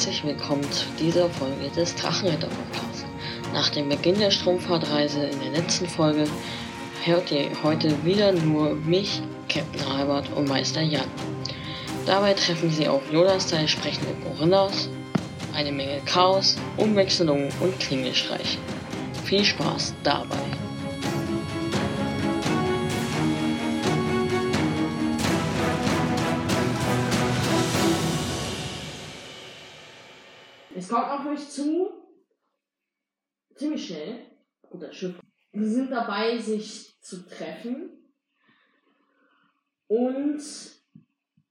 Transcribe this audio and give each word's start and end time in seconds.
herzlich 0.00 0.24
willkommen 0.24 0.62
zu 0.72 0.86
dieser 0.98 1.28
Folge 1.28 1.68
des 1.76 1.94
Drachenritter 1.94 2.46
Podcasts. 2.46 3.04
Nach 3.52 3.68
dem 3.68 3.90
Beginn 3.90 4.18
der 4.18 4.30
Stromfahrtreise 4.30 5.24
in 5.24 5.38
der 5.40 5.60
letzten 5.60 5.86
Folge 5.86 6.24
hört 7.04 7.30
ihr 7.30 7.50
heute 7.62 8.02
wieder 8.02 8.32
nur 8.32 8.76
mich, 8.76 9.20
Captain 9.50 9.86
Albert 9.92 10.32
und 10.34 10.48
Meister 10.48 10.80
Jan. 10.80 11.04
Dabei 12.06 12.32
treffen 12.32 12.70
sie 12.70 12.88
auf 12.88 13.02
Yoda-Style 13.12 13.68
sprechende 13.68 14.14
Gorillas, 14.24 14.88
eine 15.52 15.70
Menge 15.70 16.00
Chaos, 16.06 16.56
Umwechslungen 16.78 17.50
und 17.60 17.78
Klingelstreiche. 17.78 18.56
Viel 19.26 19.44
Spaß 19.44 19.92
dabei! 20.02 20.59
Euch 31.40 31.48
zu, 31.48 31.90
ziemlich 33.54 33.86
schnell, 33.86 34.26
gut, 34.62 34.82
das 34.82 34.94
Schiff. 34.94 35.18
Sie 35.52 35.64
sind 35.70 35.90
dabei, 35.90 36.38
sich 36.38 37.00
zu 37.02 37.26
treffen. 37.28 37.90
Und 39.88 40.38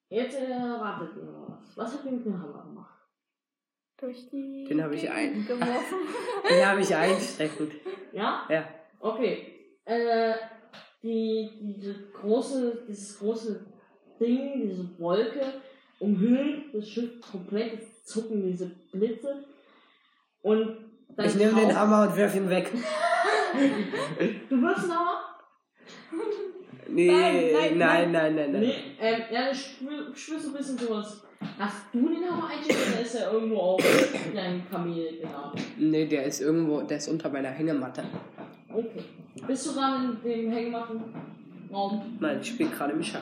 jetzt 0.10 0.40
ihr 0.40 0.58
mal 0.58 1.60
was. 1.60 1.76
Was 1.78 1.94
habt 1.94 2.06
ihr 2.06 2.12
mit 2.12 2.26
dem 2.26 2.42
Hammer 2.42 2.64
gemacht? 2.64 2.96
Durch 3.98 4.30
die. 4.30 4.66
Den 4.70 4.82
habe 4.82 4.96
ich 5.00 5.10
ein- 5.10 5.46
geworfen. 5.46 5.98
Den 6.50 6.66
habe 6.66 6.82
ich 6.82 6.96
einsteckend. 6.96 7.74
Ja? 8.14 8.46
Ja. 8.50 8.70
Okay. 9.00 9.56
Äh, 9.86 10.36
die, 11.04 11.50
diese 11.62 12.10
große, 12.12 12.86
dieses 12.88 13.20
große 13.20 13.66
Ding, 14.20 14.62
diese 14.70 14.98
Wolke, 15.00 15.62
umhüllt 16.00 16.74
das 16.74 16.88
Schiff 16.90 17.20
komplett, 17.22 17.74
es 17.82 18.04
zucken 18.06 18.46
diese 18.46 18.68
Blitze. 18.92 19.46
Und 20.42 20.78
dann 21.16 21.26
Ich 21.26 21.36
nehme 21.36 21.60
den 21.60 21.76
Hammer 21.78 22.08
und 22.08 22.16
werfe 22.16 22.38
ihn 22.38 22.50
weg. 22.50 22.72
Du 24.50 24.62
wirst 24.62 24.84
einen 24.84 24.94
Hammer? 24.94 25.22
Nee, 26.88 27.12
Nein, 27.12 27.54
nein, 27.54 27.78
nein, 27.78 28.12
nein, 28.12 28.36
nein, 28.36 28.52
nein. 28.52 28.62
Nee, 28.62 28.76
ähm, 29.00 29.22
ja, 29.32 29.52
ich 29.52 29.60
spür, 29.60 30.16
spür 30.16 30.40
so 30.40 30.48
ein 30.50 30.54
bisschen 30.54 30.78
sowas. 30.78 31.24
Hast 31.58 31.86
du 31.94 32.10
den 32.10 32.30
Hammer 32.30 32.50
einstecken 32.50 32.94
oder 32.94 33.02
ist 33.02 33.16
er 33.16 33.32
irgendwo 33.32 33.58
auf 33.58 33.84
deinem 34.36 34.68
Kamel 34.70 35.20
genau? 35.22 35.54
Nee, 35.78 36.06
der 36.08 36.24
ist 36.24 36.42
irgendwo, 36.42 36.82
der 36.82 36.98
ist 36.98 37.08
unter 37.08 37.30
meiner 37.30 37.50
Hängematte. 37.50 38.04
Okay. 38.74 39.04
Bist 39.46 39.68
du 39.68 39.74
gerade 39.74 40.06
in 40.06 40.22
dem 40.24 40.52
Hängematten-Raum? 40.52 42.18
Nein, 42.20 42.40
ich 42.42 42.48
spiele 42.50 42.70
gerade 42.70 42.94
im 42.94 43.04
Schach. 43.04 43.22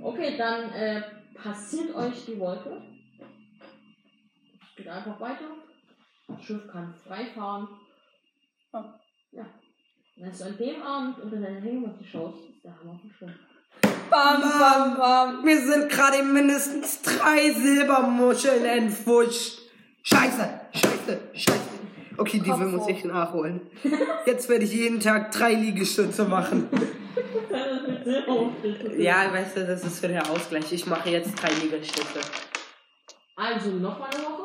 Okay, 0.00 0.36
dann 0.38 0.70
äh, 0.70 1.02
passiert 1.34 1.94
euch 1.94 2.24
die 2.26 2.38
Wolke. 2.38 2.82
Es 4.60 4.76
geht 4.76 4.88
einfach 4.88 5.20
weiter. 5.20 5.44
Das 6.28 6.42
Schiff 6.42 6.66
kann 6.70 6.94
frei 7.06 7.26
fahren. 7.34 7.68
Oh. 8.72 8.82
Ja. 9.32 9.46
Als 10.24 10.38
du 10.38 10.44
an 10.44 10.56
dem 10.56 10.82
Abend 10.82 11.18
unter 11.18 11.36
deine 11.36 11.60
Hängematte 11.60 12.04
schaust, 12.04 12.38
ist 12.48 12.64
der 12.64 12.78
Hammer 12.78 12.98
verschwunden. 12.98 13.38
Bam, 14.10 14.40
bam, 14.40 14.96
bam. 14.96 15.44
Wir 15.44 15.60
sind 15.60 15.90
gerade 15.90 16.22
mindestens 16.22 17.02
drei 17.02 17.50
Silbermuscheln 17.52 18.64
entfuscht. 18.64 19.58
Scheiße, 20.02 20.60
scheiße, 20.72 21.20
scheiße. 21.34 21.60
Okay, 22.16 22.40
die 22.40 22.48
Kopf 22.48 22.60
will 22.60 22.68
muss 22.68 22.88
ich 22.88 23.04
nachholen. 23.04 23.60
Jetzt 24.24 24.48
werde 24.48 24.64
ich 24.64 24.72
jeden 24.72 25.00
Tag 25.00 25.32
drei 25.32 25.52
Liegestütze 25.52 26.24
machen. 26.24 26.68
Ja, 28.96 29.32
weißt 29.32 29.56
du, 29.58 29.66
das 29.66 29.84
ist 29.84 30.00
für 30.00 30.08
den 30.08 30.20
Ausgleich. 30.20 30.72
Ich 30.72 30.86
mache 30.86 31.10
jetzt 31.10 31.34
drei 31.34 31.52
Liegestütze. 31.62 32.20
Also 33.34 33.70
noch 33.72 33.98
mal 33.98 34.08
eine 34.08 34.24
Woche. 34.24 34.35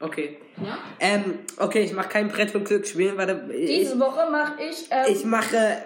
Okay. 0.00 0.38
Ja? 0.62 0.78
Ähm, 1.00 1.40
okay, 1.56 1.80
ich 1.80 1.92
mache 1.92 2.08
kein 2.08 2.28
Brett 2.28 2.54
und 2.54 2.64
Glücksspiel. 2.64 3.16
Warte, 3.16 3.52
ich, 3.52 3.80
Diese 3.80 3.98
Woche 3.98 4.30
mache 4.30 4.62
ich. 4.62 4.86
Ähm, 4.90 5.06
ich 5.08 5.24
mache. 5.24 5.82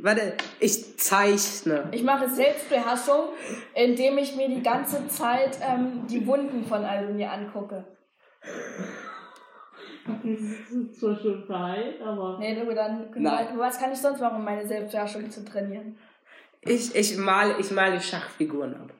Warte, 0.00 0.34
ich 0.58 0.98
zeichne. 0.98 1.88
ich 1.92 2.02
mache 2.02 2.28
Selbstbeherrschung, 2.28 3.28
indem 3.74 4.18
ich 4.18 4.34
mir 4.34 4.48
die 4.48 4.62
ganze 4.62 5.06
Zeit 5.06 5.58
ähm, 5.62 6.04
die 6.08 6.26
Wunden 6.26 6.64
von 6.64 6.84
Alumni 6.84 7.26
angucke. 7.26 7.84
Das 10.04 10.24
ist 10.24 10.98
zwar 10.98 11.16
schon 11.20 11.44
verheilt, 11.44 12.00
aber. 12.02 12.38
Nee, 12.40 12.56
du, 12.56 12.74
dann. 12.74 13.08
Nein. 13.14 13.46
Was 13.56 13.78
kann 13.78 13.92
ich 13.92 13.98
sonst 13.98 14.20
machen, 14.20 14.38
um 14.38 14.44
meine 14.44 14.66
Selbstbeherrschung 14.66 15.30
zu 15.30 15.44
trainieren? 15.44 15.96
Ich, 16.62 16.92
ich 16.94 17.16
male, 17.16 17.54
ich 17.60 17.70
male 17.70 18.00
Schachfiguren 18.00 18.74
ab. 18.74 18.90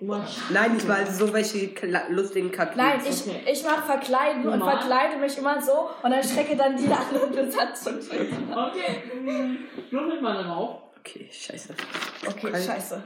Nein, 0.00 0.76
ich 0.78 0.86
male 0.86 1.10
so 1.10 1.30
welche 1.32 1.58
kla- 1.74 2.08
lustigen 2.08 2.50
Cartoons. 2.50 2.76
Nein, 2.76 3.00
ich, 3.04 3.48
ich 3.52 3.64
mache 3.64 3.82
Verkleiden 3.82 4.46
und 4.48 4.58
Normal? 4.58 4.78
verkleide 4.78 5.18
mich 5.18 5.36
immer 5.36 5.60
so 5.60 5.90
und 6.02 6.10
dann 6.10 6.22
strecke 6.24 6.56
dann 6.56 6.74
die 6.76 6.88
andere 6.90 7.26
Besatzung. 7.26 7.96
Okay, 7.98 9.02
würfelt 9.90 10.22
mal 10.22 10.42
darauf. 10.42 10.82
Okay, 11.00 11.28
scheiße. 11.30 11.74
Okay, 12.26 12.46
Okay. 12.48 12.62
scheiße. 12.62 13.02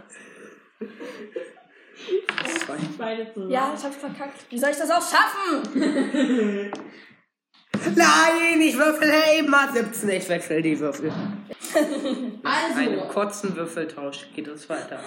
Ja, 3.49 3.73
ich 3.77 3.85
hab's 3.85 3.97
verkackt. 3.97 4.45
Wie 4.51 4.59
soll 4.59 4.71
ich 4.71 4.77
das 4.77 4.91
auch 4.91 5.03
schaffen? 5.03 5.63
Nein, 7.97 8.61
ich 8.61 8.77
würfel 8.77 9.13
eben 9.37 9.51
mal 9.51 9.73
17. 9.73 10.09
Ich 10.11 10.29
wechsle 10.29 10.63
die 10.63 10.79
Würfel. 10.79 11.13
Also, 12.45 12.79
Einem 12.79 13.09
kurzen 13.09 13.57
Würfeltausch 13.57 14.27
geht 14.35 14.47
es 14.49 14.69
weiter. 14.69 15.01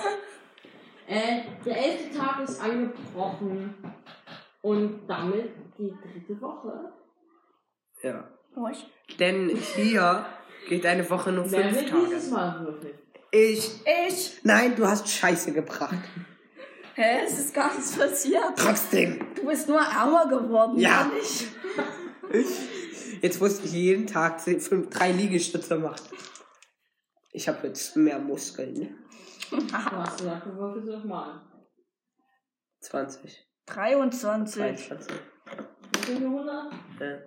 Äh, 1.08 1.42
der 1.66 1.78
elfte 1.78 2.18
Tag 2.18 2.40
ist 2.48 2.62
angebrochen 2.62 3.74
und 4.62 5.08
damit 5.08 5.52
die 5.78 5.92
dritte 5.92 6.42
Woche. 6.42 6.92
Ja. 8.04 8.30
Ruhig. 8.56 8.86
Denn 9.20 9.50
hier 9.50 10.26
geht 10.68 10.86
eine 10.86 11.10
Woche 11.10 11.32
nur 11.32 11.50
Wer 11.52 11.74
fünf 11.74 11.92
will 11.94 12.06
dieses 12.06 12.30
Tage. 12.30 12.60
Mal 12.60 12.66
würfeln? 12.66 12.94
Ich. 13.32 13.72
Ich? 14.08 14.40
Nein, 14.44 14.76
du 14.76 14.88
hast 14.88 15.08
Scheiße 15.10 15.54
gebracht. 15.54 15.96
Hä? 16.96 17.22
Es 17.26 17.38
ist 17.38 17.54
gar 17.54 17.74
nichts 17.74 17.96
passiert. 17.96 18.54
Trotzdem. 18.58 19.20
Du 19.36 19.46
bist 19.46 19.68
nur 19.68 19.80
ärmer 19.80 20.28
geworden, 20.28 20.80
Ja. 20.80 21.10
nicht. 21.14 21.48
Jetzt 23.22 23.40
musste 23.40 23.66
ich 23.66 23.72
jeden 23.74 24.08
Tag 24.08 24.40
zehn- 24.40 24.60
fünf, 24.60 24.90
drei 24.90 25.12
Liegestütze 25.12 25.78
machen. 25.78 26.08
Ich 27.32 27.48
habe 27.48 27.68
jetzt 27.68 27.96
mehr 27.96 28.20
Muskeln. 28.20 28.98
Du 29.50 29.58
hast 29.74 30.18
gesagt, 30.18 30.46
du 30.46 30.56
würfelst 30.56 30.90
doch 30.90 31.04
mal 31.04 31.32
an. 31.32 31.52
20. 32.82 33.48
23. 33.66 34.62
23. 34.62 35.16
Wie 35.92 36.00
viele 36.00 36.26
100? 36.26 36.74
Ja. 37.00 37.18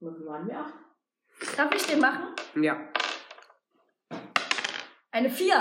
Würfel 0.00 0.26
waren 0.26 0.46
wir 0.46 0.58
acht. 0.58 0.74
Darf 1.56 1.74
ich 1.74 1.86
den 1.86 2.00
machen? 2.00 2.34
ja. 2.56 2.76
Eine 5.10 5.30
4. 5.30 5.54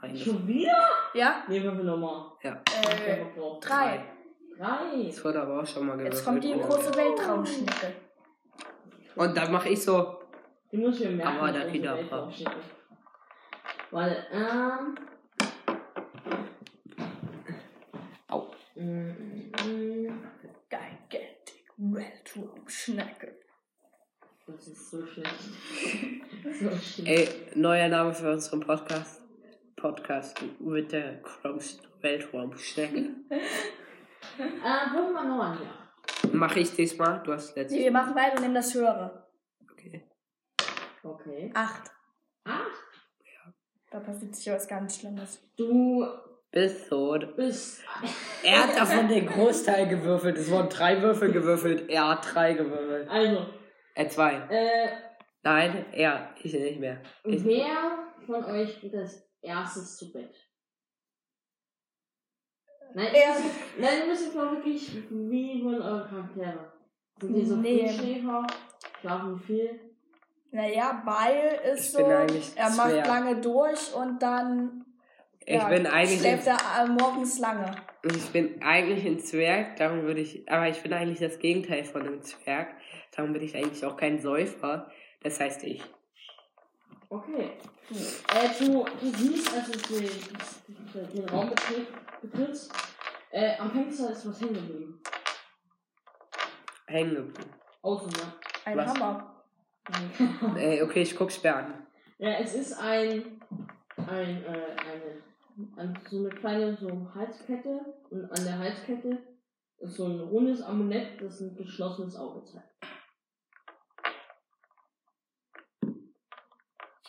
Eine. 0.00 0.16
Schon 0.16 0.46
wieder? 0.46 0.88
Ja? 1.14 1.44
Nee, 1.48 1.62
würfel 1.62 1.84
nochmal. 1.84 2.32
Ja. 2.42 2.62
Äh, 2.82 3.24
Drei. 3.60 3.60
3. 3.60 4.18
Drei. 4.58 5.04
Das 5.06 5.24
wurde 5.24 5.42
aber 5.42 5.62
auch 5.62 5.66
schon 5.66 5.86
mal 5.86 5.96
gewürfelt. 5.96 6.14
Jetzt 6.14 6.24
kommt 6.24 6.44
die 6.44 6.52
große 6.52 6.94
Weltraumschnecke. 6.94 7.94
Und 9.14 9.36
dann 9.36 9.52
mache 9.52 9.68
ich 9.68 9.82
so. 9.82 10.18
Die 10.72 10.76
muss 10.78 11.00
ich 11.00 11.06
mir 11.06 11.16
merken. 11.16 11.38
Aber 11.38 11.52
da 11.52 11.60
dass 11.64 11.72
wieder 11.72 11.98
ist. 11.98 12.44
Weil, 13.90 14.26
ähm. 14.32 14.98
Au. 18.28 18.50
Mm, 18.74 19.50
mm, 19.64 20.30
Gigantic 20.68 21.64
Weltraumschnecke. 21.78 23.38
Das 24.46 24.68
ist 24.68 24.90
so 24.90 25.06
schlecht. 25.06 25.34
so 26.60 26.70
schlecht. 26.76 27.06
Ey, 27.06 27.28
neuer 27.54 27.88
Name 27.88 28.12
für 28.12 28.30
unseren 28.30 28.60
Podcast. 28.60 29.22
Podcast 29.76 30.36
mit 30.58 30.92
der 30.92 31.22
Weltraumschnecke. 32.00 33.10
Äh, 34.38 34.90
noch 34.94 35.42
an, 35.42 35.58
ja. 35.60 36.30
Mache 36.32 36.60
ich 36.60 36.72
diesmal? 36.72 37.22
Du 37.24 37.32
hast 37.32 37.56
Nee, 37.56 37.62
letztes 37.62 37.78
wir 37.78 37.90
machen 37.90 38.14
weiter 38.14 38.36
und 38.36 38.42
nehmen 38.42 38.54
das 38.54 38.72
höhere. 38.72 39.26
Okay. 39.72 40.08
Okay. 41.02 41.50
8. 41.54 41.56
Acht. 41.56 41.97
Da 43.90 44.00
passiert 44.00 44.34
sicher 44.36 44.54
was 44.54 44.68
ganz 44.68 44.98
Schlimmes. 45.00 45.40
Du 45.56 46.06
Bis 46.50 46.88
tot. 46.88 47.36
bist. 47.36 47.82
Er 48.42 48.64
hat 48.64 48.76
davon 48.76 49.08
den 49.08 49.26
Großteil 49.26 49.88
gewürfelt. 49.88 50.36
Es 50.38 50.50
wurden 50.50 50.68
drei 50.68 51.00
Würfel 51.02 51.32
gewürfelt. 51.32 51.88
Er 51.88 52.08
hat 52.10 52.34
drei 52.34 52.52
gewürfelt. 52.54 53.08
Also, 53.08 53.46
Er 53.94 54.08
zwei. 54.08 54.32
äh, 54.50 54.88
Nein, 55.42 55.86
er. 55.92 56.34
Ich 56.42 56.52
nicht 56.52 56.80
mehr. 56.80 57.00
Ich, 57.24 57.44
wer 57.44 57.98
von 58.26 58.44
euch 58.44 58.80
geht 58.80 58.94
als 58.94 59.22
erstes 59.40 59.96
zu 59.96 60.12
Bett? 60.12 60.34
Nein, 62.94 63.08
Er- 63.14 63.36
nein, 63.78 64.00
ihr 64.00 64.06
müsst 64.06 64.24
jetzt 64.26 64.34
mal 64.34 64.50
wirklich, 64.52 64.90
wie 65.10 65.62
wollen 65.64 65.82
eure 65.82 66.06
Charaktere? 66.08 66.72
Sind 67.20 67.34
die 67.34 67.44
so 67.44 67.56
Nee. 67.56 67.86
Frühschläfer? 67.88 68.46
Schlafen 69.00 69.38
viel? 69.38 69.80
Naja, 70.50 71.02
Beil 71.04 71.60
ist 71.72 71.86
Ich 71.86 71.92
so, 71.92 71.98
bin 71.98 72.12
eigentlich 72.12 72.52
er 72.56 72.70
macht 72.70 72.90
Zwerg. 72.90 73.06
lange 73.06 73.40
durch 73.40 73.94
und 73.94 74.22
dann 74.22 74.84
Ich 75.44 75.62
bin 75.64 75.86
eigentlich 75.86 76.20
schläft 76.20 76.46
er 76.46 76.56
äh, 76.56 76.86
morgens 76.86 77.38
lange. 77.38 77.70
Ich 78.02 78.28
bin 78.30 78.62
eigentlich 78.62 79.04
ein 79.04 79.18
Zwerg, 79.18 79.76
darum 79.76 80.02
würde 80.02 80.20
ich, 80.20 80.50
aber 80.50 80.68
ich 80.68 80.82
bin 80.82 80.92
eigentlich 80.92 81.18
das 81.20 81.38
Gegenteil 81.38 81.84
von 81.84 82.02
einem 82.02 82.22
Zwerg. 82.22 82.68
Darum 83.14 83.32
bin 83.32 83.42
ich 83.42 83.54
eigentlich 83.56 83.84
auch 83.84 83.96
kein 83.96 84.20
Säufer. 84.20 84.90
Das 85.22 85.40
heißt 85.40 85.64
ich. 85.64 85.82
Okay. 87.10 87.52
Äh, 87.90 88.48
du, 88.64 88.84
du 88.84 89.06
siehst, 89.16 89.52
als 89.54 89.70
du 89.70 89.98
den, 89.98 90.08
den, 90.94 91.12
den 91.12 91.28
Raum 91.28 91.48
betritt, 91.50 91.88
betrittst, 92.20 92.72
äh, 93.30 93.56
am 93.58 93.70
Fenster 93.70 94.10
ist 94.12 94.28
was 94.28 94.40
hängen 94.40 94.54
geblieben. 94.54 95.02
Hängen 96.86 97.14
geblieben. 97.14 97.50
Außen, 97.82 98.08
ne? 98.08 98.32
Ein 98.64 98.76
Was? 98.76 98.86
Hammer. 98.94 99.37
Ey, 100.56 100.82
okay, 100.82 101.02
ich 101.02 101.16
guck's 101.16 101.42
mir 101.42 101.56
an. 101.56 101.86
Ja, 102.18 102.30
es 102.40 102.54
ist 102.54 102.72
ein, 102.74 103.40
ein, 103.96 104.44
äh, 104.44 104.76
eine, 104.76 105.22
ein, 105.76 105.98
so 106.10 106.18
eine 106.18 106.28
kleine 106.30 106.76
so 106.76 107.08
Halskette 107.14 107.80
und 108.10 108.24
an 108.24 108.44
der 108.44 108.58
Halskette 108.58 109.18
ist 109.78 109.94
so 109.94 110.06
ein 110.06 110.20
rundes 110.20 110.62
Amulett, 110.62 111.20
das 111.20 111.40
ein 111.40 111.56
geschlossenes 111.56 112.16
Auge 112.16 112.44
zeigt. 112.44 112.68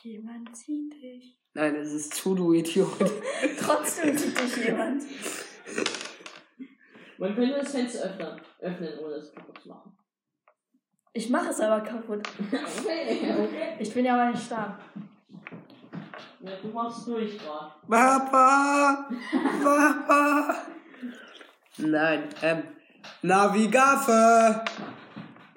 Jemand 0.01 0.55
sieht 0.55 0.93
dich. 0.93 1.37
Nein, 1.53 1.75
das 1.75 1.91
ist 1.91 2.13
zu, 2.13 2.33
du 2.33 2.53
Idiot. 2.53 2.97
Trotzdem 3.59 4.17
sieht 4.17 4.39
dich 4.39 4.65
jemand. 4.65 5.03
Man 7.17 7.35
könnte 7.35 7.57
das 7.57 7.71
Fenster 7.71 8.05
öffnen, 8.05 8.41
öffnen 8.59 8.99
ohne 8.99 9.15
es 9.15 9.33
kaputt 9.33 9.61
zu 9.61 9.67
machen. 9.67 9.98
Ich 11.13 11.29
mache 11.29 11.49
es 11.49 11.59
aber 11.59 11.81
kaputt. 11.81 12.27
okay, 12.51 13.33
okay. 13.37 13.75
Ich 13.79 13.93
bin 13.93 14.05
ja 14.05 14.13
aber 14.13 14.31
nicht 14.31 14.43
stark. 14.43 14.79
Ja, 16.41 16.51
du 16.61 16.67
machst 16.69 17.07
durch 17.07 17.37
gerade. 17.37 17.71
Papa! 17.89 19.09
Papa! 19.63 20.55
Nein, 21.77 22.29
ähm, 22.41 22.63
Navigaffe! 23.21 24.63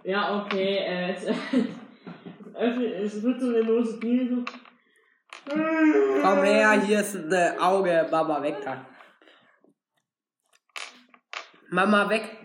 Ja, 0.04 0.42
okay, 0.42 0.78
äh, 0.78 1.14
es, 1.14 1.24
es 2.54 3.22
wird 3.22 3.40
so 3.40 3.48
eine 3.48 3.60
lose 3.60 4.00
Tür 4.00 4.28
so. 4.28 4.44
Komm 5.48 6.42
her, 6.44 6.80
hier 6.82 7.00
ist 7.00 7.16
ein 7.16 7.58
Auge. 7.58 8.06
Mama, 8.10 8.42
weg 8.42 8.56
da. 8.64 8.86
Mama, 11.70 12.08
weg. 12.08 12.36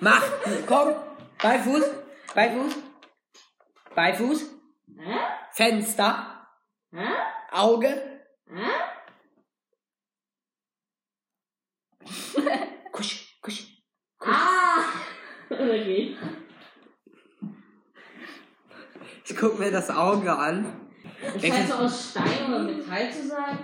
Mach, 0.00 0.22
komm. 0.66 0.94
Beifuß, 1.42 1.84
Beifuß, 2.34 2.74
Beifuß, 3.96 4.50
Hä? 4.96 5.18
Fenster, 5.50 6.46
Hä? 6.92 7.08
Auge. 7.50 8.22
Hä? 8.46 8.70
Kusch, 12.92 13.40
kusch. 13.42 13.66
Ah! 14.20 14.84
Okay. 15.52 16.16
Ich 19.24 19.36
guck 19.36 19.58
mir 19.58 19.70
das 19.70 19.90
Auge 19.90 20.32
an. 20.32 20.90
Es 21.36 21.42
scheint 21.42 21.68
so 21.68 21.74
aus 21.74 22.10
Stein 22.10 22.48
oder 22.48 22.62
Metall 22.62 23.12
zu 23.12 23.28
sein. 23.28 23.58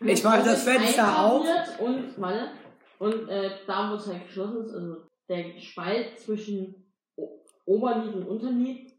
Ich 0.00 0.22
mach 0.22 0.44
das 0.44 0.62
Fenster 0.62 1.24
auf. 1.24 1.46
Und, 1.80 2.20
warte, 2.20 2.52
und 2.98 3.28
äh, 3.28 3.50
da 3.66 3.90
wo 3.90 3.96
es 3.96 4.06
halt 4.06 4.26
geschlossen 4.26 4.64
ist, 4.64 4.74
also 4.74 4.96
der 5.28 5.58
Spalt 5.60 6.18
zwischen 6.20 6.81
O- 7.64 7.74
Oberlid 7.74 8.14
und 8.14 8.26
Unterlid, 8.28 8.92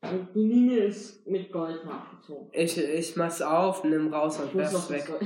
und 0.00 0.28
die 0.34 0.44
Linie 0.46 0.84
ist 0.84 1.26
mit 1.26 1.50
Gold 1.50 1.84
nachgezogen. 1.84 2.48
Ich, 2.52 2.78
ich 2.78 3.16
mach's 3.16 3.42
auf, 3.42 3.82
nimm 3.84 4.12
raus 4.14 4.38
und 4.40 4.54
werf's 4.54 4.88
weg. 4.90 5.04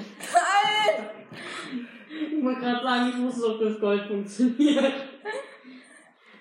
Ich 2.11 2.45
wollte 2.45 2.61
gerade 2.61 2.83
sagen, 2.85 3.09
ich 3.11 3.17
muss 3.17 3.41
doch 3.41 3.59
das 3.61 3.79
Gold 3.81 4.07
funktioniert. 4.07 4.93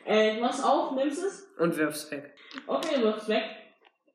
äh, 0.05 0.35
du 0.35 0.41
machst 0.41 0.63
auf, 0.65 0.93
nimmst 0.95 1.23
es. 1.23 1.47
Und 1.59 1.77
wirf's 1.77 2.09
weg. 2.11 2.33
Okay, 2.67 2.95
du 2.97 3.03
wirfst 3.03 3.29
weg. 3.29 3.43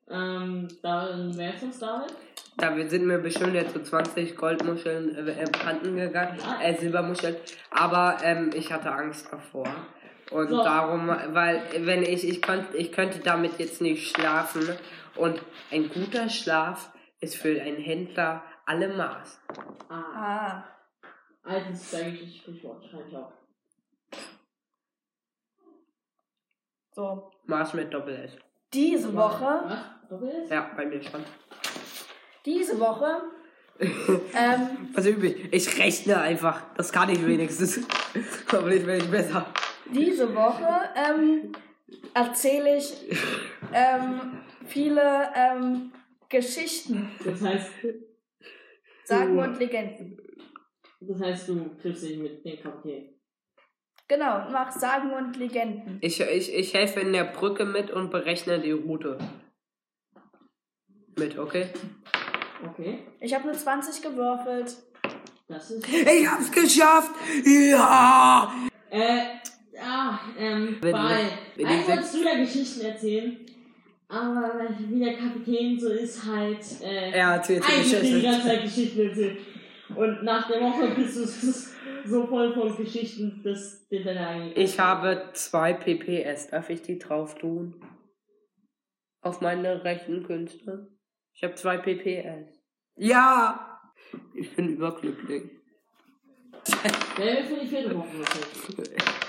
Ähm, 0.09 0.67
dann 0.81 1.35
wär's 1.37 1.61
das 1.61 1.79
damit. 1.79 2.13
Da 2.57 2.75
wir 2.75 2.89
sind 2.89 3.05
mir 3.05 3.19
bestimmt 3.19 3.53
jetzt 3.53 3.73
so 3.73 3.81
20 3.81 4.35
Goldmuscheln 4.35 5.15
äh, 5.15 5.31
äh, 5.31 5.45
Panten 5.51 5.95
gegangen, 5.95 6.39
äh, 6.61 6.75
Silbermuscheln, 6.75 7.35
aber 7.71 8.17
ähm, 8.23 8.49
ich 8.53 8.71
hatte 8.71 8.91
Angst 8.91 9.27
davor. 9.31 9.67
Und 10.31 10.49
So. 10.49 10.63
darum, 10.63 11.07
weil 11.07 11.63
wenn 11.85 12.03
ich, 12.03 12.27
ich 12.27 12.41
könnte, 12.41 12.75
ich 12.77 12.91
könnte 12.91 13.19
damit 13.19 13.59
jetzt 13.59 13.81
nicht 13.81 14.09
schlafen. 14.15 14.77
Und 15.15 15.41
ein 15.71 15.89
guter 15.89 16.29
Schlaf 16.29 16.91
ist 17.21 17.35
für 17.37 17.61
einen 17.61 17.77
Händler 17.77 18.43
alle 18.65 18.89
Maß. 18.89 19.39
Ah, 19.89 19.93
Ah. 19.93 20.63
altes 21.43 21.91
belgisches 21.91 22.37
Sprichwort, 22.37 22.83
schreibe 22.85 23.05
ich 23.09 23.15
auch. 23.15 23.31
So. 26.93 27.31
Maß 27.45 27.73
mit 27.75 27.93
Doppel-S. 27.93 28.31
Diese 28.73 29.13
Woche, 29.15 29.45
Was? 29.65 30.09
Doppel 30.09 30.29
S? 30.29 30.49
Ja, 30.49 30.71
bei 30.75 30.85
mir 30.85 31.01
schon. 31.01 31.23
diese 32.45 32.79
Woche, 32.79 33.21
ähm, 33.79 34.89
Also 34.95 35.09
üblich, 35.11 35.47
ich 35.51 35.77
rechne 35.79 36.17
einfach. 36.19 36.61
Das 36.75 36.91
kann 36.91 37.09
ich 37.09 37.25
wenigstens. 37.25 37.79
aber 38.51 38.67
ich 38.69 38.83
bin 38.85 38.97
nicht 38.97 39.11
besser. 39.11 39.45
Diese 39.93 40.33
Woche, 40.35 40.67
ähm, 40.95 41.51
erzähle 42.13 42.77
ich, 42.77 42.93
ähm, 43.73 44.39
viele, 44.65 45.29
ähm, 45.35 45.91
Geschichten, 46.29 47.09
Das 47.23 47.41
heißt, 47.41 47.69
Sagen 49.05 49.39
und 49.39 49.57
Legenden. 49.59 50.17
das 50.99 51.21
heißt, 51.21 51.47
du 51.47 51.69
triffst 51.81 52.03
dich 52.03 52.17
mit 52.17 52.43
dem 52.43 52.61
Kapitän. 52.61 53.13
Genau, 54.09 54.49
mach 54.51 54.71
Sagen 54.71 55.11
und 55.13 55.37
Legenden. 55.37 55.99
Ich, 56.01 56.19
ich, 56.19 56.53
ich 56.53 56.73
helfe 56.73 56.99
in 56.99 57.13
der 57.13 57.23
Brücke 57.25 57.63
mit 57.65 57.91
und 57.91 58.09
berechne 58.11 58.59
die 58.59 58.71
Route. 58.71 59.17
Mit, 61.17 61.37
okay? 61.37 61.67
Okay, 62.65 62.99
Ich 63.21 63.33
habe 63.33 63.45
eine 63.47 63.57
20 63.57 64.01
gewürfelt. 64.01 64.75
das 65.47 65.71
ist. 65.71 65.87
Ich 65.87 66.27
hab's 66.29 66.51
geschafft! 66.51 67.11
Ja! 67.45 68.53
Äh, 68.89 69.19
ja, 69.97 70.19
ähm, 70.37 70.77
Wenn- 70.81 70.91
bei. 70.91 71.25
wenn 71.55 71.65
Eigentlich 71.65 71.87
wolltest 71.87 72.13
du 72.15 72.23
ja 72.23 72.35
Geschichten 72.37 72.81
erzählen. 72.85 73.37
Aber 74.09 74.53
wie 74.79 74.99
der 74.99 75.17
Kapitän 75.17 75.77
so 75.79 75.89
ist, 75.89 76.23
halt. 76.25 76.59
Äh, 76.81 77.11
Er 77.11 77.33
erzählt 77.33 77.63
die 77.67 77.73
eigentlich 77.73 78.13
die 78.15 78.21
ganze. 78.21 78.47
Zeit 78.47 78.61
Geschichten 78.63 79.01
erzählen. 79.01 79.37
Und 79.95 80.23
nach 80.23 80.47
der 80.47 80.61
Woche 80.61 80.89
bist 80.95 81.17
du 81.17 82.09
so 82.09 82.27
voll 82.27 82.53
von 82.53 82.75
Geschichten, 82.77 83.41
dass 83.43 83.87
dir 83.89 84.03
dann 84.03 84.17
eigentlich. 84.17 84.57
Ich 84.57 84.79
habe 84.79 85.29
zwei 85.33 85.73
PPS. 85.73 86.47
Darf 86.47 86.69
ich 86.69 86.81
die 86.81 86.99
drauf 86.99 87.35
tun? 87.35 87.75
Auf 89.21 89.41
meine 89.41 89.83
rechten 89.83 90.23
Künste? 90.23 90.87
Ich 91.33 91.43
habe 91.43 91.55
zwei 91.55 91.77
PPS. 91.77 92.47
Ja! 92.95 93.81
Ich 94.35 94.55
bin 94.55 94.69
überglücklich. 94.69 95.43
Wer 97.17 97.37
will 97.37 97.43
für 97.45 97.59
die 97.61 97.67
vierte 97.67 97.95
Woche? 97.95 98.07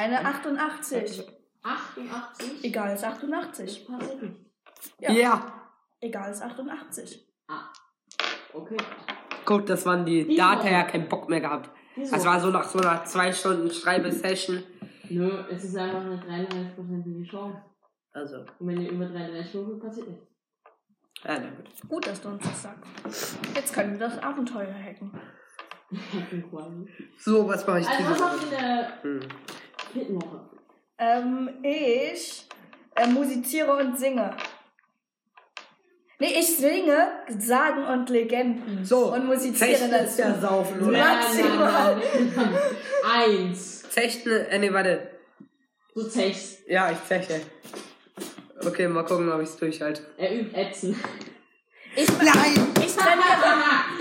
Eine 0.00 0.24
88. 0.24 1.26
88? 1.62 2.64
Egal 2.64 2.94
ist 2.94 3.04
88. 3.04 3.86
Das 3.86 3.98
passiert 3.98 4.22
nicht. 4.22 4.36
Ja. 4.98 5.12
Ja! 5.12 5.52
Egal 6.00 6.30
ist 6.32 6.40
88. 6.42 7.26
Okay. 8.54 8.76
Guck, 9.44 9.66
das 9.66 9.84
waren 9.84 10.06
die. 10.06 10.24
Diese 10.24 10.38
Da 10.38 10.52
hat 10.52 10.64
er 10.64 10.72
ja 10.72 10.82
keinen 10.84 11.06
Bock 11.08 11.28
mehr 11.28 11.40
gehabt. 11.40 11.70
Diese 11.96 12.12
Das 12.14 12.24
war 12.24 12.40
so 12.40 12.48
nach 12.48 12.64
so 12.64 12.78
einer 12.78 13.04
zwei 13.04 13.30
Stunden 13.32 13.70
Schreibesession. 13.70 14.62
Nö, 15.10 15.44
es 15.50 15.64
ist 15.64 15.76
einfach 15.76 16.00
eine 16.00 16.16
33% 16.16 17.30
Chance. 17.30 17.62
Also, 18.12 18.36
Und 18.58 18.68
wenn 18.68 18.80
ihr 18.80 18.90
über 18.92 19.04
33 19.06 19.52
würfelt, 19.54 19.82
passiert 19.82 20.08
nichts. 20.08 20.26
ja, 21.24 21.38
na 21.40 21.50
gut. 21.50 21.68
Gut, 21.88 22.06
dass 22.06 22.20
du 22.22 22.28
uns 22.28 22.42
das 22.42 22.62
sagst. 22.62 23.36
Jetzt 23.54 23.74
können 23.74 23.92
wir 23.92 24.08
das 24.08 24.18
Abenteuer 24.22 24.72
hacken. 24.72 25.12
Quasi. 26.50 26.86
So, 27.18 27.46
was 27.48 27.66
mache 27.66 27.80
ich 27.80 27.88
Also, 27.88 27.98
diese 28.02 28.10
was 28.20 28.34
in 28.34 28.40
Woche? 28.40 28.50
der 28.56 29.02
Hm. 29.02 29.20
Ähm, 30.98 31.50
ich 31.62 32.46
äh, 32.96 33.06
musiziere 33.06 33.72
und 33.76 33.98
singe. 33.98 34.36
Nee, 36.18 36.34
ich 36.38 36.56
singe 36.58 37.08
Sagen 37.38 37.84
und 37.84 38.10
Legenden. 38.10 38.84
So, 38.84 39.14
und 39.14 39.24
musiziere 39.26 39.70
Fechten 39.70 39.90
ist 39.94 40.18
ja 40.18 40.38
saufen, 40.38 40.80
Ja. 40.82 40.86
oder? 40.88 40.98
Maximal. 40.98 41.96
Nein, 41.96 42.32
nein, 42.36 42.48
nein. 42.52 42.60
Eins. 43.48 43.88
Zechten, 43.88 44.30
äh, 44.30 44.58
nee, 44.58 44.72
warte. 44.72 45.10
Du 45.94 46.02
zechst. 46.06 46.68
Ja, 46.68 46.90
ich 46.90 47.02
zeche. 47.08 47.40
Okay, 48.64 48.86
mal 48.88 49.04
gucken, 49.04 49.32
ob 49.32 49.40
ich's 49.40 49.56
durchhalte. 49.56 50.02
Er 50.18 50.38
übt 50.38 50.54
Ätzen. 50.54 50.94
Ich, 51.96 52.08
Nein! 52.18 52.69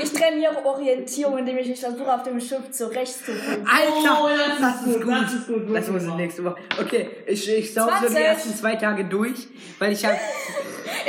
Ich 0.01 0.11
trainiere, 0.13 0.63
Orientierung, 0.65 1.37
indem 1.37 1.57
ich 1.57 1.67
mich 1.67 1.79
versuche, 1.79 2.13
auf 2.13 2.23
dem 2.23 2.39
Schiff 2.39 2.71
zurechtzufinden. 2.71 3.67
Alter, 3.67 4.19
Oh, 4.23 4.27
das 4.29 4.59
das, 4.59 4.87
ist 4.87 4.93
gut, 4.95 5.03
gut. 5.03 5.13
das 5.23 5.33
ist 5.33 5.47
gut, 5.47 5.75
Das 5.75 5.87
muss 5.89 6.03
wirklich 6.03 6.03
ich 6.03 6.13
nächste 6.15 6.43
Woche. 6.45 6.55
Okay, 6.81 7.09
ich, 7.27 7.49
ich 7.49 7.73
saufe 7.73 7.93
so 8.01 8.07
die 8.07 8.13
20. 8.13 8.23
ersten 8.25 8.55
zwei 8.55 8.75
Tage 8.75 9.05
durch, 9.05 9.47
weil 9.79 9.91
ich 9.93 10.05
halt. 10.05 10.17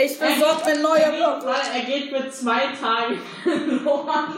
Ich 0.03 0.19
besorge 0.19 0.63
mir 0.67 0.83
neue 0.83 1.19
warte, 1.45 1.71
er 1.75 1.85
geht 1.85 2.11
für 2.15 2.31
zwei 2.31 2.61
Tage 2.81 3.17
verloren. 3.43 4.35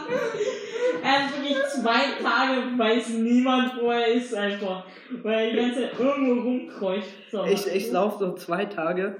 Er 1.03 1.25
ist 1.25 1.37
wirklich 1.37 1.57
zwei 1.69 2.23
Tage, 2.23 2.61
weiß 2.77 3.09
niemand, 3.09 3.73
wo 3.81 3.91
er 3.91 4.07
ist, 4.07 4.33
einfach. 4.33 4.85
Weil 5.21 5.33
er 5.33 5.51
die 5.51 5.55
ganze 5.57 5.81
Zeit 5.81 5.99
irgendwo 5.99 6.41
rumkreucht. 6.41 7.07
So, 7.31 7.43
Ich, 7.45 7.67
ich 7.67 7.91
laufe 7.91 8.19
so 8.19 8.33
zwei 8.35 8.65
Tage 8.65 9.17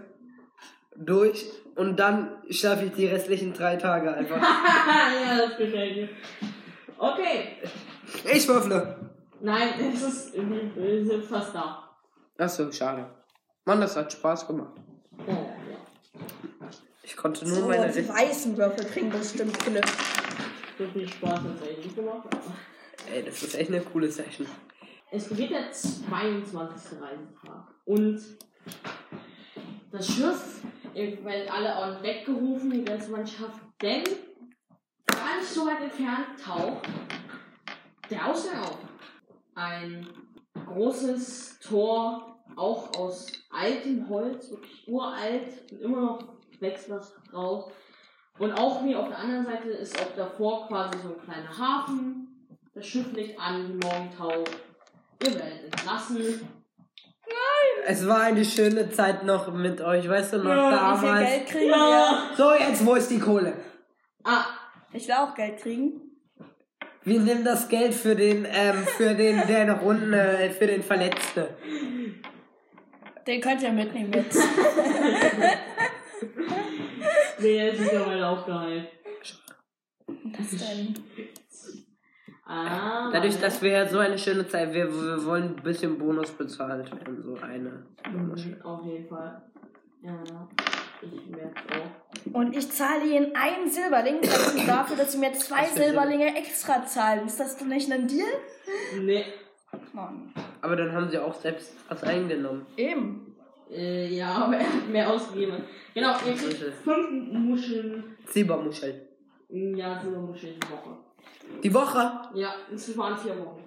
durch 0.95 1.45
und 1.75 1.97
dann 1.99 2.31
schaffe 2.49 2.85
ich 2.85 2.91
die 2.93 3.07
restlichen 3.07 3.53
drei 3.53 3.75
Tage 3.77 4.13
einfach. 4.13 4.37
ja, 4.41 5.37
das 5.47 5.57
gefällt 5.57 5.95
mir. 5.95 6.09
Okay. 6.97 7.57
Ich 8.31 8.47
würfle. 8.47 8.99
Nein, 9.41 9.69
es 9.93 10.01
ist, 10.01 10.33
wir 10.35 11.05
sind 11.05 11.25
fast 11.25 11.53
da. 11.55 11.89
Achso, 12.37 12.71
schade. 12.71 13.09
Mann, 13.65 13.81
das 13.81 13.95
hat 13.95 14.11
Spaß 14.11 14.47
gemacht. 14.47 14.73
Ja, 15.27 15.33
ja, 15.33 15.39
ja. 15.39 16.69
Ich 17.03 17.15
konnte 17.15 17.45
nur 17.47 17.55
So, 17.57 17.67
meine 17.67 17.91
die 17.91 18.07
weißen 18.07 18.57
Würfel 18.57 18.85
kriegen 18.85 19.09
bestimmt 19.09 19.57
Glück. 19.65 19.83
So 20.77 20.85
viel 20.87 21.07
Spaß 21.07 21.31
hat 21.39 21.55
es 21.55 21.61
eigentlich 21.67 21.85
nicht 21.85 21.95
gemacht. 21.95 22.25
aber- 22.25 22.41
Ey, 23.13 23.23
das 23.23 23.43
ist 23.43 23.55
echt 23.55 23.69
eine 23.69 23.81
coole 23.81 24.09
Session. 24.09 24.47
Es 25.11 25.27
beginnt 25.27 25.51
der 25.51 25.71
22. 25.71 26.99
Reisetag. 27.01 27.67
Und 27.85 28.21
das 29.91 30.07
Schiff, 30.07 30.61
ihr 30.93 31.23
werdet 31.23 31.51
alle 31.51 31.75
on 31.75 32.03
Deck 32.03 32.25
gerufen, 32.25 32.71
die 32.71 32.85
ganze 32.85 33.11
Mannschaft, 33.11 33.59
denn 33.81 34.03
gar 35.05 35.37
nicht 35.37 35.49
so 35.49 35.65
weit 35.65 35.81
entfernt 35.81 36.27
taucht 36.43 36.87
der 38.09 38.27
Ausgang 38.29 38.59
auf. 38.61 38.77
Ein 39.55 40.07
großes 40.65 41.59
Tor, 41.59 42.43
auch 42.55 42.95
aus 42.97 43.31
altem 43.49 44.07
Holz, 44.09 44.51
wirklich 44.51 44.87
uralt 44.87 45.71
und 45.71 45.81
immer 45.81 46.01
noch 46.01 46.19
wächst 46.59 46.89
was 46.89 47.15
raus. 47.33 47.71
Und 48.39 48.51
auch 48.53 48.83
wie 48.83 48.95
auf 48.95 49.09
der 49.09 49.19
anderen 49.19 49.45
Seite 49.45 49.69
ist 49.69 49.99
auch 49.99 50.15
davor 50.15 50.67
quasi 50.67 50.97
so 50.99 51.09
ein 51.09 51.21
kleiner 51.21 51.57
Hafen. 51.57 52.57
Das 52.73 52.85
Schiff 52.85 53.11
liegt 53.13 53.39
an, 53.39 53.67
die 53.67 53.87
Morgentau. 53.87 54.43
Ihr 55.23 55.35
werdet 55.35 55.65
entlassen. 55.65 56.62
Es 57.85 58.07
war 58.07 58.21
eine 58.21 58.45
schöne 58.45 58.89
Zeit 58.91 59.23
noch 59.23 59.51
mit 59.53 59.81
euch, 59.81 60.07
weißt 60.07 60.33
du 60.33 60.37
noch, 60.37 60.45
Ja, 60.49 60.93
Wie 60.95 60.99
viel 60.99 61.07
damals. 61.09 61.29
Geld 61.29 61.45
kriegen 61.47 61.69
Ja. 61.71 62.29
So, 62.37 62.53
jetzt, 62.53 62.85
wo 62.85 62.95
ist 62.95 63.09
die 63.09 63.19
Kohle? 63.19 63.53
Ah, 64.23 64.45
wir? 64.91 64.99
Ich 65.01 65.07
will 65.07 65.15
auch 65.15 65.35
Geld 65.35 65.59
kriegen. 65.59 66.01
Wir 67.03 67.19
nehmen 67.19 67.43
das 67.43 67.67
Geld 67.67 67.93
für 67.93 68.15
den, 68.15 68.45
ähm, 68.49 68.85
für 68.97 69.13
den, 69.13 69.45
der 69.47 69.65
noch 69.65 69.81
unten, 69.81 70.13
äh, 70.13 70.49
für 70.51 70.67
den 70.67 70.81
Verletzten. 70.81 71.47
Den 73.27 73.41
könnt 73.41 73.61
ihr 73.61 73.71
mitnehmen 73.71 74.13
jetzt. 74.13 74.39
nee, 77.39 77.57
er 77.57 77.73
ist 77.73 77.81
mittlerweile 77.81 78.27
auch 78.27 78.45
geheilt. 78.45 78.87
Was 80.07 80.49
denn? 80.51 80.95
Ah, 82.53 83.09
Dadurch, 83.11 83.39
dass 83.39 83.61
wir 83.61 83.87
so 83.87 83.97
eine 83.97 84.17
schöne 84.17 84.47
Zeit, 84.47 84.73
wir, 84.73 84.87
wir 84.91 85.25
wollen 85.25 85.55
ein 85.57 85.63
bisschen 85.63 85.97
Bonus 85.97 86.29
bezahlt 86.31 86.91
werden, 86.91 87.21
so 87.23 87.35
eine. 87.41 87.83
Mhm, 88.11 88.61
Auf 88.63 88.85
jeden 88.85 89.07
Fall. 89.07 89.41
Ja, 90.03 90.23
ich 91.01 91.29
merke 91.29 91.53
auch. 91.81 92.33
Und 92.33 92.55
ich 92.55 92.69
zahle 92.71 93.05
ihnen 93.05 93.35
einen 93.35 93.69
Silberling 93.69 94.21
dafür, 94.67 94.97
dass 94.97 95.13
sie 95.13 95.17
mir 95.17 95.33
zwei 95.33 95.65
Silberlinge 95.65 96.35
extra 96.37 96.85
zahlen. 96.85 97.25
Ist 97.25 97.39
das 97.39 97.59
nicht 97.65 97.91
ein 97.91 98.07
Deal? 98.07 98.27
Nee. 99.01 99.25
Mann. 99.93 100.31
Aber 100.61 100.75
dann 100.75 100.91
haben 100.91 101.09
sie 101.09 101.17
auch 101.17 101.33
selbst 101.33 101.73
was 101.89 102.03
eingenommen. 102.03 102.65
Eben. 102.77 103.35
Äh, 103.71 104.07
ja, 104.15 104.29
aber 104.29 104.57
er 104.57 104.65
hat 104.67 104.87
mehr 104.89 105.09
ausgegeben. 105.09 105.63
Genau, 105.95 106.11
ihr 106.27 106.33
kriegt 106.33 106.63
fünf 106.83 107.31
Muscheln. 107.31 108.03
Silbermuschel. 108.27 109.07
Ja, 109.49 109.99
Silbermuscheln 109.99 110.55
die 110.59 110.71
Woche. 110.71 110.97
Die 111.63 111.73
Woche? 111.73 112.11
Ja, 112.33 112.53
es 112.73 112.97
waren 112.97 113.17
vier 113.17 113.37
Wochen. 113.37 113.63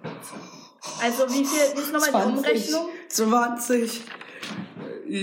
Also 1.02 1.24
wie 1.28 1.44
viel 1.44 1.76
wie 1.76 1.80
ist 1.80 1.92
nochmal 1.92 2.26
die 2.32 2.38
Umrechnung? 2.38 2.88
20. 3.08 4.02
Ja, 5.08 5.20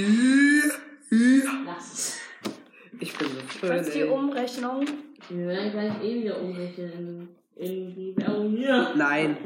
ja. 1.10 1.52
Lass 1.66 1.94
es. 1.94 2.18
Ich 3.00 3.18
bin 3.18 3.28
so 3.30 3.40
schön. 3.60 3.70
Was 3.70 3.88
ist 3.88 3.96
die. 3.96 4.04
Umrechnung? 4.04 4.86
Wir 5.30 5.48
werden 5.48 5.72
gleich 5.72 6.04
eh 6.04 6.24
wieder 6.24 6.40
umrechnen 6.42 7.30
in, 7.56 7.66
in 7.66 7.96
die 7.96 8.14
Währung 8.18 8.56
hier. 8.56 8.94
Nein. 8.96 9.38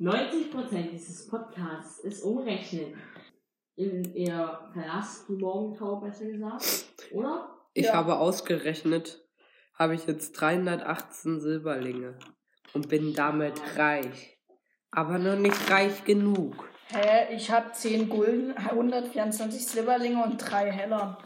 90% 0.00 0.90
dieses 0.90 1.26
Podcasts 1.28 2.00
ist 2.00 2.22
umrechnen. 2.22 2.94
In 3.76 4.04
ihr 4.14 4.58
verlasst 4.72 5.28
die 5.28 5.34
Morgentau, 5.34 5.96
besser 5.96 6.26
gesagt. 6.26 6.84
Oder? 7.12 7.48
Ich 7.72 7.86
Ja. 7.86 7.94
habe 7.94 8.18
ausgerechnet, 8.18 9.24
habe 9.82 9.94
ich 9.94 10.06
jetzt 10.06 10.32
318 10.32 11.40
Silberlinge 11.40 12.16
und 12.72 12.88
bin 12.88 13.14
damit 13.14 13.60
reich. 13.76 14.38
Aber 14.90 15.18
noch 15.18 15.36
nicht 15.36 15.70
reich 15.70 16.04
genug. 16.04 16.68
Hä, 16.88 17.34
ich 17.34 17.50
habe 17.50 17.72
10 17.72 18.08
Gulden, 18.08 18.56
124 18.56 19.66
Silberlinge 19.66 20.22
und 20.22 20.38
3 20.38 20.70
Heller. 20.70 21.18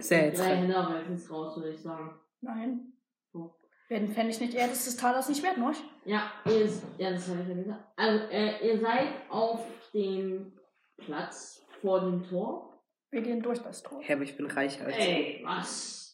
Seltsam. 0.00 0.46
Drei 0.46 0.56
Hände 0.56 0.76
reichen 0.76 1.14
es 1.14 1.30
raus, 1.30 1.56
würde 1.56 1.70
ich 1.70 1.82
sagen. 1.82 2.18
Nein. 2.40 2.92
Oh. 3.32 3.50
Werden 3.88 4.08
fände 4.08 4.30
ich 4.30 4.40
nicht 4.40 4.54
eher, 4.54 4.68
dass 4.68 4.84
das 4.84 4.96
Talers 4.96 5.28
nicht 5.28 5.42
wert, 5.42 5.58
noch? 5.58 5.74
Ja, 6.04 6.32
ihr, 6.46 6.68
ja, 6.98 7.10
das 7.10 7.28
habe 7.28 7.42
ich 7.42 7.48
ja 7.48 7.54
gesagt. 7.54 7.84
Also, 7.96 8.24
äh, 8.30 8.66
ihr 8.66 8.80
seid 8.80 9.08
auf 9.28 9.66
dem 9.92 10.52
Platz 10.96 11.62
vor 11.80 12.00
dem 12.00 12.22
Tor. 12.28 12.82
Wir 13.10 13.22
gehen 13.22 13.42
durch 13.42 13.60
das 13.60 13.82
Tor. 13.82 14.02
Ja, 14.06 14.14
aber 14.14 14.24
ich 14.24 14.36
bin 14.36 14.46
reicher 14.46 14.86
als 14.86 14.96
Ey, 14.96 15.42
was? 15.44 16.07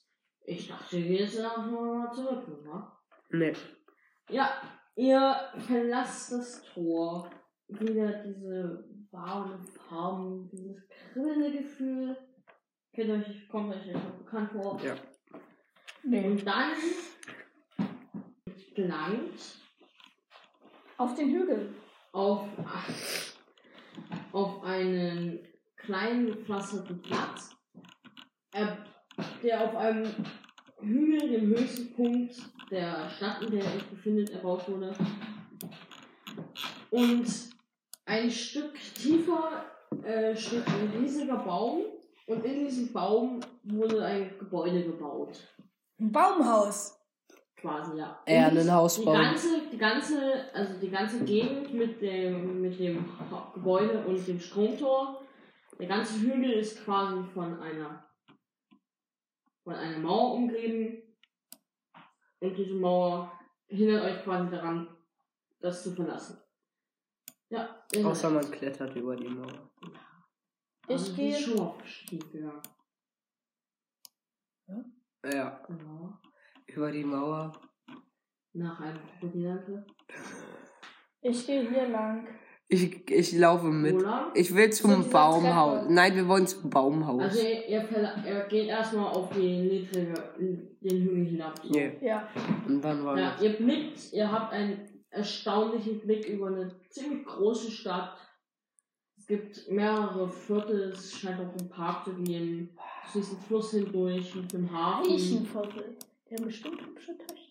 Ich 0.46 0.68
dachte, 0.68 0.96
wir 0.96 1.02
gehen 1.02 1.18
jetzt 1.24 1.38
einfach 1.38 1.70
mal 1.70 2.12
zurück, 2.12 2.46
ne? 2.64 2.86
du. 3.30 3.36
Nee. 3.38 3.52
Ja, 4.28 4.60
ihr 4.94 5.36
verlasst 5.66 6.32
das 6.32 6.62
Tor. 6.72 7.30
Wieder 7.68 8.22
diese 8.24 8.84
warmen 9.10 9.66
Farben, 9.66 10.48
dieses 10.50 10.86
kribbelnde 10.88 11.50
Gefühl. 11.50 12.16
Kennt 12.92 13.10
euch, 13.10 13.48
kommt 13.48 13.74
euch 13.74 13.86
nicht 13.86 14.18
bekannt 14.18 14.52
vor. 14.52 14.78
Ja. 14.82 14.94
Nee. 16.02 16.26
Und 16.26 16.46
dann 16.46 16.72
gelangt 18.74 19.58
Auf 20.98 21.14
den 21.14 21.30
Hügel. 21.30 21.74
auf, 22.12 22.46
auf 24.32 24.62
einen 24.62 25.38
kleinen 25.76 26.26
gepflasterten 26.26 27.00
Platz, 27.00 27.56
äh, 28.52 28.66
der 29.43 29.64
auf 29.64 29.76
einem 29.76 30.09
Hügel, 30.81 31.28
dem 31.31 31.49
höchsten 31.49 31.95
Punkt 31.95 32.35
der 32.71 33.09
Stadt, 33.09 33.43
in 33.43 33.52
der 33.52 33.64
er 33.64 33.71
sich 33.73 33.85
befindet, 33.85 34.31
erbaut 34.31 34.69
wurde. 34.69 34.93
Und 36.90 37.26
ein 38.07 38.31
Stück 38.31 38.75
tiefer 38.95 39.64
äh, 40.04 40.37
steht 40.37 40.66
ein 40.66 41.00
riesiger 41.00 41.38
Baum 41.38 41.83
und 42.26 42.45
in 42.45 42.64
diesem 42.64 42.93
Baum 42.93 43.40
wurde 43.64 44.04
ein 44.04 44.38
Gebäude 44.38 44.83
gebaut. 44.85 45.38
Ein 45.99 46.12
Baumhaus. 46.12 47.00
Quasi, 47.57 47.99
ja. 47.99 48.21
Eher 48.26 48.49
einen 48.49 48.71
Hausbau. 48.71 49.12
Die 49.12 49.23
ganze, 49.23 49.49
die 49.73 49.78
ganze, 49.78 50.54
also 50.54 50.75
die 50.81 50.90
ganze 50.90 51.25
Gegend 51.25 51.73
mit 51.73 52.00
dem, 52.02 52.61
mit 52.61 52.78
dem 52.78 53.04
Gebäude 53.54 54.04
und 54.07 54.26
dem 54.26 54.38
Stromtor, 54.38 55.23
der 55.78 55.87
ganze 55.87 56.21
Hügel 56.21 56.52
ist 56.52 56.85
quasi 56.85 57.23
von 57.33 57.59
einer, 57.61 58.04
von 59.64 59.75
einer 59.75 59.99
Mauer 59.99 60.35
umgeben. 60.35 61.02
Und 62.40 62.54
diese 62.56 62.75
Mauer 62.75 63.33
hindert 63.66 64.04
euch 64.04 64.23
quasi 64.23 64.50
daran, 64.50 64.97
das 65.61 65.83
zu 65.83 65.94
verlassen. 65.94 66.38
Ja, 67.49 67.85
Außer 68.04 68.30
man 68.30 68.50
klettert 68.50 68.94
über 68.97 69.16
die 69.16 69.28
Mauer. 69.28 69.71
Ich 70.87 70.90
Also, 70.90 71.14
gehe- 71.14 71.37
schon 71.38 71.61
aufgestiegen, 71.61 72.44
ja. 72.44 72.62
Ja, 75.25 75.62
Genau. 75.66 76.18
über 76.66 76.90
die 76.92 77.04
Mauer. 77.04 77.52
Nach 78.52 78.78
einem 78.80 79.00
Krokodilante. 79.06 79.87
Ich 81.23 81.47
gehe 81.47 81.68
hier 81.68 81.88
lang. 81.88 82.28
Ich, 82.68 83.11
ich 83.11 83.33
laufe 83.38 83.66
mit. 83.66 83.94
Oder? 83.94 84.30
Ich 84.35 84.54
will 84.54 84.71
zum 84.71 85.09
Baumhaus. 85.11 85.80
Treppe. 85.80 85.92
Nein, 85.92 86.16
wir 86.16 86.26
wollen 86.26 86.47
zum 86.47 86.71
Baumhaus. 86.71 87.23
Also 87.23 87.40
ihr, 87.40 87.68
ihr, 87.68 88.47
geht 88.49 88.68
erstmal 88.68 89.12
auf 89.12 89.30
die 89.35 89.59
niedrige, 89.59 90.14
den 90.38 91.02
Hügel 91.02 91.26
hinab. 91.26 91.61
So. 91.62 91.73
Nee. 91.73 91.92
Ja. 92.00 92.28
Und 92.66 92.83
dann 92.83 93.04
war 93.04 93.18
Ja, 93.18 93.37
ihr 93.40 93.52
blickt, 93.52 94.12
ihr 94.12 94.30
habt 94.30 94.52
einen 94.52 94.80
erstaunlichen 95.11 96.00
Blick 96.00 96.26
über 96.26 96.47
eine 96.47 96.75
ziemlich 96.88 97.25
große 97.26 97.71
Stadt. 97.71 98.16
Es 99.16 99.26
gibt 99.26 99.71
mehrere 99.71 100.28
Viertel, 100.28 100.92
es 100.92 101.12
scheint 101.12 101.40
auch 101.40 101.59
einen 101.59 101.68
Park 101.68 102.04
zu 102.04 102.14
geben. 102.14 102.76
Es 103.04 103.12
fließt 103.12 103.33
ein 103.33 103.38
Fluss 103.47 103.71
hindurch 103.71 104.35
mit 104.35 104.52
dem 104.52 104.73
Hafen. 104.73 105.12
Riechenviertel. 105.12 105.97
Die 106.28 106.35
haben 106.35 106.44
bestimmt 106.44 106.80
hübsche 106.80 107.16
Töchter. 107.16 107.43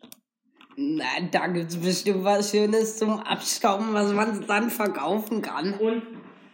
Na, 0.76 1.06
da 1.32 1.48
gibt's 1.48 1.78
bestimmt 1.78 2.24
was 2.24 2.52
Schönes 2.52 2.98
zum 2.98 3.20
Abstauben, 3.20 3.94
was 3.94 4.12
man 4.14 4.46
dann 4.48 4.70
verkaufen 4.70 5.42
kann. 5.42 5.74
Und 5.76 6.04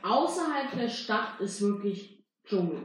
außerhalb 0.04 0.72
der 0.78 0.90
Stadt 0.90 1.40
ist 1.40 1.62
wirklich 1.62 2.24
Dschungel. 2.46 2.82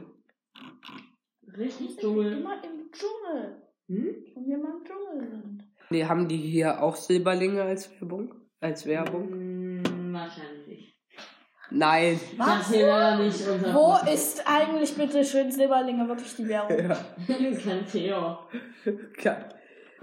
Richtig 1.57 1.97
Dschungel. 1.97 2.39
Immer 2.39 2.63
im 2.63 2.91
Dschungel. 2.91 3.61
Hm? 3.87 4.15
Und 4.35 4.47
wir 4.47 4.57
mal 4.57 4.77
im 4.77 4.83
Dschungel 4.85 5.29
sind. 5.29 5.63
Nee, 5.89 6.05
haben 6.05 6.27
die 6.27 6.37
hier 6.37 6.81
auch 6.81 6.95
Silberlinge 6.95 7.61
als 7.61 7.91
Werbung? 7.99 8.33
Als 8.59 8.85
Werbung? 8.85 9.29
Hm, 9.29 10.13
wahrscheinlich 10.13 10.67
nicht. 10.67 10.95
Nein. 11.71 12.19
Unser 12.37 13.73
Wo 13.73 13.97
ist 14.11 14.43
eigentlich 14.47 14.95
bitte 14.95 15.23
schön 15.25 15.51
Silberlinge 15.51 16.07
wirklich 16.07 16.35
die 16.35 16.47
Währung? 16.47 16.69
Ja. 16.77 16.97
Kein 17.27 17.85
Theo. 17.87 18.37
Ka- 19.17 19.49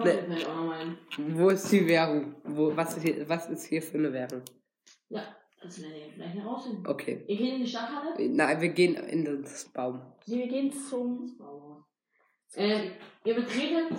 Kommt 0.03 0.29
Nee. 0.29 0.43
noch 0.45 0.65
mal 0.65 0.79
hin. 0.79 0.97
Wo 1.39 1.49
ist 1.51 1.71
die 1.71 1.87
Währung? 1.87 2.35
Wo, 2.45 2.77
was, 2.77 2.97
ist 2.97 3.03
hier, 3.03 3.29
was 3.29 3.49
ist 3.51 3.65
hier 3.67 3.83
für 3.83 3.99
eine 3.99 4.13
Währung? 4.13 4.43
Ja, 5.09 5.37
das 5.63 5.81
werden 5.81 5.95
wir 5.95 6.13
vielleicht 6.13 6.35
herausfinden. 6.35 6.87
Okay. 6.87 7.25
Ihr 7.27 7.37
geht 7.37 7.55
in 7.55 7.61
die 7.61 7.67
Stadthalle? 7.67 8.29
Nein, 8.29 8.61
wir 8.61 8.69
gehen 8.71 8.95
in 8.95 9.25
das 9.25 9.65
Baum. 9.67 10.01
Wir 10.27 10.47
gehen 10.49 10.73
zum. 10.73 11.39
Ähm, 12.55 12.93
ihr 13.25 13.35
betretet 13.35 13.99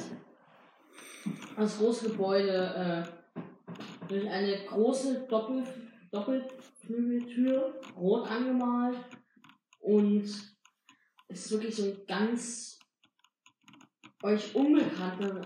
das 1.55 1.77
große 1.79 2.09
Gebäude 2.09 3.05
äh, 3.35 3.39
durch 4.07 4.29
eine 4.29 4.65
große 4.65 5.25
Doppel 5.27 5.63
Doppelflügeltür, 6.11 7.81
rot 7.97 8.29
angemalt. 8.29 8.97
Und 9.79 10.23
es 11.27 11.45
ist 11.45 11.51
wirklich 11.51 11.75
so 11.75 11.85
ein 11.85 11.97
ganz 12.07 12.79
euch 14.21 14.53
unbekannter 14.55 15.41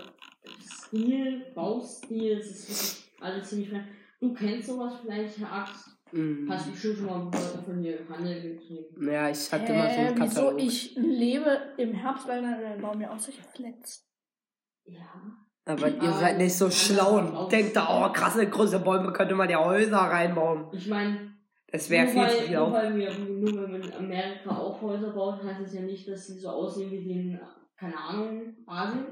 Stil, 0.60 1.46
Baustil. 1.54 2.38
Es 2.38 2.50
ist 2.50 2.68
wirklich 2.68 3.22
alles 3.22 3.48
ziemlich 3.48 3.68
fremd. 3.70 3.84
Du 4.20 4.34
kennst 4.34 4.68
sowas 4.68 4.94
vielleicht, 5.02 5.38
Herr 5.38 5.52
Axt? 5.52 5.88
Mhm. 6.12 6.50
Hast 6.50 6.70
bestimmt 6.70 6.96
schon 6.98 7.06
mal 7.06 7.24
mit 7.24 7.34
Leuten 7.34 7.64
von 7.64 7.82
dir 7.82 7.98
Handel 8.08 8.42
getrieben. 8.42 9.10
Ja, 9.10 9.28
ich 9.28 9.52
hatte 9.52 9.72
mal 9.72 9.90
so 9.90 10.00
einen 10.00 10.20
wieso? 10.20 10.40
Katalog. 10.40 10.62
Ich 10.62 10.96
lebe 10.96 11.58
im 11.76 11.92
Herbst, 11.92 12.26
weil 12.26 12.42
dann 12.42 12.80
bauen 12.80 12.98
mir 12.98 13.12
auch 13.12 13.18
solche 13.18 13.42
Flats. 13.42 14.08
Ja. 14.84 15.04
Aber 15.66 15.86
ihr 15.86 16.12
seid 16.12 16.38
nicht 16.38 16.56
so 16.56 16.70
schlau 16.70 17.18
und 17.18 17.52
denkt 17.52 17.76
da, 17.76 18.06
oh, 18.06 18.10
krasse 18.10 18.48
große 18.48 18.78
Bäume 18.78 19.12
könnte 19.12 19.34
man 19.34 19.50
ja 19.50 19.62
Häuser 19.62 19.98
reinbauen. 19.98 20.68
Ich 20.72 20.88
meine, 20.88 21.34
Das 21.70 21.90
wäre 21.90 22.06
viel 22.06 22.22
weil, 22.22 22.30
zu 22.30 22.42
viel 22.44 22.56
nur, 22.56 22.72
weil 22.72 22.96
wir, 22.96 23.18
nur 23.18 23.54
weil 23.54 23.68
wir 23.72 23.84
in 23.84 23.92
Amerika 23.92 24.56
auch 24.56 24.80
Häuser 24.80 25.10
bauen, 25.12 25.42
heißt 25.44 25.60
es 25.60 25.74
ja 25.74 25.82
nicht, 25.82 26.08
dass 26.08 26.26
sie 26.26 26.38
so 26.38 26.48
aussehen 26.48 26.90
wie 26.90 27.10
in, 27.10 27.40
keine 27.76 27.98
Ahnung, 27.98 28.56
Asien. 28.66 29.04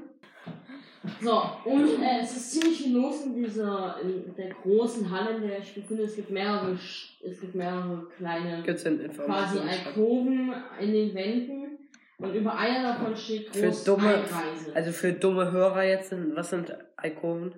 So, 1.21 1.41
und 1.65 2.01
äh, 2.03 2.19
es 2.21 2.35
ist 2.35 2.51
ziemlich 2.51 2.83
viel 2.83 2.95
los 2.97 3.25
in 3.25 3.35
dieser, 3.35 3.99
in 4.01 4.35
der 4.35 4.49
großen 4.49 5.09
Halle, 5.09 5.37
in 5.37 5.47
der 5.47 5.59
ich 5.59 5.73
befinde. 5.73 6.03
Es 6.03 6.15
gibt 6.15 6.29
mehrere, 6.31 6.73
Sch- 6.73 7.23
es 7.23 7.39
gibt 7.39 7.55
mehrere 7.55 8.07
kleine, 8.17 8.61
quasi? 8.63 9.59
Alkoven 9.59 10.53
in 10.81 10.91
den 10.93 11.15
Wänden. 11.15 11.77
Und 12.19 12.33
über 12.33 12.57
einer 12.57 12.93
davon 12.93 13.15
steht 13.15 13.55
Für 13.55 13.67
groß 13.67 13.83
dumme- 13.85 14.15
Einreise. 14.15 14.75
Also 14.75 14.91
für 14.91 15.13
dumme 15.13 15.51
Hörer 15.51 15.83
jetzt, 15.83 16.09
sind, 16.09 16.35
was 16.35 16.49
sind 16.49 16.75
Alkoven? 16.97 17.53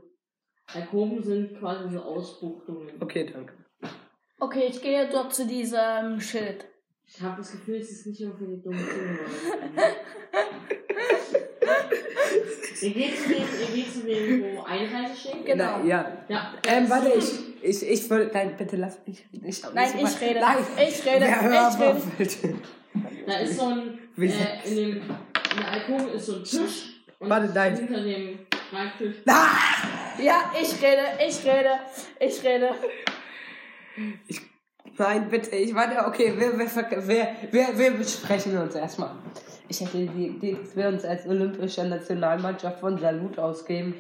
Alkoven 0.74 1.24
sind 1.24 1.58
quasi 1.58 1.90
so 1.96 2.02
Ausbuchtungen. 2.02 2.90
Okay, 3.00 3.32
danke. 3.34 3.54
Okay, 4.40 4.68
ich 4.70 4.82
gehe 4.82 5.10
dort 5.10 5.34
zu 5.34 5.48
diesem 5.48 6.20
Schild. 6.22 6.66
Ich 7.12 7.22
habe 7.22 7.38
das 7.38 7.52
Gefühl, 7.52 7.76
es 7.78 7.90
ist 7.92 8.06
nicht 8.06 8.22
nur 8.22 8.36
für 8.38 8.46
die 8.46 8.62
dummen 8.62 8.80
Zuhörer. 8.80 9.96
ihr, 12.82 12.94
geht 12.94 13.18
zu 13.18 13.30
dem, 13.30 13.38
ihr 13.38 13.76
geht 13.76 13.94
zu 13.94 14.00
dem, 14.02 14.44
wo 14.56 14.62
Einreise 14.64 15.16
steht? 15.16 15.46
Genau. 15.46 15.80
Na, 15.80 15.86
ja. 15.86 16.24
Ja. 16.28 16.54
Ähm, 16.68 16.90
warte, 16.90 17.10
ich, 17.18 17.64
ich, 17.64 17.90
ich 17.90 18.10
will, 18.10 18.30
nein, 18.32 18.56
bitte 18.58 18.76
lass 18.76 19.00
mich 19.08 19.26
nicht. 19.32 19.74
Nein, 19.74 19.92
ich 19.98 20.22
rede. 20.22 20.40
Nein, 20.40 20.58
Ich 20.78 21.06
rede. 21.06 21.26
Wer 21.26 21.70
Ich 21.72 21.80
rede. 21.80 22.02
bitte. 22.18 22.56
Da 23.26 23.38
ist 23.40 23.58
so 23.58 23.66
ein, 23.66 24.00
äh, 24.18 24.68
in 24.70 24.76
dem, 24.76 24.90
in 24.98 25.02
der 25.58 25.72
Alkohol 25.72 26.10
ist 26.12 26.26
so 26.28 26.36
ein 26.36 26.44
Tisch. 26.44 27.02
Und 27.20 27.30
Warte, 27.30 27.52
nein. 27.54 27.76
hinter 27.76 28.02
dem 28.04 28.40
Schreibtisch. 28.70 29.16
Ah! 29.28 30.22
Ja, 30.22 30.52
ich 30.62 30.82
rede. 30.82 31.04
Ich 31.28 31.44
rede. 31.46 31.80
Ich 32.20 32.44
rede. 32.44 32.76
Nein, 35.00 35.30
bitte, 35.30 35.56
ich 35.56 35.74
warte, 35.74 36.06
okay, 36.06 36.34
wir, 36.38 36.60
wir, 36.60 36.68
wir, 37.08 37.28
wir, 37.52 37.78
wir 37.78 37.92
besprechen 37.92 38.58
uns 38.58 38.76
erstmal. 38.76 39.12
Ich 39.70 39.80
hätte 39.80 39.98
die 40.08 40.28
Idee, 40.28 40.58
dass 40.62 40.76
wir 40.76 40.90
uns 40.90 41.06
als 41.06 41.26
olympische 41.26 41.86
Nationalmannschaft 41.88 42.80
von 42.82 42.98
Salut 42.98 43.40
ausgeben. 43.40 43.96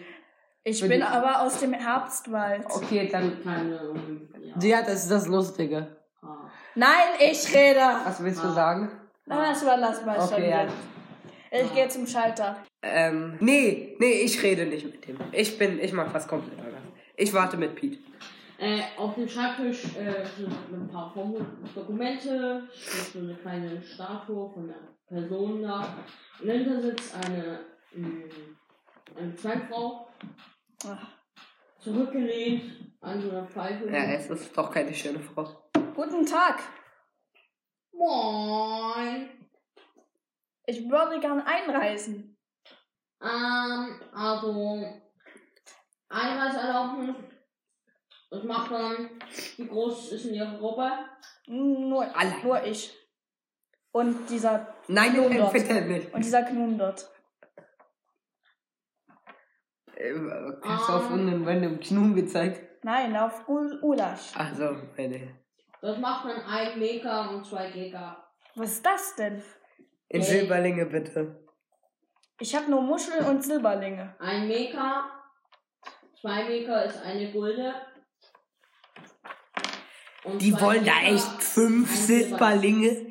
Ich 0.63 0.85
bin 0.85 1.01
aber 1.01 1.41
aus 1.41 1.59
dem 1.61 1.71
Herbstwald. 1.73 2.65
Okay, 2.65 3.07
dann. 3.09 3.41
Keine 3.41 3.79
Olympia. 3.89 4.53
Ja, 4.61 4.81
das 4.81 5.03
ist 5.03 5.11
das 5.11 5.27
Lustige. 5.27 5.95
Ah. 6.21 6.49
Nein, 6.75 6.89
ich 7.19 7.55
rede. 7.55 7.79
Was 8.03 8.21
willst 8.21 8.43
du 8.43 8.47
Ah. 8.49 8.53
sagen? 8.53 8.91
Nein, 9.25 9.53
das 9.53 9.63
wir 10.05 10.15
schon 10.15 10.23
Okay, 10.33 10.49
ja. 10.49 10.63
wieder. 10.63 10.73
Ich 11.63 11.73
gehe 11.73 11.87
zum 11.87 12.05
Schalter. 12.05 12.57
Ähm, 12.83 13.37
nee, 13.39 13.95
nee, 13.99 14.21
ich 14.21 14.43
rede 14.43 14.65
nicht 14.65 14.85
mit 14.85 15.07
dem. 15.07 15.17
Ich 15.31 15.57
bin, 15.57 15.79
ich 15.79 15.93
mach 15.93 16.13
was 16.13 16.27
komplett 16.27 16.59
anderes. 16.59 16.77
Ich 17.15 17.33
warte 17.33 17.57
mit 17.57 17.75
Pete. 17.75 17.99
Äh, 18.59 18.81
auf 18.97 19.15
dem 19.15 19.27
Schreibtisch 19.29 19.85
äh, 19.95 20.25
sind 20.25 20.51
ein 20.73 20.89
paar 20.91 21.13
Dokumente, 21.73 22.67
steht 22.73 23.13
so 23.13 23.19
eine 23.19 23.35
kleine 23.35 23.81
Statue 23.81 24.51
von 24.51 24.65
einer 24.69 24.97
Person 25.07 25.61
da. 25.61 25.95
Und 26.41 26.47
dahinter 26.47 26.81
sitzt 26.81 27.15
eine, 27.15 27.61
mh, 27.93 28.25
eine 29.15 29.33
Zweifrau, 29.35 30.09
Ach. 30.85 31.07
zurückgelehnt 31.79 32.95
an 32.99 33.21
so 33.21 33.29
einer 33.29 33.45
Pfeife. 33.45 33.89
Ja, 33.89 34.03
es 34.11 34.29
ist 34.29 34.57
doch 34.57 34.69
keine 34.69 34.93
schöne 34.93 35.21
Frau. 35.21 35.69
Guten 35.95 36.25
Tag. 36.25 36.59
Moin. 37.93 39.29
Ich 40.65 40.89
würde 40.89 41.21
gern 41.21 41.41
einreisen. 41.41 42.37
Ähm, 43.21 44.01
also, 44.13 44.83
Einreiseerlaubnis, 46.09 47.15
das 48.29 48.43
macht 48.43 48.71
man, 48.71 49.09
wie 49.57 49.67
groß 49.67 50.11
ist 50.13 50.25
denn 50.25 50.33
Ihre 50.35 50.57
Gruppe? 50.57 50.89
Nur, 51.47 52.05
nur 52.43 52.63
ich. 52.63 52.95
Und 53.91 54.29
dieser 54.29 54.75
Nein, 54.87 55.15
äh, 55.15 55.37
dort. 55.37 55.53
bitte 55.53 55.81
nicht. 55.81 56.13
Und 56.13 56.23
dieser 56.23 56.43
Knun 56.43 56.77
dort. 56.77 57.09
Äh, 59.95 60.13
Hast 60.63 60.89
du 60.89 60.93
auf 60.93 61.09
irgendeinen 61.09 61.47
random 61.47 61.79
Knun 61.79 62.15
gezeigt? 62.15 62.83
Nein, 62.83 63.15
auf 63.17 63.47
Ul 63.49 63.79
Ulasch. 63.81 64.31
Ach 64.35 64.53
so, 64.55 64.75
meine. 64.95 65.35
Das 65.81 65.97
macht 65.97 66.25
man 66.25 66.39
1 66.41 66.75
Mega 66.75 67.27
und 67.29 67.45
2 67.45 67.71
Giga. 67.71 68.25
Was 68.55 68.71
ist 68.73 68.85
das 68.85 69.15
denn? 69.15 69.41
In 70.09 70.21
Äh. 70.21 70.23
Silberlinge 70.23 70.85
bitte. 70.85 71.43
Ich 72.39 72.55
habe 72.55 72.69
nur 72.69 72.81
Muscheln 72.81 73.25
und 73.25 73.43
Silberlinge. 73.43 74.15
Ein 74.19 74.47
Mega, 74.47 75.09
2 76.21 76.45
Mega 76.45 76.81
ist 76.81 77.01
eine 77.01 77.31
Gulde. 77.31 77.73
Und 80.23 80.41
Die 80.41 80.51
zwei 80.51 80.61
wollen 80.61 80.85
da 80.85 80.99
echt 81.05 81.41
fünf 81.43 81.89
Silberlinge, 81.95 83.07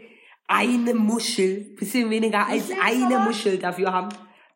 eine 0.47 0.95
Muschel, 0.95 1.75
bisschen 1.77 2.11
weniger 2.11 2.47
als 2.47 2.71
eine? 2.83 3.19
Muschel 3.21 3.59
dafür 3.59 3.93
haben, 3.93 4.09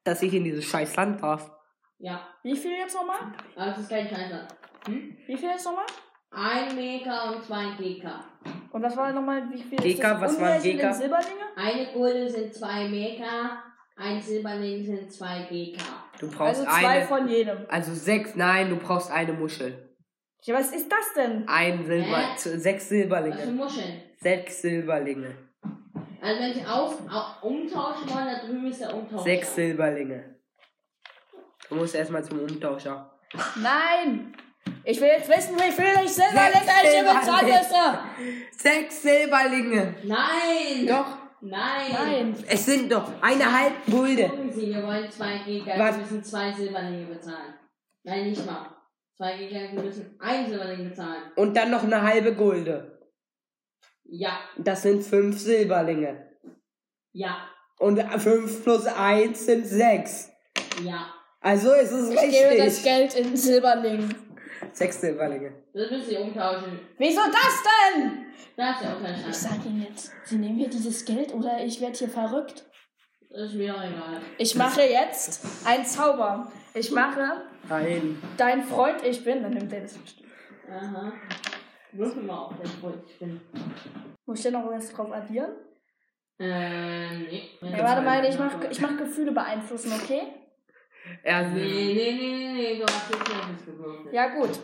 dass 0.05 0.23
ich 0.23 0.33
in 0.35 0.45
dieses 0.45 0.65
scheiß 0.65 0.97
Land 0.97 1.23
darf. 1.23 1.51
Ja, 1.99 2.27
Wie 2.43 2.57
viel 2.57 2.73
jetzt 2.73 2.95
nochmal? 2.95 3.19
aber 3.57 3.67
das 3.67 3.79
ist 3.79 3.89
kein 3.91 4.09
Scheiße. 4.09 4.49
Hm? 4.87 5.17
Wie 5.27 5.37
viel 5.37 5.49
jetzt 5.51 5.65
nochmal? 5.65 5.85
Ein 6.31 6.75
Mega 6.75 7.31
und 7.31 7.45
2 7.45 7.77
Giga. 7.79 8.25
Und 8.73 8.83
was 8.83 8.97
war 8.97 9.13
nochmal, 9.13 9.49
wie 9.53 9.63
viel 9.63 9.79
Geka, 9.79 9.87
ist 9.89 10.03
das 10.03 10.21
was 10.21 10.41
war 10.41 10.49
umgerechnet 10.57 10.73
Geka? 10.77 10.89
in 10.89 10.95
Silberlinge? 10.95 11.45
Eine 11.57 11.93
Gulde 11.93 12.29
sind 12.31 12.55
2 12.55 12.89
Mega, 12.89 13.63
ein 13.97 14.21
Silberling 14.21 14.83
sind 14.85 15.13
2 15.13 15.47
Giga. 15.51 15.83
Du 16.19 16.29
brauchst 16.31 16.61
Also 16.61 16.65
zwei 16.65 16.89
eine. 16.89 17.07
von 17.07 17.29
jedem. 17.29 17.59
Also 17.69 17.95
sechs, 17.95 18.35
nein, 18.35 18.71
du 18.71 18.77
brauchst 18.77 19.11
eine 19.11 19.33
Muschel. 19.35 19.92
Ja, 20.45 20.55
was 20.57 20.73
ist 20.73 20.91
das 20.91 21.15
denn? 21.15 21.45
Ein 21.47 21.85
Silber, 21.87 22.17
Hä? 22.33 22.37
z- 22.37 22.61
sechs 22.61 22.83
Was 22.85 22.89
für 22.89 22.95
Silberlinge. 22.97 23.47
Muscheln? 23.53 24.03
Sechs 24.21 24.63
Silberlinge. 24.63 25.37
Also 26.21 26.41
wenn 26.41 26.55
Sie 26.55 26.65
auf, 26.67 26.99
au- 27.11 27.47
umtauschen 27.47 28.09
wollen, 28.11 28.27
da 28.27 28.45
drüben 28.47 28.67
ist 28.67 28.81
der 28.81 28.95
Umtauscher. 28.95 29.23
Sechs 29.25 29.55
Silberlinge. 29.55 30.37
Du 31.69 31.77
musst 31.77 31.95
erstmal 31.95 32.25
zum 32.25 32.41
Umtauscher. 32.41 33.13
Nein! 33.57 34.35
Ich 34.85 35.01
will 35.01 35.09
jetzt 35.09 35.29
wissen, 35.29 35.57
wie 35.57 35.71
viel 35.73 35.85
ich 36.05 36.13
bezahlen 36.13 37.47
Silberlinge. 37.47 37.59
müsste. 37.59 38.59
Sechs 38.59 39.03
Silberlinge. 39.03 39.95
Nein! 40.05 40.87
Doch, 40.87 41.19
Nein! 41.41 41.93
Nein. 41.93 42.45
es 42.49 42.67
sind 42.67 42.91
doch 42.93 43.11
eine 43.21 43.45
halbe 43.61 43.77
Gulde. 43.91 44.29
Gucken 44.29 44.53
Sie, 44.53 44.69
wir 44.75 44.83
wollen 44.85 45.11
2 45.11 45.39
Giga, 45.45 45.75
Was? 45.79 45.97
wir 45.97 46.03
müssen 46.03 46.25
2 46.25 46.53
Silberlinge 46.53 47.07
bezahlen. 47.07 47.55
Nein, 48.05 48.31
nicht 48.31 48.45
mal. 48.47 48.67
2 49.19 49.37
Giga, 49.37 49.61
wir 49.73 49.83
müssen 49.83 50.17
1 50.21 50.49
Silberling 50.49 50.89
bezahlen. 50.89 51.23
Und 51.37 51.57
dann 51.57 51.71
noch 51.71 51.83
eine 51.85 52.03
halbe 52.03 52.35
Gulde. 52.35 52.99
Ja, 54.05 54.39
Das 54.59 54.83
sind 54.83 55.03
fünf 55.03 55.39
Silberlinge. 55.39 56.29
ja, 57.13 57.49
Und 57.79 57.99
fünf 58.21 58.63
plus 58.63 58.87
eins 58.87 59.47
sind 59.47 59.67
sechs. 59.67 60.31
ja. 60.85 61.13
Also 61.45 61.73
ist 61.73 61.91
es 61.91 62.11
Ich 62.11 62.21
gebe 62.21 62.57
das 62.57 62.67
richtig. 62.67 62.85
Geld 62.85 63.15
in 63.17 63.37
Silberling. 63.37 64.15
Sechs 64.73 65.01
Silberlinge. 65.01 65.53
Das 65.75 65.91
müsst 65.91 66.09
ihr 66.13 66.21
umtauschen. 66.21 66.79
Wieso 66.99 67.21
das 67.23 67.63
denn? 67.97 68.27
Das 68.57 68.77
ist 68.77 68.85
ja 68.85 68.95
auch 68.97 69.03
kein 69.03 69.15
Ich 69.29 69.37
sag 69.37 69.65
Ihnen 69.67 69.83
jetzt, 69.89 70.13
Sie 70.25 70.37
nehmen 70.37 70.59
hier 70.59 70.71
dieses 70.71 71.05
Geld 71.05 71.35
oder 71.35 71.59
ich 71.65 71.81
werde 71.81 71.99
hier 71.99 72.09
verrückt. 72.09 72.65
Das 73.31 73.49
ist 73.51 73.55
mir 73.55 73.75
auch 73.75 73.83
egal. 73.83 74.21
Ich 74.39 74.55
mache 74.55 74.83
jetzt 74.83 75.41
einen 75.67 75.85
Zauber. 75.85 76.53
Ich 76.75 76.93
mache 76.93 77.43
Nein. 77.69 78.23
dein 78.37 78.63
Freund, 78.63 79.03
ich 79.05 79.25
bin. 79.25 79.43
Dann 79.43 79.55
nimmt 79.55 79.73
er 79.73 79.81
das 79.81 79.97
bestimmt. 79.97 80.31
Aha. 80.69 81.13
Würfel 81.93 82.23
mal 82.23 82.47
auf, 82.47 82.57
den 82.57 82.67
Freund 82.67 83.03
ich 83.07 83.19
bin. 83.19 83.41
Muss 84.27 84.39
ich 84.39 84.45
denn 84.45 84.55
noch 84.55 84.71
was 84.71 84.93
drauf 84.93 85.13
addieren? 85.13 85.53
Äh, 86.39 87.19
nee. 87.19 87.51
Ja, 87.61 87.83
warte 87.85 88.03
mal, 88.03 88.25
ich 88.25 88.39
mach, 88.39 88.65
ich 88.71 88.81
mach 88.81 88.97
Gefühle 88.97 89.33
beeinflussen, 89.33 89.93
okay? 89.93 90.23
Er 91.23 91.49
Nee, 91.49 91.61
nee, 91.61 91.95
nee, 91.95 92.13
nee, 92.13 92.53
nee, 92.53 92.79
du 92.79 92.85
hast 92.85 93.11
jetzt 93.11 93.51
nicht 93.51 93.67
gewürfelt. 93.67 94.15
Ja, 94.15 94.29
gut. 94.29 94.59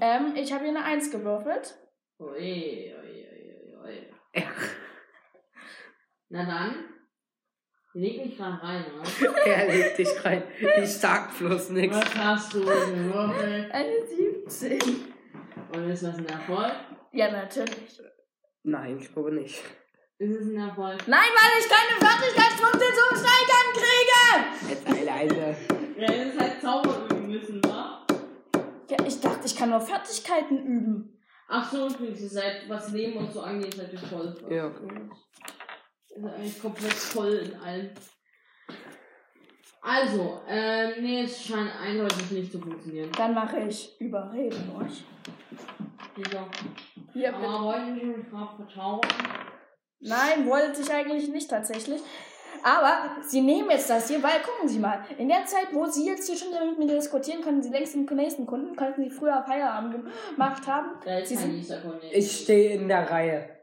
Ähm, 0.00 0.34
ich 0.34 0.52
habe 0.52 0.64
hier 0.64 0.76
eine 0.76 0.84
Eins 0.84 1.10
gewürfelt. 1.10 1.74
Ui, 2.18 2.28
ui, 2.28 2.94
ui, 3.00 3.76
ui. 3.84 4.06
Ja. 4.34 4.42
Na 6.28 6.44
dann. 6.44 6.93
Leg 7.96 8.26
mich 8.26 8.36
grad 8.36 8.60
rein, 8.60 8.84
oder? 8.92 9.46
er 9.46 9.72
legt 9.72 9.98
dich 9.98 10.24
rein. 10.24 10.42
Ich 10.82 10.92
sag 10.94 11.38
bloß 11.38 11.70
nichts. 11.70 11.96
Was 11.96 12.14
hast 12.16 12.54
du 12.54 12.60
gewürfelt? 12.64 13.70
Eine 13.70 13.94
17. 14.48 14.80
Und 15.72 15.90
ist 15.90 16.02
das 16.02 16.18
ein 16.18 16.26
Erfolg? 16.26 16.72
Ja, 17.12 17.30
natürlich. 17.30 18.02
Nein, 18.64 18.98
ich 19.00 19.12
glaube 19.12 19.32
nicht. 19.32 19.62
Ist 20.18 20.40
es 20.40 20.48
ein 20.48 20.56
Erfolg? 20.56 21.06
Nein, 21.06 21.20
weil 21.20 21.60
ich 21.60 21.68
keine 21.68 22.00
Fertigkeitspunkte 22.00 22.84
zum 22.98 23.16
Steigern 23.16 23.70
kriege! 23.74 24.70
Jetzt 24.70 24.86
alleine. 24.88 25.56
Ja, 25.96 26.06
das 26.06 26.34
ist 26.34 26.40
halt 26.40 26.60
Zauber 26.60 27.06
üben 27.08 27.28
müssen, 27.28 27.64
wa? 27.64 28.04
Ja, 28.90 28.96
ich 29.06 29.20
dachte, 29.20 29.46
ich 29.46 29.54
kann 29.54 29.70
nur 29.70 29.80
Fertigkeiten 29.80 30.58
üben. 30.66 31.22
Ach 31.46 31.70
so, 31.70 31.86
übrigens, 31.86 32.20
ihr 32.22 32.28
seid, 32.28 32.68
was 32.68 32.90
Leben 32.90 33.18
und 33.18 33.32
so 33.32 33.40
angeht, 33.40 33.74
seid 33.74 33.92
ihr 33.92 33.98
voll. 34.00 34.34
Ja. 34.50 34.66
Ihr 34.66 34.74
seid 36.22 36.34
eigentlich 36.34 36.60
komplett 36.60 36.92
voll 36.92 37.32
in 37.32 37.54
allem. 37.60 37.90
Also, 39.82 40.40
ähm, 40.48 40.92
nee, 41.00 41.24
es 41.24 41.44
scheint 41.44 41.70
eindeutig 41.78 42.30
nicht 42.30 42.52
zu 42.52 42.58
funktionieren. 42.58 43.10
Dann 43.16 43.34
mache 43.34 43.60
ich 43.60 44.00
Überreden 44.00 44.70
euch. 44.80 45.04
Wieso? 46.16 46.38
Hier, 47.12 47.32
bitte. 47.32 47.36
Aber 47.36 47.64
wollten 47.64 47.94
Sie 47.94 48.06
mich 48.06 48.26
drauf 48.30 48.56
vertrauen? 48.56 49.00
Nein, 50.00 50.46
wollte 50.46 50.80
ich 50.80 50.90
eigentlich 50.90 51.28
nicht 51.28 51.50
tatsächlich. 51.50 52.00
Aber 52.62 53.16
sie 53.20 53.42
nehmen 53.42 53.68
jetzt 53.68 53.90
das 53.90 54.08
hier, 54.08 54.22
weil 54.22 54.40
gucken 54.40 54.68
Sie 54.68 54.78
mal, 54.78 55.04
in 55.18 55.28
der 55.28 55.44
Zeit, 55.44 55.66
wo 55.72 55.84
Sie 55.84 56.06
jetzt 56.06 56.26
hier 56.26 56.38
schon 56.38 56.48
mit 56.50 56.78
mir 56.78 56.94
diskutieren, 56.94 57.42
können 57.42 57.62
Sie 57.62 57.68
längst 57.68 57.94
den 57.94 58.06
nächsten 58.06 58.46
Kunden, 58.46 58.74
könnten 58.74 59.04
Sie 59.04 59.10
früher 59.10 59.44
Feierabend 59.46 60.06
gemacht 60.30 60.66
haben. 60.66 60.92
Da 61.04 61.18
ist 61.18 61.28
Sie 61.28 61.36
kein 61.36 61.62
sind. 61.62 62.02
Ich 62.10 62.40
stehe 62.40 62.76
in 62.76 62.88
der 62.88 63.10
Reihe. 63.10 63.53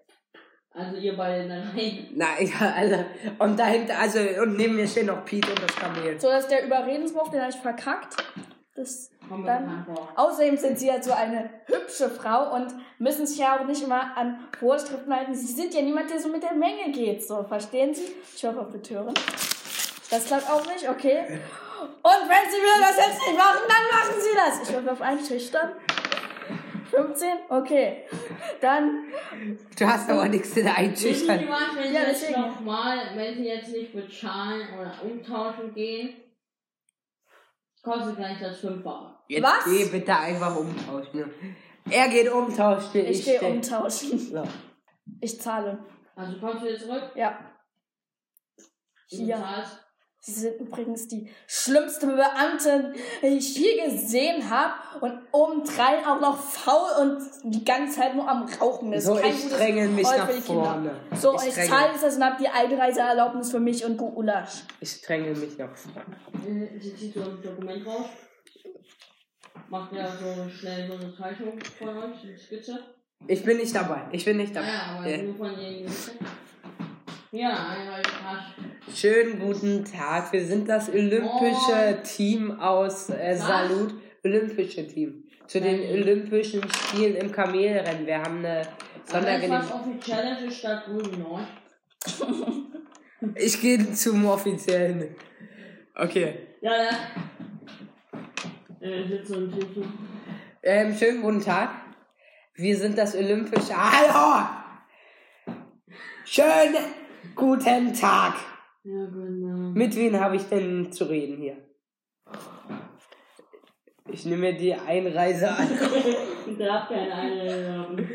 Also 0.73 0.95
ihr 0.97 1.17
beide 1.17 1.47
dann 1.49 1.69
rein. 1.75 2.07
Na, 2.15 2.27
ja, 2.39 2.73
alle. 2.75 3.05
Und 3.39 3.59
dahinter, 3.59 3.99
also, 3.99 4.19
und 4.41 4.55
neben 4.55 4.75
mir 4.77 4.87
stehen 4.87 5.07
noch 5.07 5.25
Pete 5.25 5.49
und 5.49 5.61
das 5.61 5.75
Kamel. 5.75 6.19
so 6.19 6.29
dass 6.29 6.47
der 6.47 6.65
Überredenswurf, 6.65 7.29
den 7.29 7.41
habe 7.41 7.51
ich 7.51 7.57
verkackt. 7.57 8.15
Das, 8.73 9.11
Kommen 9.27 9.43
wir 9.43 9.51
Dann- 9.51 9.85
außerdem 10.15 10.55
sind 10.57 10.79
Sie 10.79 10.89
halt 10.91 11.03
so 11.03 11.11
eine 11.11 11.49
hübsche 11.65 12.09
Frau 12.09 12.53
und 12.55 12.73
müssen 12.99 13.27
sich 13.27 13.37
ja 13.39 13.57
auch 13.59 13.65
nicht 13.65 13.83
immer 13.83 14.15
an 14.17 14.39
Vorschriften 14.59 15.13
halten. 15.13 15.33
Sie 15.35 15.45
sind 15.45 15.73
ja 15.73 15.81
niemand, 15.81 16.09
der 16.09 16.19
so 16.19 16.29
mit 16.29 16.41
der 16.43 16.53
Menge 16.53 16.91
geht. 16.91 17.25
So, 17.25 17.43
verstehen 17.43 17.93
Sie? 17.93 18.03
Ich 18.35 18.43
hoffe 18.45 18.61
auf 18.61 18.69
Betören. 18.69 19.13
Das 20.09 20.25
klappt 20.25 20.49
auch 20.49 20.65
nicht, 20.67 20.89
okay. 20.89 21.23
Und 22.01 22.29
wenn 22.29 22.51
Sie 22.51 22.57
mir 22.59 22.79
das 22.87 22.97
jetzt 22.97 23.27
nicht 23.27 23.37
machen, 23.37 23.59
dann 23.67 23.99
machen 23.99 24.21
Sie 24.21 24.35
das. 24.35 24.69
Ich 24.69 24.75
hoffe 24.75 24.91
auf 24.91 25.01
einschüchtern. 25.01 25.71
15? 26.91 27.27
Okay. 27.49 28.03
Dann, 28.59 29.05
Du 29.79 29.85
hast 29.87 30.09
aber 30.09 30.27
nichts 30.27 30.55
in 30.57 30.65
der 30.65 30.73
Wissen 30.77 30.85
Einschüchtern. 30.89 31.39
Sie 31.39 31.47
was, 31.49 31.75
wenn 31.75 31.87
Sie 31.89 31.93
Ja, 31.95 32.01
jetzt 32.03 32.21
deswegen. 32.23 32.41
nochmal, 32.41 32.97
wenn 33.15 33.35
Sie 33.35 33.45
jetzt 33.47 33.69
nicht 33.71 33.93
bezahlen 33.93 34.67
oder 34.79 34.93
umtauschen 35.03 35.73
gehen, 35.73 36.13
kostet 37.81 38.17
gleich 38.17 38.39
das 38.39 38.59
Fünffache. 38.59 39.15
Jetzt 39.27 39.43
Was? 39.43 39.65
geh 39.65 39.85
bitte 39.85 40.15
einfach 40.15 40.55
umtauschen. 40.55 41.31
Er 41.89 42.09
geht 42.09 42.29
umtauschen. 42.31 43.05
ich 43.05 43.25
gehe 43.25 43.39
steh- 43.39 43.45
umtauschen. 43.45 44.19
So. 44.19 44.43
Ich 45.21 45.39
zahle. 45.41 45.79
Also 46.15 46.39
kommst 46.39 46.63
du 46.63 46.67
jetzt 46.69 46.83
zurück? 46.85 47.11
Ja. 47.15 47.39
Du 49.09 49.17
Hier. 49.17 49.35
bezahlst. 49.37 49.80
Sie 50.23 50.33
sind 50.33 50.59
übrigens 50.61 51.07
die 51.07 51.31
schlimmste 51.47 52.05
Beamtin, 52.05 52.93
die 53.23 53.27
ich 53.39 53.57
je 53.57 53.83
gesehen 53.85 54.47
habe. 54.51 54.73
Und 55.01 55.19
obendrein 55.31 56.05
auch 56.05 56.21
noch 56.21 56.37
faul 56.37 56.89
und 57.01 57.23
die 57.51 57.65
ganze 57.65 57.99
Zeit 57.99 58.13
nur 58.15 58.27
am 58.29 58.43
Rauchen. 58.61 58.91
Das 58.91 59.03
So, 59.05 59.15
ist 59.15 59.21
kein 59.23 59.31
ich 59.33 59.49
dränge 59.49 59.87
mich 59.87 60.03
nach 60.03 60.29
die 60.29 60.41
Kinder. 60.41 60.63
vorne. 60.63 60.95
So, 61.19 61.33
ich 61.35 61.53
dränge- 61.55 61.67
zahle 61.69 61.89
das 61.99 62.15
und 62.17 62.23
hab 62.23 62.37
die 62.37 62.47
Einreiseerlaubnis 62.47 63.49
für 63.49 63.59
mich 63.59 63.83
und 63.83 63.97
Gulasch. 63.97 64.61
Ich 64.79 65.01
dränge 65.01 65.31
mich 65.31 65.57
nach 65.57 65.75
vorne. 65.75 66.15
Äh, 66.47 66.79
Sie 66.79 66.95
zieht 66.95 67.15
so 67.15 67.21
ein 67.21 67.41
Dokument 67.41 67.83
raus. 67.87 68.05
Macht 69.69 69.93
ja 69.93 70.05
so 70.07 70.47
schnell 70.49 70.87
so 70.87 70.93
eine 70.93 71.15
Zeichnung 71.15 71.59
von 71.79 71.89
euch, 71.97 72.23
eine 72.23 72.37
Skizze. 72.37 72.77
Ich 73.27 73.43
bin 73.43 73.57
nicht 73.57 73.75
dabei. 73.75 74.01
Ich 74.11 74.23
bin 74.25 74.37
nicht 74.37 74.55
dabei. 74.55 74.67
Ja, 74.67 74.97
aber 74.99 75.07
Ja. 75.09 75.23
nur 75.23 75.35
von 75.35 75.49
denjenigen. 75.55 75.91
Ja, 77.31 77.49
einmal 77.69 78.01
gepasst. 78.03 78.53
Schönen 78.89 79.39
guten 79.39 79.85
Tag. 79.85 80.33
Wir 80.33 80.43
sind 80.43 80.67
das 80.67 80.89
olympische 80.89 81.21
Moin. 81.21 82.03
Team 82.03 82.59
aus 82.59 83.09
äh? 83.09 83.35
Salut. 83.35 83.93
Olympische 84.23 84.87
Team. 84.87 85.23
Zu 85.45 85.61
den 85.61 85.81
Nein. 85.81 85.91
Olympischen 85.91 86.63
Spielen 86.71 87.15
im 87.15 87.31
Kamelrennen. 87.31 88.07
Wir 88.07 88.17
haben 88.17 88.39
eine 88.39 88.67
Sondergenehmigung. 89.05 89.99
ne? 91.19 91.47
Ich 93.35 93.61
gehe 93.61 93.93
zum 93.93 94.25
offiziellen. 94.25 95.15
Okay. 95.95 96.33
Ja, 96.61 96.71
ja. 96.71 96.89
Äh. 98.81 99.03
Ähm, 100.63 100.97
schönen 100.97 101.21
guten 101.21 101.41
Tag. 101.41 101.69
Wir 102.55 102.75
sind 102.75 102.97
das 102.97 103.15
Olympische. 103.15 103.75
Hallo! 103.75 104.47
Schönen 106.25 106.75
guten 107.35 107.93
Tag. 107.93 108.33
Ja, 108.83 109.05
genau. 109.05 109.71
Mit 109.73 109.95
wem 109.95 110.19
habe 110.19 110.35
ich 110.37 110.43
denn 110.49 110.91
zu 110.91 111.05
reden 111.05 111.37
hier? 111.37 111.57
Ich 114.09 114.25
nehme 114.25 114.53
die 114.55 114.73
Einreise 114.73 115.49
an. 115.51 115.67
Der 116.59 116.73
hat 116.73 116.89
keine. 116.89 118.07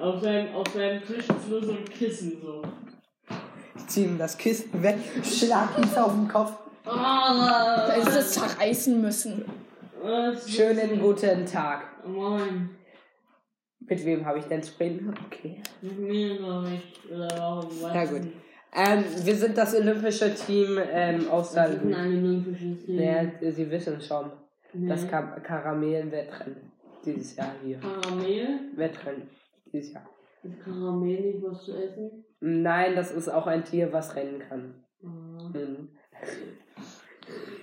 Auf 0.00 0.20
seinem, 0.22 0.54
auf 0.54 0.66
seinem 0.68 1.02
Tisch 1.04 1.28
ist 1.28 1.48
nur 1.48 1.62
so 1.62 1.72
ein 1.72 1.84
Kissen 1.84 2.40
so. 2.42 2.62
Ich 3.76 3.86
ziehe 3.86 4.06
ihm 4.08 4.18
das 4.18 4.36
Kissen 4.36 4.82
weg, 4.82 4.96
schlag 5.22 5.76
ihn 5.78 5.84
auf 5.96 6.12
den 6.12 6.26
Kopf. 6.28 6.52
Da 6.84 7.92
ist 7.94 8.16
es 8.16 8.32
zerreißen 8.32 9.00
müssen. 9.00 9.44
Schönen 10.46 10.98
guten 11.00 11.44
Tag. 11.44 12.06
Moin. 12.06 12.70
Mit 13.80 14.04
wem 14.04 14.24
habe 14.24 14.38
ich 14.38 14.44
denn 14.46 14.62
zu 14.62 14.72
reden? 14.80 15.14
Okay. 15.26 15.62
Mit 15.82 15.98
mir, 15.98 16.36
glaube 16.38 16.70
ich. 16.74 17.10
Oder 17.12 17.28
warum? 17.38 17.70
Weiß 17.82 17.94
Ja, 17.94 18.02
ich 18.04 18.10
gut. 18.10 18.20
nicht. 18.24 18.36
Ähm, 18.74 19.04
wir 19.24 19.34
sind 19.34 19.56
das 19.56 19.74
olympische 19.74 20.34
Team 20.34 20.78
ähm, 20.92 21.28
aus 21.30 21.52
Das 21.52 21.70
ist 21.70 21.76
ein 21.76 21.90
Saarbrücken. 21.90 22.24
olympisches 22.24 22.84
Team. 22.84 23.00
Ja, 23.00 23.50
Sie 23.52 23.70
wissen 23.70 24.00
schon. 24.00 24.30
Nee. 24.74 24.88
Das 24.88 25.08
Ka 25.08 25.22
Karamell-Wettrennen. 25.40 26.70
Dieses 27.04 27.36
Jahr 27.36 27.52
hier. 27.64 27.78
Karamell? 27.78 28.60
Wettrennen. 28.76 29.28
Dieses 29.72 29.92
Jahr. 29.94 30.06
Ist 30.42 30.62
Karamell 30.62 31.20
nicht 31.20 31.42
was 31.42 31.64
zu 31.64 31.72
essen? 31.72 32.24
Nein, 32.40 32.94
das 32.94 33.10
ist 33.10 33.28
auch 33.28 33.46
ein 33.46 33.64
Tier, 33.64 33.92
was 33.92 34.14
rennen 34.14 34.40
kann. 34.48 34.74
Ah. 35.02 35.48
Mhm. 35.54 35.88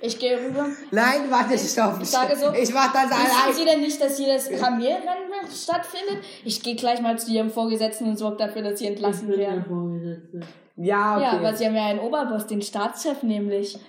Ich 0.01 0.19
gehe 0.19 0.37
rüber. 0.37 0.67
Nein, 0.91 1.21
warte, 1.29 1.57
stopp. 1.57 1.99
Ich 2.01 2.09
sage 2.09 2.35
so, 2.35 2.51
Ich 2.53 2.73
mach 2.73 2.91
das 2.93 3.09
Wissen 3.09 3.53
Sie 3.53 3.61
allein. 3.61 3.67
denn 3.67 3.81
nicht, 3.81 3.99
dass 4.01 4.17
hier 4.17 4.33
das 4.33 4.49
Kamelrennen 4.49 5.49
stattfindet? 5.51 6.23
Ich 6.43 6.61
gehe 6.61 6.75
gleich 6.75 7.01
mal 7.01 7.17
zu 7.17 7.31
Ihrem 7.31 7.49
Vorgesetzten 7.49 8.09
und 8.09 8.17
sorge 8.17 8.37
dafür, 8.37 8.61
dass 8.63 8.79
Sie 8.79 8.87
entlassen 8.87 9.29
Ich 9.29 9.35
bin 9.35 9.39
der 9.39 9.49
werden. 9.65 10.45
Ja, 10.75 11.19
Ja, 11.19 11.27
okay. 11.29 11.37
aber 11.37 11.53
Sie 11.53 11.65
haben 11.65 11.75
ja 11.75 11.85
einen 11.87 11.99
Oberboss, 11.99 12.47
den 12.47 12.61
Staatschef 12.61 13.23
nämlich. 13.23 13.79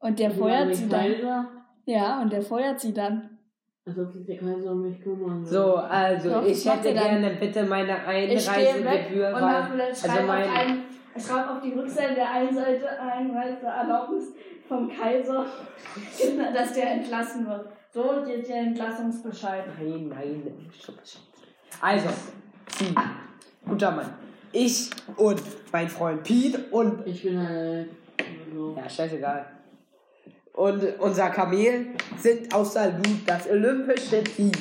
Und 0.00 0.18
der 0.18 0.30
feuert 0.30 0.74
Sie 0.74 0.88
dann. 0.88 1.00
Kaiser? 1.00 1.48
Ja, 1.84 2.20
und 2.20 2.32
der 2.32 2.42
feuert 2.42 2.78
Sie 2.80 2.94
dann. 2.94 3.38
Als 3.84 3.98
ob 3.98 4.12
sich 4.12 4.26
der 4.26 4.36
Kaiser 4.38 4.72
um 4.72 4.82
mich 4.82 5.00
kümmern. 5.02 5.44
So, 5.44 5.76
also 5.76 6.30
Doch, 6.30 6.44
ich 6.44 6.64
hätte 6.64 6.88
er 6.90 6.94
dann. 6.94 7.20
gerne 7.20 7.36
bitte 7.40 7.64
meine 7.64 7.96
Ich 7.96 8.04
gehe 8.06 8.66
weg 8.66 8.76
Einreisegebühr, 8.76 9.26
und 9.28 9.40
mache 9.40 9.82
also 9.82 10.06
schreibe 10.06 10.26
mein 10.26 10.84
ich 11.16 11.26
schreibe 11.26 11.50
auf 11.50 11.60
die 11.60 11.72
Rückseite 11.72 12.14
der 12.14 12.30
einen 12.30 12.54
Seite 12.54 13.00
Einreiseerlaubnis 13.00 14.34
vom 14.68 14.88
Kaiser, 14.88 15.46
dass 16.54 16.72
der 16.74 16.90
entlassen 16.92 17.46
wird. 17.46 17.68
So 17.90 18.22
geht 18.24 18.48
der 18.48 18.58
Entlassungsbescheid. 18.58 19.64
Nein, 19.78 20.08
nein. 20.08 20.70
Also, 21.80 22.08
Sie. 22.68 22.94
Guter 23.66 23.90
Mann. 23.90 24.27
Ich 24.52 24.90
und 25.16 25.42
mein 25.72 25.88
Freund 25.88 26.22
Pete 26.22 26.64
und. 26.70 27.06
Ich 27.06 27.22
bin 27.22 27.46
halt. 27.46 27.90
So. 28.54 28.74
Ja, 28.76 28.88
scheißegal. 28.88 29.46
Und 30.52 30.82
unser 30.98 31.30
Kamel 31.30 31.94
sind 32.18 32.52
aus 32.52 32.72
Salut, 32.72 33.20
das 33.26 33.48
olympische 33.48 34.24
Team. 34.24 34.52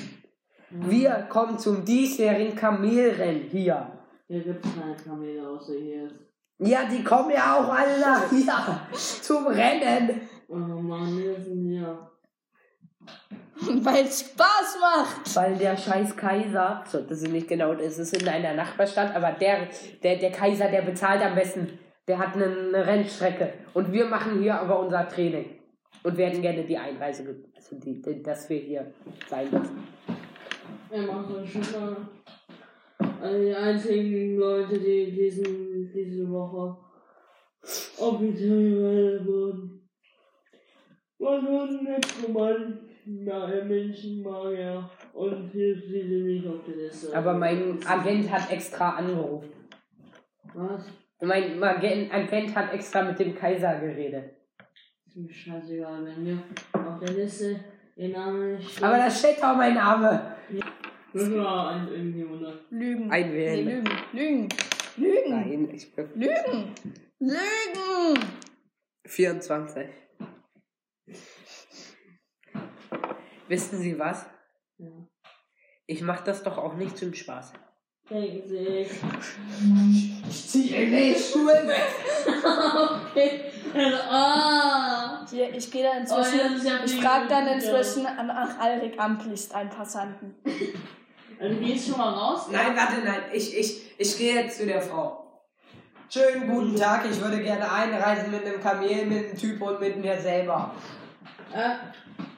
Wir 0.69 1.28
kommen 1.30 1.58
zum 1.58 1.84
diesjährigen 1.84 2.56
Kamelrennen 2.56 3.43
hier. 3.50 3.91
Hier 4.28 4.41
gibt's 4.41 4.67
keine 4.76 4.95
Kamele 4.95 5.47
außer 5.47 5.73
hier. 5.73 6.12
Ja, 6.60 6.86
die 6.86 7.04
kommen 7.04 7.32
ja 7.32 7.56
auch 7.56 7.69
alle 7.73 8.00
nach 8.00 8.30
hier 8.30 8.54
zum 9.21 9.47
Rennen. 9.47 10.21
Oh 10.50 10.56
Mann, 10.56 11.17
wir 11.17 11.36
sind 11.41 11.69
hier. 11.69 12.10
Weil 13.84 14.06
es 14.06 14.20
Spaß 14.20 14.78
macht. 14.82 15.36
Weil 15.36 15.56
der 15.56 15.76
scheiß 15.76 16.15
Kaiser, 16.15 16.84
so, 16.88 17.02
das 17.02 17.24
ist 17.24 17.32
nicht 17.32 17.48
genau, 17.48 17.74
das 17.74 17.98
ist 17.98 18.22
in 18.22 18.28
einer 18.28 18.54
Nachbarstadt, 18.54 19.15
aber 19.15 19.32
der, 19.32 19.67
der, 20.04 20.17
der 20.17 20.32
Kaiser, 20.32 20.70
der 20.70 20.84
bezahlt 20.84 21.22
am 21.24 21.36
besten. 21.36 21.80
Der 22.08 22.20
hat 22.20 22.36
eine, 22.36 22.46
eine 22.46 22.86
Rennstrecke. 22.86 23.54
Und 23.74 23.91
wir 23.91 24.06
machen 24.06 24.41
hier 24.41 24.60
aber 24.60 24.80
unser 24.80 25.08
Training. 25.08 25.60
Und 26.04 26.17
werden 26.17 26.41
gerne 26.41 26.63
die 26.63 26.78
Einreise, 26.78 27.24
also 27.56 27.76
die, 27.80 28.02
die, 28.02 28.22
dass 28.22 28.50
wir 28.50 28.60
hier 28.60 28.93
sein 29.28 29.50
dürfen. 29.50 29.84
Er 30.91 31.02
macht 31.02 31.30
das 31.36 31.50
schon 31.50 31.62
mal. 31.62 31.98
Also 33.20 33.43
die 33.43 33.56
einzigen 33.56 34.38
Leute, 34.38 34.78
die 34.80 35.12
diesen, 35.12 35.91
diese 35.91 36.30
Woche 36.30 36.78
offiziell 38.00 38.70
gewählt 38.70 39.26
wurden. 39.26 39.89
Was 41.20 41.43
wurden 41.43 42.87
Nekromanten, 43.08 43.24
nahe 43.24 43.63
Menschenmagier 43.63 44.89
und 45.13 45.50
hier 45.52 45.76
sie 45.76 46.04
nicht 46.04 46.48
auf 46.48 46.63
der 46.65 46.76
Liste. 46.76 47.15
Aber 47.15 47.34
mein 47.34 47.80
Agent 47.86 48.32
hat 48.32 48.52
extra 48.52 48.91
angerufen. 48.91 49.50
Was? 50.54 50.86
Mein 51.22 51.62
Agent, 51.63 52.56
hat 52.56 52.74
extra 52.74 53.04
mit 53.04 53.20
dem 53.20 53.36
Kaiser 53.36 53.80
geredet. 53.80 54.36
Ist 55.06 55.17
mir 55.17 55.32
scheißegal, 55.32 56.06
wenn 56.06 56.24
mir 56.24 56.43
auf 56.74 57.00
der 57.00 57.13
Liste 57.13 57.60
ihr 57.96 58.10
Name 58.10 58.56
nicht 58.56 58.70
steht. 58.70 58.84
Aber 58.84 58.98
da 58.98 59.10
steht 59.10 59.43
auch 59.43 59.56
mein 59.56 59.74
Name. 59.74 60.36
ein 61.13 61.88
irgendwie. 61.91 62.28
Lügen. 62.70 63.12
Einwählen. 63.12 63.65
Nee, 63.65 63.74
Lügen. 63.74 63.89
Lügen. 64.13 64.50
Lügen. 64.98 65.30
Nein, 65.30 65.70
ich 65.74 65.96
bin 65.96 66.08
Lügen. 66.15 66.74
Lügen. 67.20 68.24
24. 69.06 69.88
Wissen 73.47 73.79
Sie 73.79 73.97
was? 73.97 74.25
Ja. 74.77 74.88
Ich 75.86 76.01
mach 76.01 76.21
das 76.21 76.43
doch 76.43 76.57
auch 76.57 76.73
nicht 76.75 76.97
zum 76.97 77.13
Spaß. 77.13 77.53
Denken 78.10 78.47
Sie. 78.47 78.88
Ich 80.29 80.49
ziehe 80.49 80.86
die 80.86 81.15
Schuhe 81.19 81.67
weg. 81.67 81.81
okay. 83.12 83.41
Ah. 84.10 85.25
Hier, 85.29 85.53
ich 85.53 85.69
gehe 85.71 85.83
dann 85.83 86.05
Oh, 86.10 86.21
ja, 86.21 86.25
inzwischen. 86.25 86.55
ist 86.55 86.65
ja 86.65 86.83
ich 86.86 86.95
frage 87.01 87.27
dann 87.27 87.47
inzwischen 87.47 88.05
an 88.05 88.27
nach 88.27 88.60
Alrik 88.60 88.97
Amtlist 88.99 89.53
einen 89.53 89.69
Passanten. 89.69 90.36
Also 91.39 91.55
gehst 91.60 91.89
schon 91.89 91.97
mal 91.97 92.13
raus? 92.13 92.47
Nein, 92.49 92.75
warte, 92.75 93.01
nein. 93.03 93.21
Ich, 93.33 93.57
ich, 93.57 93.91
ich 93.99 94.17
gehe 94.17 94.36
jetzt 94.36 94.57
zu 94.57 94.65
der 94.65 94.81
Frau. 94.81 95.23
Schönen 96.10 96.49
guten 96.49 96.75
Tag. 96.77 97.05
Ich 97.12 97.19
würde 97.21 97.41
gerne 97.43 97.69
einreisen 97.69 98.31
mit 98.31 98.45
einem 98.45 98.62
Kamel, 98.62 99.05
mit 99.05 99.25
einem 99.27 99.38
Typ 99.38 99.62
und 99.62 99.79
mit 99.81 99.97
mir 99.97 100.17
selber. 100.19 100.73
Äh, 101.53 101.75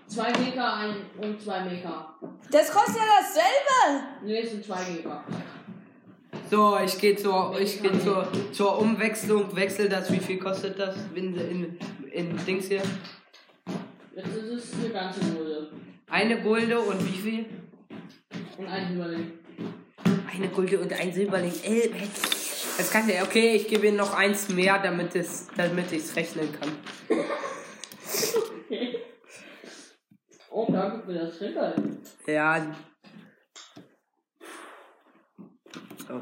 zwei 0.10 0.32
Meter 0.40 0.74
ein 0.74 0.96
und 1.22 1.42
zwei 1.42 1.62
Meter. 1.62 2.16
Das 2.52 2.72
kostet 2.72 2.98
ja 2.98 3.04
dasselbe. 3.22 4.06
Nee, 4.26 4.42
es 4.42 4.52
sind 4.52 4.66
zwei 4.66 4.84
Meter. 4.92 5.24
So, 6.52 6.78
ich 6.84 6.98
gehe 7.00 7.16
zur, 7.16 7.60
ich 7.60 7.82
gehe 7.82 7.98
zur, 8.00 8.28
zur 8.52 8.80
Umwechslung. 8.80 9.56
Wechsel 9.56 9.88
das. 9.88 10.12
Wie 10.12 10.20
viel 10.20 10.40
kostet 10.40 10.80
das 10.80 10.96
in, 11.14 11.36
in, 11.36 11.80
in 12.12 12.46
Dings 12.46 12.68
hier? 12.68 12.82
Jetzt 14.16 14.36
ist 14.36 14.52
es 14.52 14.74
eine 14.74 14.90
ganze 14.90 15.20
Gulde. 15.22 15.70
Eine 16.10 16.42
Gulde 16.42 16.80
und 16.80 17.06
wie 17.06 17.18
viel? 17.18 17.46
Und 18.58 18.68
ein 18.68 18.96
Überlegen. 18.96 19.40
Eine 20.34 20.48
Gulde 20.50 20.80
und 20.80 20.92
ein 20.92 21.14
Silberling. 21.14 21.54
Äh, 21.64 21.90
Das 22.78 22.92
kann 22.92 23.08
ja, 23.10 23.24
okay, 23.24 23.56
ich 23.56 23.68
gebe 23.68 23.88
Ihnen 23.88 23.98
noch 23.98 24.16
eins 24.16 24.50
mehr, 24.50 24.80
damit 24.80 25.16
es, 25.16 25.48
damit 25.56 25.92
ich 25.92 26.00
es 26.00 26.16
rechnen 26.16 26.50
kann. 26.60 26.72
Okay. 28.66 29.00
Oh, 30.52 30.68
danke 30.72 31.06
für 31.06 31.14
das 31.14 31.38
Trinkgeld. 31.38 31.76
Ja. 32.28 32.66
So. 36.08 36.22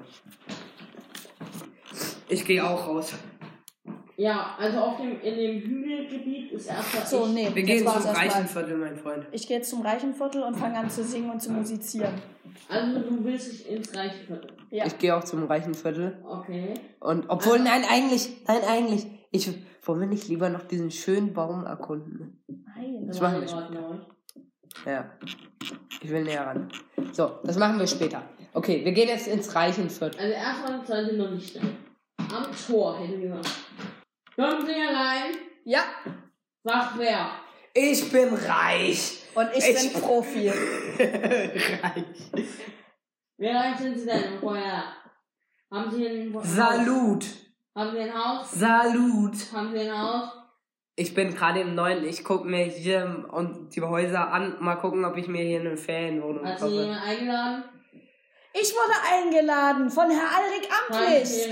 Ich 2.30 2.46
gehe 2.46 2.64
auch 2.68 2.88
raus. 2.88 3.14
Ja, 4.18 4.56
also 4.58 4.80
auf 4.80 4.98
dem, 4.98 5.22
in 5.22 5.36
dem 5.38 5.62
Hügelgebiet 5.62 6.52
ist 6.52 6.68
erstmal. 6.68 7.06
So, 7.06 7.24
echt- 7.26 7.34
nee. 7.36 7.50
Wir 7.54 7.64
jetzt 7.64 7.84
gehen 7.86 8.02
zum. 8.02 8.12
Reichenviertel, 8.12 8.78
mein 8.78 8.98
Freund. 8.98 9.28
Ich 9.32 9.48
gehe 9.48 9.58
jetzt 9.58 9.70
zum 9.70 9.82
Reichenviertel 9.82 10.42
und 10.44 10.56
fange 10.56 10.78
an 10.80 10.90
zu 10.90 11.04
singen 11.04 11.30
und 11.30 11.42
zu 11.42 11.52
musizieren. 11.52 12.16
Also 12.68 13.00
du 13.00 13.24
willst 13.24 13.52
dich 13.52 13.70
ins 13.70 13.96
Reichenviertel. 13.96 14.58
Ja. 14.72 14.86
Ich 14.88 14.98
gehe 14.98 15.16
auch 15.16 15.24
zum 15.24 15.44
Reichenviertel. 15.46 16.18
Okay. 16.26 16.74
Und 17.00 17.30
obwohl, 17.30 17.60
nein, 17.60 17.84
eigentlich, 17.90 18.44
nein, 18.48 18.62
eigentlich. 18.68 19.06
Ich, 19.32 19.48
wollen 19.84 20.00
wir 20.00 20.08
nicht 20.08 20.28
lieber 20.28 20.50
noch 20.50 20.64
diesen 20.64 20.90
schönen 20.92 21.34
Baum 21.34 21.66
erkunden? 21.66 22.44
Nein. 22.48 23.06
Das 23.08 23.22
machen 23.22 23.40
wir 23.42 23.48
gerade 23.48 23.74
neu. 23.74 23.96
Ja. 24.86 25.10
Ich 26.02 26.10
will 26.10 26.24
näher 26.24 26.46
ran. 26.48 26.72
So, 27.12 27.40
das 27.44 27.58
machen 27.58 27.80
wir 27.80 27.88
später. 27.88 28.24
Okay, 28.54 28.84
wir 28.86 28.92
gehen 28.92 29.10
jetzt 29.10 29.28
ins 29.28 29.54
Reichenviertel. 29.54 30.20
Also 30.20 30.34
erstmal 30.34 30.86
seid 30.86 31.08
ihr 31.12 31.18
noch 31.18 31.32
nicht 31.32 31.54
drin. 31.56 31.76
Am 32.18 32.46
Tor 32.68 33.00
hätten 33.00 33.22
wir. 33.22 33.42
Kommen 34.36 34.66
Sie 34.66 34.74
herein. 34.74 35.36
Ja. 35.66 35.82
Sagt 36.64 36.98
wer? 37.00 37.30
Ich 37.74 38.12
bin 38.12 38.34
reich. 38.34 39.24
Und 39.36 39.50
ich, 39.56 39.68
Ich- 39.70 39.94
bin 39.94 40.02
Profi. 40.02 40.50
reich. 40.50 42.04
Wer 43.38 43.56
reich 43.56 43.78
sind 43.78 44.00
Sie 44.00 44.06
denn 44.06 44.40
vorher? 44.40 44.84
Haben 45.72 45.92
Sie 45.92 46.08
ein 46.08 46.34
Haus? 46.34 46.44
Salut. 46.56 47.26
Haben 47.76 47.92
Sie 47.92 48.00
ein 48.00 48.14
Haus? 48.14 48.52
Salut. 48.52 49.36
Haben 49.54 49.72
Sie 49.72 49.80
ein 49.82 50.02
Haus? 50.02 50.30
Ich 51.00 51.14
bin 51.14 51.36
gerade 51.36 51.60
im 51.62 51.76
neuen. 51.76 52.04
Ich 52.06 52.24
gucke 52.24 52.48
mir 52.48 52.64
hier 52.64 53.24
und 53.32 53.76
die 53.76 53.82
Häuser 53.84 54.32
an. 54.34 54.58
Mal 54.60 54.78
gucken, 54.78 55.06
ob 55.06 55.16
ich 55.16 55.28
mir 55.28 55.44
hier 55.44 55.60
eine 55.60 55.78
Ferienwohnung 55.78 56.44
Hat 56.44 56.58
Sie 56.58 56.66
kaufe. 56.66 56.74
jemand 56.76 57.04
eingeladen? 57.04 57.64
Ich 58.54 58.74
wurde 58.74 58.94
eingeladen 59.14 59.90
von 59.92 60.10
Herr 60.10 60.28
Alrik 60.38 60.68
Amtlist. 60.74 61.50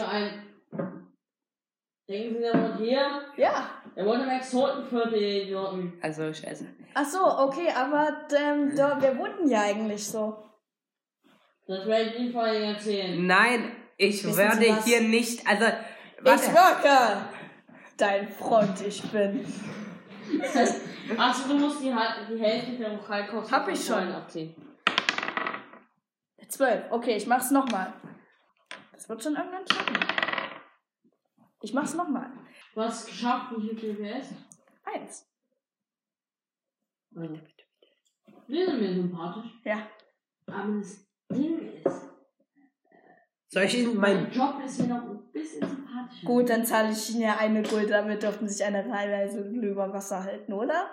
Denken 2.09 2.35
Sie, 2.35 2.39
der 2.41 2.53
wohnt 2.53 2.77
hier? 2.79 3.21
Ja. 3.37 3.69
Der 3.95 4.05
wohnt 4.07 4.23
im 4.23 4.29
Exotenviertel, 4.29 5.21
Idioten. 5.21 5.93
Also, 6.01 6.33
scheiße. 6.33 6.65
Ach 6.95 7.05
so, 7.05 7.19
okay, 7.23 7.67
aber 7.75 8.25
ähm, 8.35 8.75
da, 8.75 8.99
wir 8.99 9.15
wohnten 9.17 9.47
ja 9.47 9.61
eigentlich 9.61 10.07
so. 10.07 10.43
Das 11.67 11.85
werde 11.85 12.09
ich 12.09 12.19
Ihnen 12.19 12.31
vorher 12.33 12.61
erzählen. 12.73 13.25
Nein, 13.27 13.71
ich 13.97 14.23
Wissen 14.23 14.37
werde 14.37 14.83
hier 14.83 15.01
nicht. 15.01 15.47
Also, 15.47 15.65
Ich 15.65 16.25
warte. 16.25 16.47
wirke. 16.47 17.34
Dein 17.97 18.27
Freund, 18.27 18.81
ich 18.81 19.01
bin. 19.11 19.45
Achso, 21.17 21.47
du 21.47 21.55
musst 21.55 21.81
die, 21.81 21.93
die 22.29 22.39
Hälfte 22.39 22.77
der 22.77 22.93
Lokalkosten 22.93 23.55
Hab 23.55 23.69
ich 23.69 23.85
schon. 23.85 24.11
Abziehen. 24.11 24.55
Zwölf. 26.47 26.85
Okay, 26.91 27.15
ich 27.15 27.27
mach's 27.27 27.51
nochmal. 27.51 27.93
Das 28.91 29.09
wird 29.09 29.23
schon 29.23 29.35
irgendwann 29.35 29.67
schaffen. 29.67 29.97
Ich 31.61 31.73
mach's 31.73 31.93
nochmal. 31.93 32.31
Du 32.73 32.81
hast 32.81 33.01
es 33.01 33.05
geschafft, 33.07 33.53
wie 33.57 33.75
viel 33.75 33.95
PS? 33.95 34.29
Eins. 34.83 35.27
Also. 37.15 37.39
Wir 38.47 38.65
sind 38.65 38.81
mir 38.81 38.93
sympathisch. 38.93 39.51
Ja. 39.63 39.87
Aber 40.47 40.77
das 40.77 41.07
Ding 41.31 41.59
ist, 41.83 42.04
Soll 43.55 43.63
ich 43.63 43.79
Ihnen 43.79 43.95
mein 43.95 44.23
mein. 44.23 44.31
Job 44.33 44.55
ist 44.65 44.81
mir 44.81 44.87
noch 44.87 45.01
ein 45.03 45.31
bisschen 45.31 45.61
sympathischer. 45.61 46.25
Gut, 46.25 46.49
dann 46.49 46.65
zahle 46.65 46.91
ich 46.91 47.09
Ihnen 47.11 47.21
ja 47.21 47.37
eine 47.39 47.63
Gulde, 47.63 47.87
damit 47.87 48.21
dürfen 48.21 48.49
sich 48.49 48.65
eine 48.65 48.85
Reise 48.85 49.39
über 49.39 49.93
Wasser 49.93 50.25
halten, 50.25 50.51
oder? 50.51 50.89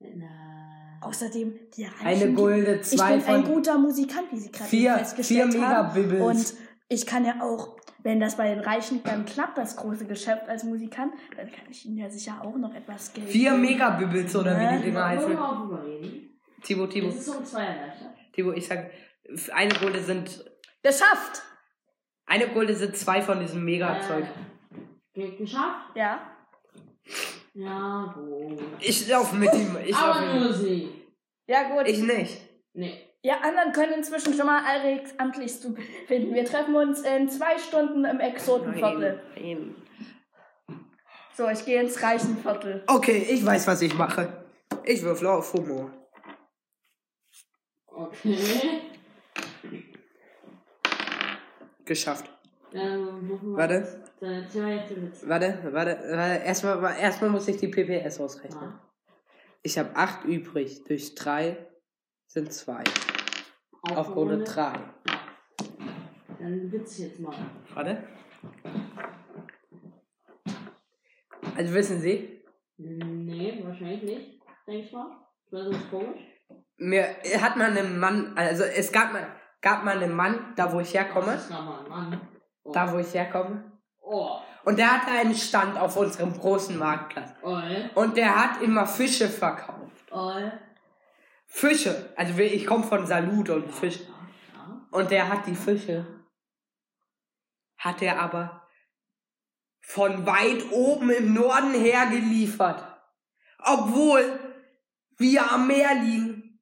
Na. 0.00 0.98
Außerdem, 1.02 1.52
die 1.76 1.84
Reichen... 1.84 2.06
Eine 2.06 2.32
Gulde, 2.32 2.76
Ich 2.76 2.96
zwei 2.96 3.18
bin 3.18 3.26
ein 3.26 3.44
von. 3.44 3.54
guter 3.54 3.76
Musikant, 3.76 4.32
wie 4.32 4.38
Sie 4.38 4.50
gerade 4.50 4.70
Vier, 4.70 4.92
vier 4.94 4.98
festgestellt 5.00 5.60
haben. 5.60 5.92
Megabibbles. 6.00 6.52
Und 6.52 6.58
ich 6.88 7.04
kann 7.04 7.26
ja 7.26 7.42
auch, 7.42 7.76
wenn 8.02 8.20
das 8.20 8.36
bei 8.38 8.54
den 8.54 8.60
Reichen 8.60 9.02
dann 9.04 9.26
klappt, 9.26 9.58
das 9.58 9.76
große 9.76 10.06
Geschäft 10.06 10.48
als 10.48 10.64
Musikant, 10.64 11.12
dann 11.36 11.52
kann 11.52 11.66
ich 11.68 11.84
Ihnen 11.84 11.98
ja 11.98 12.08
sicher 12.08 12.40
auch 12.42 12.56
noch 12.56 12.74
etwas 12.74 13.12
Geld 13.12 13.28
Vier 13.28 13.50
geben. 13.50 13.60
Megabibbles 13.62 14.34
oder 14.34 14.58
wie 14.58 14.78
die 14.78 14.84
Dinger 14.84 15.00
Wollen 15.00 15.08
heißen. 15.18 15.28
wir 15.28 15.36
mal 15.36 15.56
drüber 15.60 15.84
reden? 15.84 16.40
Tibo, 16.62 16.86
Tibo. 16.86 17.08
Es 17.08 17.16
ist 17.16 17.28
um 17.28 17.44
zwei 17.44 17.64
erleichtert. 17.64 18.14
Tibo, 18.32 18.52
ich 18.52 18.66
sag, 18.66 18.90
eine 19.52 19.74
Gulde 19.74 20.00
sind. 20.02 20.42
Geschafft! 20.82 21.42
Eine 22.26 22.48
Gulde 22.48 22.74
sind 22.74 22.96
zwei 22.96 23.20
von 23.22 23.40
diesem 23.40 23.64
Mega-Zeug. 23.64 24.24
Äh, 24.24 25.20
ge- 25.20 25.36
geschafft? 25.36 25.94
Ja. 25.94 26.20
Ja, 27.54 28.14
gut. 28.16 28.60
Ich 28.80 29.08
lauf 29.08 29.32
mit 29.32 29.52
ihm. 29.54 29.76
Ich 29.84 29.94
Aber 29.94 30.34
nur 30.38 30.52
sie. 30.52 30.88
Ja, 31.46 31.64
gut. 31.68 31.86
Ich 31.86 31.98
nicht. 32.02 32.40
Nee. 32.72 32.98
Ja, 33.24 33.40
anderen 33.40 33.72
können 33.72 33.92
inzwischen 33.94 34.34
schon 34.34 34.46
mal 34.46 34.64
Alex 34.64 35.14
amtlich 35.18 35.60
zu 35.60 35.76
finden. 36.06 36.34
Wir 36.34 36.44
treffen 36.44 36.74
uns 36.74 37.02
in 37.02 37.28
zwei 37.28 37.58
Stunden 37.58 38.04
im 38.04 38.18
Exotenviertel. 38.20 39.22
nein. 39.36 39.74
So, 41.34 41.48
ich 41.48 41.64
gehe 41.64 41.80
ins 41.80 42.02
Reichenviertel. 42.02 42.82
Okay, 42.86 43.26
ich 43.30 43.44
weiß, 43.44 43.66
was 43.66 43.80
ich 43.82 43.94
mache. 43.94 44.44
Ich 44.84 45.02
würfle 45.02 45.30
auf 45.30 45.52
Humor. 45.54 45.90
Okay. 47.86 48.80
Geschafft. 51.92 52.24
Ähm, 52.72 53.38
Warte, 53.54 54.02
Witz. 54.20 55.28
warte, 55.28 55.58
warte, 55.72 55.98
warte. 56.08 56.42
Erstmal, 56.42 56.96
erstmal 56.98 57.28
muss 57.28 57.46
ich 57.48 57.58
die 57.58 57.68
PPS 57.68 58.18
ausrechnen. 58.18 58.62
Ja. 58.62 58.80
Ich 59.62 59.78
habe 59.78 59.94
8 59.94 60.24
übrig. 60.24 60.82
Durch 60.84 61.14
3 61.14 61.66
sind 62.28 62.50
2. 62.50 62.82
Auf 63.94 64.16
Runde 64.16 64.42
3. 64.42 64.62
Ja. 64.62 64.80
Dann 66.38 66.72
Witz 66.72 66.96
jetzt 66.96 67.20
mal. 67.20 67.34
Warte. 67.74 68.04
Also 71.54 71.74
wissen 71.74 72.00
Sie, 72.00 72.42
Nee, 72.78 73.60
wahrscheinlich 73.64 74.02
nicht. 74.02 74.40
Denk 74.66 74.86
ich 74.86 74.92
mal. 74.92 75.10
Das 75.50 75.66
ist 75.68 75.90
komisch. 75.90 76.22
mir 76.78 77.04
hat 77.38 77.56
man 77.58 77.76
einen 77.76 77.98
Mann, 78.00 78.32
also 78.34 78.64
es 78.64 78.90
gab 78.90 79.12
mal, 79.12 79.26
gab 79.62 79.84
mal 79.84 79.96
einen 79.96 80.14
Mann, 80.14 80.52
da 80.56 80.70
wo 80.72 80.80
ich 80.80 80.92
herkomme, 80.92 81.32
Das 81.32 81.44
ist 81.44 81.50
nochmal 81.50 81.84
ein 81.84 81.88
Mann. 81.88 82.20
Oh. 82.64 82.72
da 82.72 82.92
wo 82.92 82.98
ich 82.98 83.14
herkomme, 83.14 83.72
Oh. 84.00 84.36
und 84.64 84.78
der 84.78 84.90
hatte 84.92 85.10
einen 85.12 85.34
Stand 85.34 85.78
auf 85.78 85.96
unserem 85.96 86.38
großen 86.38 86.76
Marktplatz. 86.78 87.30
Oi. 87.42 87.90
Und 87.94 88.16
der 88.16 88.36
hat 88.36 88.60
immer 88.60 88.86
Fische 88.86 89.28
verkauft. 89.28 90.12
Oi. 90.12 90.50
Fische. 91.46 92.12
Also 92.16 92.38
ich 92.38 92.66
komme 92.66 92.84
von 92.84 93.06
Salut 93.06 93.48
und 93.50 93.70
Fisch. 93.72 94.00
Ja, 94.00 94.06
ja. 94.54 94.80
Und 94.90 95.10
der 95.10 95.28
hat 95.28 95.46
die 95.46 95.54
Fische. 95.54 96.06
Hat 97.78 98.00
er 98.02 98.20
aber 98.20 98.62
von 99.80 100.24
weit 100.26 100.70
oben 100.70 101.10
im 101.10 101.34
Norden 101.34 101.74
her 101.74 102.06
geliefert. 102.06 102.82
Obwohl 103.58 104.38
wir 105.18 105.50
am 105.52 105.66
Meer 105.66 105.94
liegen. 105.94 106.60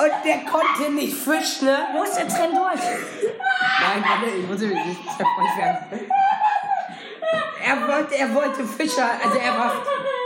Und 0.00 0.12
der 0.24 0.38
konnte 0.50 0.92
nicht 0.92 1.14
fischen, 1.14 1.66
ne? 1.66 1.88
Los, 1.94 2.18
jetzt 2.18 2.38
renn 2.38 2.54
durch. 2.54 2.80
Nein, 2.80 4.04
warte, 4.06 4.26
ich 4.36 4.46
muss 4.46 4.60
mich 4.60 4.86
nicht 4.86 5.02
zerfreut 5.04 5.56
werden. 5.58 6.10
Er 7.62 7.86
wollte, 7.86 8.14
er 8.16 8.34
wollte 8.34 8.64
Fischer, 8.64 9.10
also 9.22 9.38
er 9.38 9.58
war, 9.58 9.72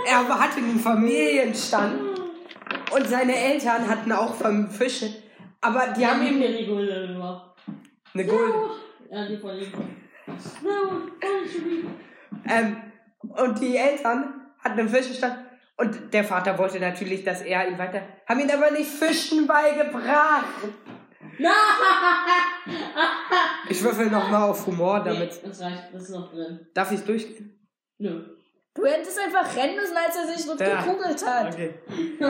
er 0.06 0.40
hatte 0.40 0.58
einen 0.58 0.78
Familienstand 0.78 2.20
und 2.92 3.08
seine 3.08 3.34
Eltern 3.34 3.88
hatten 3.88 4.12
auch 4.12 4.34
Fische, 4.70 5.10
aber 5.60 5.88
die 5.88 6.06
haben 6.06 6.24
ihm 6.26 6.38
mir 6.38 6.56
die 6.56 6.66
Gulde 6.66 7.08
gemacht. 7.08 7.56
eine 8.14 8.24
Gold. 8.24 8.54
Ja, 9.10 9.26
die 9.26 9.36
von 9.36 9.58
ihm. 9.58 9.72
Ähm, 12.46 12.76
und 13.36 13.60
die 13.60 13.76
Eltern 13.76 14.46
hatten 14.58 14.80
einen 14.80 14.88
Fischestand 14.88 15.38
und 15.76 16.12
der 16.12 16.24
Vater 16.24 16.56
wollte 16.58 16.80
natürlich, 16.80 17.24
dass 17.24 17.42
er 17.42 17.68
ihn 17.68 17.78
weiter, 17.78 18.02
haben 18.28 18.40
ihn 18.40 18.50
aber 18.50 18.70
nicht 18.70 18.88
Fischen 18.88 19.46
beigebracht. 19.46 20.44
Ich 23.68 23.82
würfel 23.82 24.06
nochmal 24.06 24.50
auf 24.50 24.66
Humor, 24.66 25.00
damit. 25.02 25.32
Nee, 25.32 25.48
das 25.48 25.60
reicht, 25.60 25.92
das 25.92 26.02
ist 26.04 26.10
noch 26.10 26.30
drin. 26.30 26.66
Darf 26.74 26.92
ich 26.92 27.00
durchgehen? 27.04 27.68
Nö. 27.98 28.24
Du 28.74 28.84
hättest 28.84 29.18
einfach 29.20 29.56
rennen 29.56 29.76
müssen, 29.76 29.96
als 29.96 30.16
er 30.16 30.26
sich 30.26 30.46
gekugelt 30.46 31.26
hat. 31.26 31.54
Okay. 31.54 31.74
So, 32.18 32.26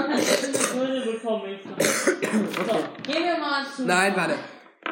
gehen 3.03 3.25
wir 3.25 3.38
mal 3.38 3.64
zu. 3.64 3.87
Nein, 3.87 4.14
warte. 4.14 4.35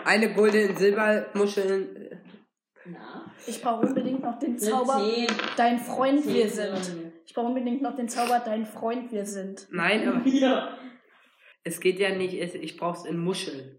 Eine 0.04 0.32
Gulde 0.32 0.62
in 0.62 0.76
Silbermuscheln. 0.76 2.20
Na, 2.86 3.21
Ich 3.46 3.60
brauche 3.62 3.86
unbedingt 3.86 4.22
noch 4.22 4.38
den 4.38 4.58
Zauber, 4.58 5.00
dein 5.56 5.78
Freund 5.78 6.26
wir 6.26 6.48
sind. 6.48 7.12
Ich 7.26 7.34
brauche 7.34 7.46
unbedingt 7.46 7.82
noch 7.82 7.94
den 7.96 8.08
Zauber, 8.08 8.40
dein 8.44 8.64
Freund 8.66 9.10
wir 9.12 9.24
sind. 9.26 9.66
Nein, 9.70 10.06
aber 10.08 10.20
Ja. 10.26 10.76
es 11.64 11.80
geht 11.80 11.98
ja 11.98 12.14
nicht, 12.14 12.34
es- 12.34 12.54
ich 12.54 12.76
brauch's 12.76 13.04
in 13.04 13.18
Muscheln. 13.18 13.78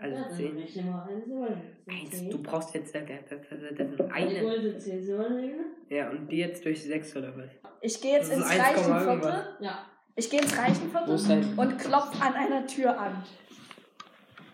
Ja, 0.00 0.06
Also 0.08 0.22
dann 0.22 0.32
zehn. 0.32 0.56
rechne 0.58 0.82
mal 0.82 1.08
ein 1.08 1.22
Silberling. 1.24 1.62
Das 1.86 1.94
sind 1.94 2.02
Eins, 2.02 2.10
zehn. 2.18 2.30
du 2.30 2.42
brauchst 2.42 2.74
jetzt, 2.74 2.94
das, 2.94 3.02
das, 3.06 3.20
das 3.30 3.48
das 3.50 3.60
sind 3.88 4.00
Eine 4.00 4.12
eine. 4.30 4.40
Gulde, 4.40 4.78
zehn 4.78 5.02
Silberlinge. 5.02 5.64
Ja, 5.90 6.10
und 6.10 6.28
die 6.30 6.38
jetzt 6.38 6.64
durch 6.64 6.82
sechs 6.82 7.14
oder 7.16 7.36
was? 7.36 7.50
Ich 7.80 8.00
gehe 8.00 8.14
jetzt 8.16 8.32
ins 8.32 8.44
ist 8.44 8.50
1, 8.50 8.60
Reichenviertel. 8.88 9.56
Ja. 9.60 9.86
Ich 10.16 10.28
gehe 10.28 10.40
ins 10.40 10.58
Reichenviertel 10.58 11.14
ist 11.14 11.30
und 11.30 11.78
klopfe 11.78 12.20
an 12.22 12.34
einer 12.34 12.66
Tür 12.66 12.98
an. 12.98 13.24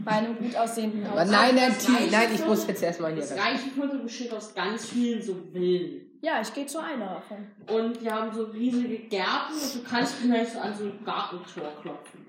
Bei 0.00 0.12
einem 0.12 0.36
gut 0.38 0.54
aussehenden 0.56 1.04
Aber 1.06 1.22
Haus. 1.22 1.30
nein, 1.30 1.54
nein, 1.56 1.74
nein, 2.10 2.28
ich 2.32 2.46
muss 2.46 2.66
jetzt 2.66 2.82
erstmal 2.82 3.12
hier 3.12 3.20
Das 3.22 3.32
rein. 3.32 3.38
Reichenviertel 3.40 3.98
besteht 4.00 4.32
aus 4.32 4.54
ganz 4.54 4.86
vielen 4.86 5.20
so 5.20 5.34
Villen. 5.52 6.18
Ja, 6.20 6.40
ich 6.40 6.52
gehe 6.54 6.66
zu 6.66 6.78
einer 6.82 7.14
davon. 7.14 7.50
Und 7.68 8.00
die 8.00 8.10
haben 8.10 8.32
so 8.32 8.44
riesige 8.44 8.98
Gärten 9.08 9.52
und 9.54 9.74
du 9.74 9.82
kannst 9.88 10.14
vielleicht 10.14 10.52
so 10.52 10.58
an 10.60 10.74
so 10.74 10.84
ein 10.84 11.04
Gartentor 11.04 11.72
klopfen. 11.80 12.26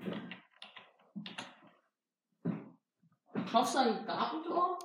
Klopfst 3.48 3.74
du 3.74 3.78
an 3.78 3.88
ein 3.98 4.06
Gartentor? 4.06 4.78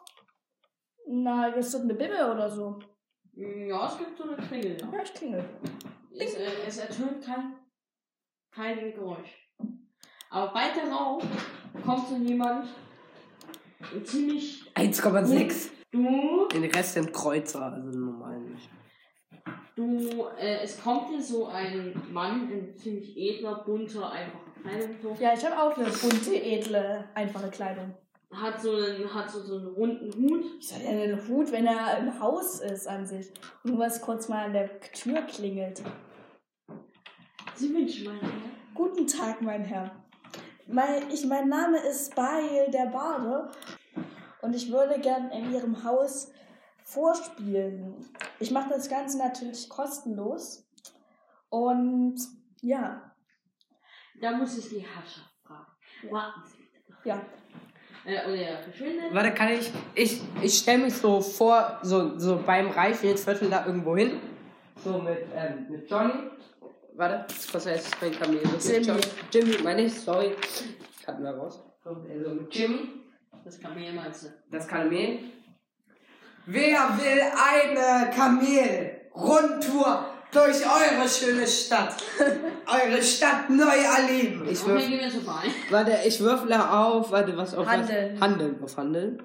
Na, 1.08 1.48
ist 1.50 1.74
das 1.74 1.82
eine 1.82 1.94
Bibel 1.94 2.16
oder 2.32 2.50
so? 2.50 2.80
Ja, 3.34 3.88
es 3.88 3.98
gibt 3.98 4.18
so 4.18 4.24
eine 4.24 4.38
Klingel. 4.38 4.78
Ja, 4.92 5.04
ich 5.04 5.14
klingel. 5.14 5.44
Es, 6.18 6.34
äh, 6.36 6.50
es 6.66 6.78
ertönt 6.78 7.24
kein, 7.24 7.56
kein 8.52 8.92
Geräusch. 8.94 9.52
Aber 10.30 10.52
bald 10.54 10.72
darauf 10.78 11.24
kommt 11.84 12.08
so 12.08 12.16
jemand 12.18 12.68
ziemlich 14.04 14.72
1,6. 14.76 15.70
du, 15.92 16.48
Den 16.54 16.72
Rest 16.72 16.94
sind 16.94 17.14
Kreuzer, 17.14 17.74
also 17.74 17.98
normal 17.98 18.40
nicht. 18.42 18.70
du, 19.76 20.26
äh, 20.40 20.60
es 20.64 20.82
kommt 20.82 21.12
dir 21.12 21.22
so 21.22 21.48
ein 21.48 22.02
Mann 22.12 22.50
in 22.50 22.76
ziemlich 22.76 23.16
edler, 23.18 23.64
bunter, 23.66 24.12
einfacher 24.12 24.52
Kleidung 24.62 24.96
so. 25.02 25.18
Ja, 25.20 25.34
ich 25.34 25.46
habe 25.46 25.62
auch 25.62 25.78
eine 25.78 25.90
bunte, 25.90 26.36
edle, 26.36 27.06
einfache 27.14 27.50
Kleidung. 27.50 27.94
Hat 28.34 28.60
so 28.60 28.76
einen, 28.76 29.14
hat 29.14 29.30
so, 29.30 29.42
so 29.42 29.58
einen 29.58 29.68
runden 29.68 30.12
Hut. 30.14 30.44
Ich 30.60 30.68
soll 30.68 30.82
ja 30.82 30.90
einen 30.90 31.28
Hut, 31.28 31.52
wenn 31.52 31.68
er 31.68 32.00
im 32.00 32.20
Haus 32.20 32.60
ist 32.60 32.88
an 32.88 33.06
sich. 33.06 33.32
Nur 33.64 33.80
was 33.80 34.02
kurz 34.02 34.28
mal 34.28 34.46
an 34.46 34.54
der 34.54 34.82
Tür 34.82 35.22
klingelt. 35.22 35.82
Sie 37.54 37.74
wünschen 37.74 38.06
meine 38.08 38.22
Herr. 38.22 38.30
Guten 38.74 39.08
Tag, 39.08 39.42
mein 39.42 39.64
Herr. 39.64 40.05
Mein, 40.68 41.10
ich, 41.12 41.26
mein 41.26 41.48
Name 41.48 41.78
ist 41.80 42.16
Bail 42.16 42.70
der 42.72 42.88
Bade 42.88 43.52
und 44.42 44.56
ich 44.56 44.72
würde 44.72 45.00
gern 45.00 45.30
in 45.32 45.54
Ihrem 45.54 45.84
Haus 45.84 46.32
vorspielen. 46.84 47.96
Ich 48.40 48.52
mache 48.52 48.70
das 48.70 48.90
Ganze 48.90 49.18
natürlich 49.18 49.70
kostenlos. 49.70 50.68
Und 51.50 52.18
ja, 52.62 53.12
Da 54.22 54.32
muss 54.32 54.58
ich 54.58 54.70
die 54.70 54.80
Herrschaft 54.80 55.34
fragen. 55.46 56.12
Warten 56.12 56.42
Sie 56.46 56.58
bitte. 56.58 57.10
ja. 57.10 57.22
Äh, 58.06 58.24
oder 58.28 58.36
er 58.36 58.64
verschwindet. 58.64 59.14
Warte, 59.14 59.34
kann 59.34 59.50
ich. 59.50 59.72
Ich, 59.96 60.22
ich 60.42 60.58
stelle 60.58 60.84
mich 60.84 60.94
so 60.96 61.22
vor, 61.22 61.80
so, 61.82 62.18
so 62.20 62.38
beim 62.46 62.70
Reifelsviertel 62.70 63.50
da 63.50 63.66
irgendwo 63.66 63.96
hin. 63.98 64.20
So 64.84 65.00
mit, 65.00 65.26
ähm, 65.34 65.66
mit 65.70 65.90
Johnny. 65.90 66.14
Warte, 66.98 67.26
was 67.52 67.66
heißt 67.66 67.98
mein 68.02 68.12
Kamel? 68.18 68.40
Das 68.44 68.66
ist 68.66 68.72
Jimmy. 68.72 68.86
John- 68.86 69.00
Jimmy, 69.32 69.58
meine 69.64 69.82
ich, 69.84 69.94
sorry. 70.00 70.32
Hatten 71.06 71.24
wir 71.24 71.32
raus. 71.32 71.62
So, 71.84 71.90
Also 71.90 72.30
mit 72.30 72.54
Jimmy, 72.56 72.90
Das 73.44 73.60
Kamel 73.60 73.94
meinst 73.94 74.24
du? 74.24 74.28
das 74.52 74.68
Kamel. 74.68 75.20
Wer 76.48 76.80
will 76.98 77.22
eine 77.52 78.12
Kamel-Rundtour 78.12 80.06
durch 80.36 80.62
eure 80.66 81.08
schöne 81.08 81.48
Stadt? 81.48 81.96
eure 82.68 83.02
Stadt 83.02 83.50
neu 83.50 83.64
erleben. 83.66 84.48
Ich 84.50 84.62
Okay, 84.62 84.72
würf, 84.72 84.88
gehen 84.88 85.00
wir 85.00 85.12
so 85.12 85.22
vorbei. 85.22 85.48
warte, 85.70 85.98
ich 86.06 86.20
würfle 86.20 86.72
auf, 86.72 87.12
warte, 87.12 87.36
was 87.38 87.56
auf 87.56 87.66
Handeln. 87.68 88.14
was? 88.16 88.22
Handeln, 88.22 88.64
auf 88.64 88.78
Handeln. 88.78 89.24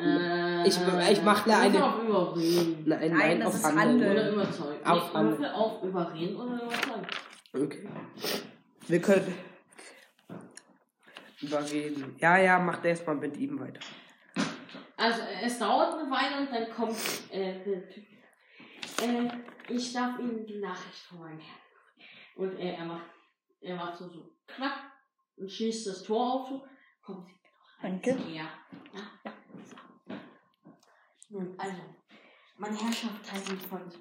Äh, 0.00 0.66
Ich- 0.68 0.78
ich 1.10 1.22
mach 1.22 1.44
da 1.46 1.62
Würfel 1.62 1.76
eine- 1.76 1.84
auf 1.84 2.02
Überreden. 2.02 2.82
Nein, 2.86 2.98
Nein, 3.00 3.18
nein, 3.18 3.38
das 3.40 3.48
auf 3.48 3.54
ist 3.54 3.64
Handeln. 3.64 3.88
Handeln. 3.88 4.12
Oder 4.12 4.30
überzeugen. 4.30 4.86
Auf 4.86 5.02
nee, 5.08 5.14
Handeln. 5.18 5.38
Würfel 5.40 5.54
auf 5.54 5.82
Überreden 5.82 6.36
oder 6.36 6.54
überzeugen. 6.62 7.06
Okay. 7.54 7.88
Wir 8.88 9.00
können 9.02 9.34
überreden. 11.40 12.16
Ja, 12.18 12.38
ja, 12.38 12.58
macht 12.58 12.84
erstmal 12.84 13.16
mit 13.16 13.36
ihm 13.36 13.58
weiter. 13.60 13.80
Also, 14.96 15.20
es 15.44 15.58
dauert 15.58 15.94
eine 15.98 16.10
Weile 16.10 16.40
und 16.40 16.52
dann 16.52 16.70
kommt 16.76 16.96
äh, 17.32 17.54
der 17.64 17.88
Typ. 17.88 18.04
Äh, 19.02 19.28
ich 19.70 19.92
darf 19.92 20.18
Ihnen 20.18 20.46
die 20.46 20.58
Nachricht 20.58 21.02
von 21.08 21.20
meinem 21.20 21.40
Herrn. 21.40 21.60
Und 22.36 22.58
äh, 22.58 22.74
er 22.74 22.84
macht, 22.84 23.06
er 23.60 23.76
macht 23.76 23.98
so, 23.98 24.08
so 24.08 24.30
knack 24.46 24.92
und 25.36 25.50
schließt 25.50 25.86
das 25.86 26.02
Tor 26.02 26.34
auf. 26.34 26.48
So. 26.48 26.66
Kommen 27.02 27.24
Sie 27.24 27.32
rein. 27.82 28.00
Danke. 28.02 28.10
Ja. 28.30 28.48
ja. 28.92 29.32
So. 29.64 30.14
Nun, 31.30 31.54
also, 31.58 31.80
meine 32.56 32.76
Herrschaft 32.76 33.32
heißt 33.32 33.52
von. 33.68 33.92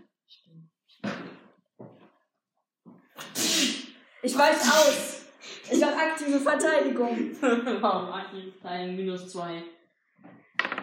Ich 4.22 4.38
weiche 4.38 4.62
aus. 4.62 5.26
Ich 5.72 5.84
habe 5.84 5.96
aktive 5.96 6.40
Verteidigung. 6.40 7.32
Warum 7.82 8.12
aktiv 8.12 8.54
ein 8.64 8.96
minus 8.96 9.32
2? 9.32 9.64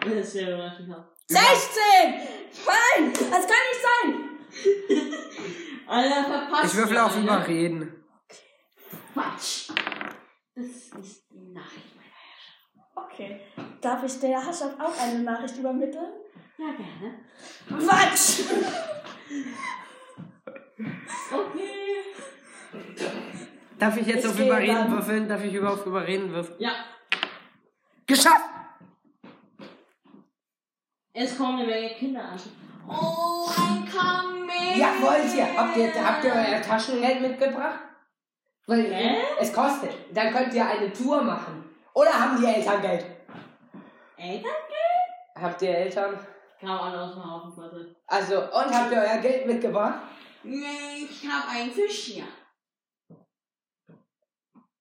Das 0.01 0.13
ist 0.13 0.33
ja 0.35 0.47
relativ 0.47 0.85
knapp. 0.85 1.13
16! 1.27 1.41
Nein! 2.65 3.13
Das 3.13 3.29
kann 3.29 3.39
nicht 3.39 3.81
sein! 3.83 4.36
Alter, 5.87 6.23
verpasst. 6.25 6.73
Ich 6.73 6.79
würfel 6.79 6.97
auf 6.97 7.15
eine. 7.15 7.23
Überreden. 7.25 8.03
Quatsch. 9.13 9.69
Das 10.55 10.65
ist 10.65 11.29
die 11.31 11.53
Nachricht 11.53 11.95
meiner 11.95 13.05
Okay. 13.07 13.39
Darf 13.81 14.03
ich 14.03 14.19
der 14.19 14.41
Herrschaft 14.43 14.79
auch 14.79 14.97
eine 14.99 15.19
Nachricht 15.19 15.57
übermitteln? 15.57 16.11
Ja, 16.57 16.65
gerne. 16.73 17.19
Quatsch! 17.85 18.41
Okay. 21.31 21.69
Darf 23.79 23.97
ich 23.97 24.07
jetzt 24.07 24.25
Ich 24.25 24.31
auf 24.31 24.39
Überreden 24.39 24.75
dann. 24.75 24.91
würfeln? 24.91 25.27
Darf 25.29 25.43
ich 25.43 25.53
über 25.53 25.73
auf 25.73 25.85
Überreden 25.85 26.31
würfeln? 26.31 26.59
Ja, 26.59 26.71
Geschafft! 28.07 28.45
es 31.13 31.37
kommen 31.37 31.59
eine 31.59 31.67
Menge 31.67 31.89
Kinder 31.95 32.23
an. 32.23 32.39
Oh, 32.87 33.49
ein 33.57 33.85
Kamel. 33.85 34.79
Ja, 34.79 34.89
wollt 35.01 35.33
ihr? 35.35 35.57
Habt 35.57 35.77
ihr, 35.77 36.05
habt 36.05 36.23
ihr 36.23 36.31
euer 36.33 36.61
Taschengeld 36.61 37.21
mitgebracht? 37.21 37.79
Weil 38.65 38.93
Hä? 38.93 39.17
es 39.39 39.51
kostet. 39.53 39.91
Dann 40.13 40.33
könnt 40.33 40.53
ihr 40.53 40.65
eine 40.65 40.91
Tour 40.91 41.21
machen. 41.21 41.63
Oder 41.93 42.13
haben 42.13 42.39
die 42.39 42.45
Eltern 42.45 42.81
Geld? 42.81 43.05
Eltern? 44.17 44.51
Habt 45.35 45.61
ihr 45.61 45.69
Eltern? 45.77 46.19
Kam 46.59 46.79
alle 46.79 47.01
aus 47.01 47.13
dem 47.13 47.23
Haufenviertel. 47.23 47.95
Also, 48.07 48.41
und 48.41 48.73
habt 48.73 48.91
ihr 48.91 48.97
euer 48.97 49.17
Geld 49.17 49.45
mitgebracht? 49.45 49.99
Nee, 50.43 51.05
ich 51.09 51.27
hab 51.29 51.49
einen 51.49 51.71
Fisch 51.71 52.05
hier. 52.05 52.23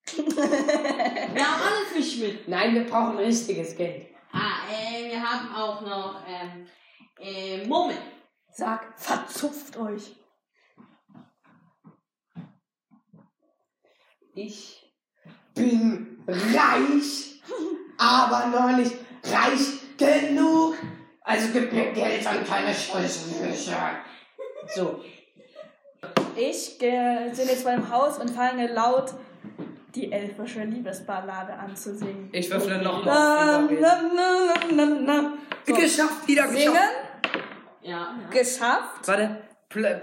Wir 0.17 1.45
haben 1.45 1.63
alle 1.63 1.85
Fisch 1.93 2.19
mit. 2.19 2.47
Nein, 2.49 2.75
wir 2.75 2.85
brauchen 2.85 3.17
richtiges 3.19 3.77
Geld. 3.77 4.07
Ah, 4.33 4.61
äh, 4.71 5.11
wir 5.11 5.21
haben 5.21 5.53
auch 5.55 5.81
noch, 5.81 6.23
ähm, 6.29 6.67
äh, 7.19 7.67
Mummeln. 7.67 7.99
Sag, 8.53 8.99
verzupft 8.99 9.77
euch. 9.77 10.17
Ich 14.35 14.93
bin 15.55 16.23
reich, 16.27 17.41
aber 17.97 18.47
noch 18.47 18.77
nicht 18.77 18.93
reich 19.25 19.97
genug. 19.97 20.75
Also 21.23 21.49
gib 21.53 21.73
mir 21.73 21.93
Geld 21.93 22.27
und 22.27 22.47
keine 22.47 22.73
Scheißfische. 22.75 23.77
So, 24.75 25.03
Ich 26.37 26.79
gehe 26.79 27.31
sind 27.35 27.49
jetzt 27.49 27.65
beim 27.65 27.91
Haus 27.91 28.19
und 28.19 28.31
fange 28.31 28.73
laut 28.73 29.15
die 29.95 30.13
elfische 30.13 30.63
Liebesballade 30.65 31.55
an 31.55 31.75
zu 31.75 31.97
singen. 31.97 32.29
ich 32.33 32.51
würfle 32.51 32.83
noch. 32.83 33.03
Geschafft, 35.65 36.29
wieder 36.29 36.47
geschafft. 36.49 36.59
Singen, 36.59 36.91
Ja, 37.87 38.15
ja. 38.21 38.29
geschafft. 38.31 39.07
Warte, 39.07 39.43
pl- 39.71 40.01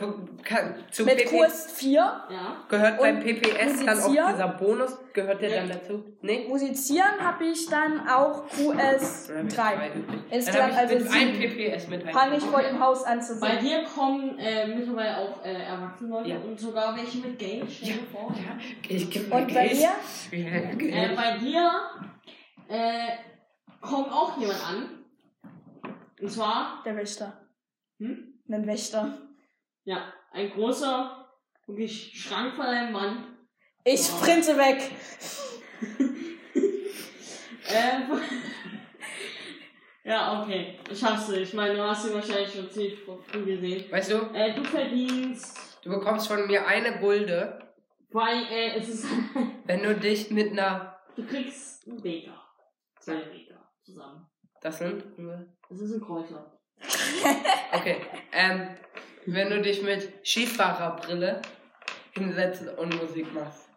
zu 0.92 1.04
Mit 1.06 1.18
PP 1.18 1.30
Kurs 1.30 1.72
4. 1.74 1.94
Ja. 2.00 2.66
gehört 2.70 3.00
beim 3.00 3.20
PPS 3.22 3.86
dann 3.86 4.00
auch 4.00 4.08
dieser 4.32 4.48
Bonus, 4.60 4.98
gehört 5.14 5.42
der 5.42 5.50
dann 5.62 5.70
dazu? 5.70 6.04
Nee? 6.22 6.46
Musizieren 6.48 7.20
habe 7.22 7.46
ich 7.46 7.68
dann 7.68 8.08
auch 8.08 8.46
QS 8.50 9.32
3. 9.50 9.92
Insgesamt 10.30 10.74
also 10.76 10.96
mit 10.96 11.04
ein 11.06 11.10
sieben. 11.12 11.40
PPS 11.40 11.88
mit 11.88 12.06
ein. 12.06 12.14
Fange 12.14 12.38
ich 12.38 12.44
vor 12.44 12.62
dem 12.62 12.80
Haus 12.80 13.04
an 13.04 13.22
zu 13.22 13.40
Bei 13.40 13.52
singen. 13.60 13.64
dir 13.64 13.84
kommen 13.84 14.38
äh, 14.40 14.68
mittlerweile 14.68 15.18
auch 15.18 15.44
äh, 15.46 15.54
Erwachsene 15.64 16.10
Leute 16.10 16.30
Ja. 16.30 16.38
und 16.38 16.60
sogar 16.60 16.96
welche 16.96 17.18
mit 17.20 17.38
Geld. 17.40 17.70
Vor. 18.12 18.34
Ja, 18.36 18.58
ich 18.88 19.10
geb 19.10 19.34
Und 19.34 19.54
bei 19.54 19.68
dir? 19.70 19.90
Ja, 20.32 20.40
Äh, 20.40 21.16
bei 21.16 21.38
dir 21.38 21.72
äh, 22.68 23.08
kommt 23.82 24.12
auch 24.12 24.38
jemand 24.38 24.60
an. 24.68 24.90
Und 26.22 26.32
zwar, 26.32 26.82
Der 26.86 26.96
Wächter. 26.96 27.34
Hm? 28.08 28.34
Ein 28.50 28.68
Wächter. 28.68 29.18
ja, 29.86 30.14
ein 30.32 30.50
großer, 30.52 31.28
wirklich 31.68 32.12
Schrank 32.22 32.56
von 32.56 32.66
einem 32.66 32.92
Mann. 32.92 33.38
Ich 33.84 34.02
sprinte 34.06 34.58
weg. 34.58 34.92
Ähm, 37.76 38.12
ja, 40.04 40.42
okay. 40.44 40.78
Ich 40.92 41.04
hasse. 41.04 41.40
Ich 41.40 41.54
meine, 41.54 41.76
du 41.76 41.82
hast 41.84 42.06
ihn 42.06 42.14
wahrscheinlich 42.14 42.54
schon 42.54 42.70
ziemlich 42.70 43.00
früh 43.00 43.46
gesehen. 43.46 43.90
Weißt 43.92 44.12
du, 44.12 44.16
Äh, 44.34 44.54
du 44.54 44.64
verdienst. 44.64 45.80
du 45.84 45.90
bekommst 45.90 46.28
von 46.28 46.46
mir 46.46 46.68
eine 46.68 47.00
Gulde, 47.00 47.60
Weil, 48.12 48.44
äh, 48.52 48.78
es 48.78 48.90
ist. 48.90 49.06
wenn 49.66 49.82
du 49.82 49.96
dich 49.96 50.30
mit 50.30 50.52
einer. 50.52 51.00
du 51.16 51.26
kriegst 51.26 51.88
einen 51.88 52.02
Beker. 52.02 52.40
Zwei 53.00 53.16
Beker 53.16 53.72
zusammen. 53.82 54.28
Das 54.62 54.78
sind. 54.78 55.04
Das 55.70 55.80
ist 55.80 55.94
ein 55.94 56.02
Kräuter. 56.02 56.60
Okay. 57.72 57.98
Ähm, 58.32 58.70
wenn 59.26 59.50
du 59.50 59.62
dich 59.62 59.82
mit 59.82 60.26
Skifahrerbrille 60.26 61.42
hinsetzt 62.12 62.64
und 62.78 63.02
Musik 63.02 63.34
machst. 63.34 63.70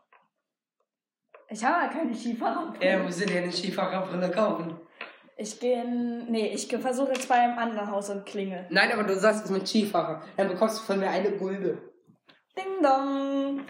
Ich 1.48 1.64
habe 1.64 1.84
ja 1.84 1.88
keine 1.88 2.14
Skifahrer. 2.14 2.74
Er 2.80 2.98
muss 2.98 3.18
dir 3.18 3.36
eine 3.36 3.52
Skifahrerbrille 3.52 4.30
kaufen. 4.30 4.80
Ich 5.38 5.60
gehe 5.60 5.82
in, 5.82 6.30
nee, 6.30 6.48
ich 6.48 6.66
versuche 6.66 7.12
jetzt 7.12 7.28
bei 7.28 7.36
einem 7.36 7.58
anderen 7.58 7.90
Haus 7.90 8.10
und 8.10 8.24
klingel. 8.24 8.66
Nein, 8.70 8.90
aber 8.92 9.04
du 9.04 9.16
sagst 9.18 9.44
es 9.44 9.50
mit 9.50 9.68
Skifahrer. 9.68 10.22
Dann 10.36 10.48
bekommst 10.48 10.78
du 10.78 10.82
von 10.84 10.98
mir 10.98 11.10
eine 11.10 11.30
Gulde. 11.32 11.78
Ding 12.56 12.82
dong. 12.82 13.60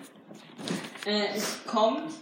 Äh, 1.05 1.35
es 1.35 1.65
kommt. 1.67 2.13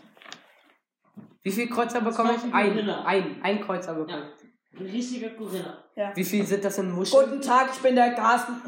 Wie 1.42 1.52
viel 1.52 1.68
Kreuzer 1.68 2.00
bekomme 2.00 2.34
ich? 2.36 2.42
ein 2.54 2.88
Ein. 2.88 3.42
Ein. 3.42 3.60
Kreuzer 3.60 3.94
bekomme 3.94 4.18
Ja, 4.18 4.43
ein 4.78 4.86
riesiger 4.86 5.30
Gorilla. 5.30 5.84
Ja. 5.96 6.12
Wie 6.14 6.24
viel 6.24 6.46
sind 6.46 6.64
das 6.64 6.78
in 6.78 6.90
Muscheln? 6.90 7.30
Guten 7.30 7.42
Tag, 7.42 7.70
ich 7.72 7.80
bin 7.80 7.94
der 7.94 8.14
Carsten. 8.14 8.60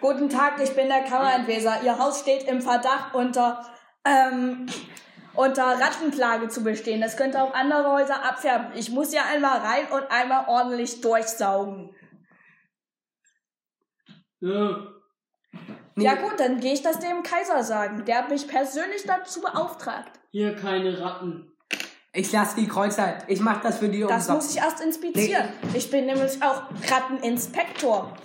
Guten 0.00 0.28
Tag, 0.28 0.60
ich 0.62 0.74
bin 0.74 0.88
der 0.88 1.04
Kammerentweser. 1.04 1.82
Ihr 1.82 1.98
Haus 1.98 2.20
steht 2.20 2.44
im 2.44 2.60
Verdacht 2.60 3.14
unter, 3.14 3.64
ähm, 4.04 4.66
unter 5.34 5.64
Rattenplage 5.64 6.48
zu 6.48 6.62
bestehen. 6.62 7.00
Das 7.00 7.16
könnte 7.16 7.42
auch 7.42 7.54
andere 7.54 7.90
Häuser 7.90 8.24
abfärben. 8.24 8.72
Ich 8.76 8.90
muss 8.90 9.10
hier 9.10 9.24
einmal 9.24 9.58
rein 9.58 9.86
und 9.90 10.10
einmal 10.10 10.46
ordentlich 10.48 11.00
durchsaugen. 11.00 11.94
Ja. 14.40 14.92
Nee. 15.94 16.04
Ja 16.04 16.14
gut, 16.14 16.38
dann 16.38 16.60
gehe 16.60 16.74
ich 16.74 16.82
das 16.82 16.98
dem 16.98 17.22
Kaiser 17.22 17.64
sagen. 17.64 18.04
Der 18.04 18.18
hat 18.18 18.28
mich 18.28 18.46
persönlich 18.46 19.04
dazu 19.04 19.40
beauftragt. 19.40 20.20
Hier 20.30 20.54
keine 20.54 21.00
Ratten. 21.00 21.55
Ich 22.18 22.32
lasse 22.32 22.56
die 22.56 22.66
Kreuzer. 22.66 23.18
Ich 23.28 23.40
mach 23.40 23.60
das 23.60 23.78
für 23.78 23.88
die 23.90 24.00
Das 24.00 24.10
umsonst. 24.28 24.46
muss 24.46 24.56
ich 24.56 24.62
erst 24.62 24.80
inspizieren. 24.80 25.48
Ich 25.74 25.90
bin 25.90 26.06
nämlich 26.06 26.42
auch 26.42 26.62
Ratteninspektor. 26.90 28.16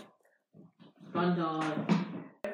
Skandal. 1.10 1.60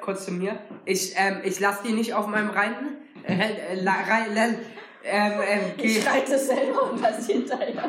Kurz 0.00 0.24
zu 0.24 0.32
mir. 0.32 0.58
Ich, 0.84 1.12
ähm, 1.16 1.40
ich 1.44 1.60
lasse 1.60 1.84
die 1.86 1.92
nicht 1.92 2.12
auf 2.14 2.26
meinem 2.26 2.50
Reiten. 2.50 2.96
Äh, 3.22 3.34
äh, 3.34 3.74
la- 3.80 3.92
rei- 3.92 4.26
la- 4.34 4.44
ähm, 5.04 5.32
ähm, 5.46 5.60
geh- 5.76 5.98
Ich 5.98 6.06
reite 6.06 6.36
selber 6.36 6.90
und 6.90 7.02
das 7.04 7.24
hinterher. 7.26 7.88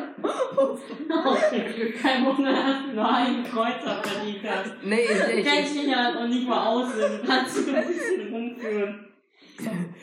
Okay. 1.08 1.92
Kein 2.00 2.24
Wunder, 2.24 2.52
dass 2.52 2.82
du 2.86 2.94
nur 2.94 3.12
einen 3.12 3.42
Kreuzer 3.44 4.00
verdient 4.02 4.44
hast. 4.48 4.70
Nee, 4.84 5.00
ich, 5.00 5.38
ich, 5.38 5.44
kennst 5.46 5.74
ich, 5.74 5.80
dich 5.80 5.90
ja 5.90 6.12
noch 6.12 6.28
nicht 6.28 6.46
mal 6.48 6.66
aus, 6.68 6.88
kannst 7.26 7.56
du 7.56 7.74
ein 7.74 7.86
bisschen 7.88 8.32
rumführen. 8.32 9.06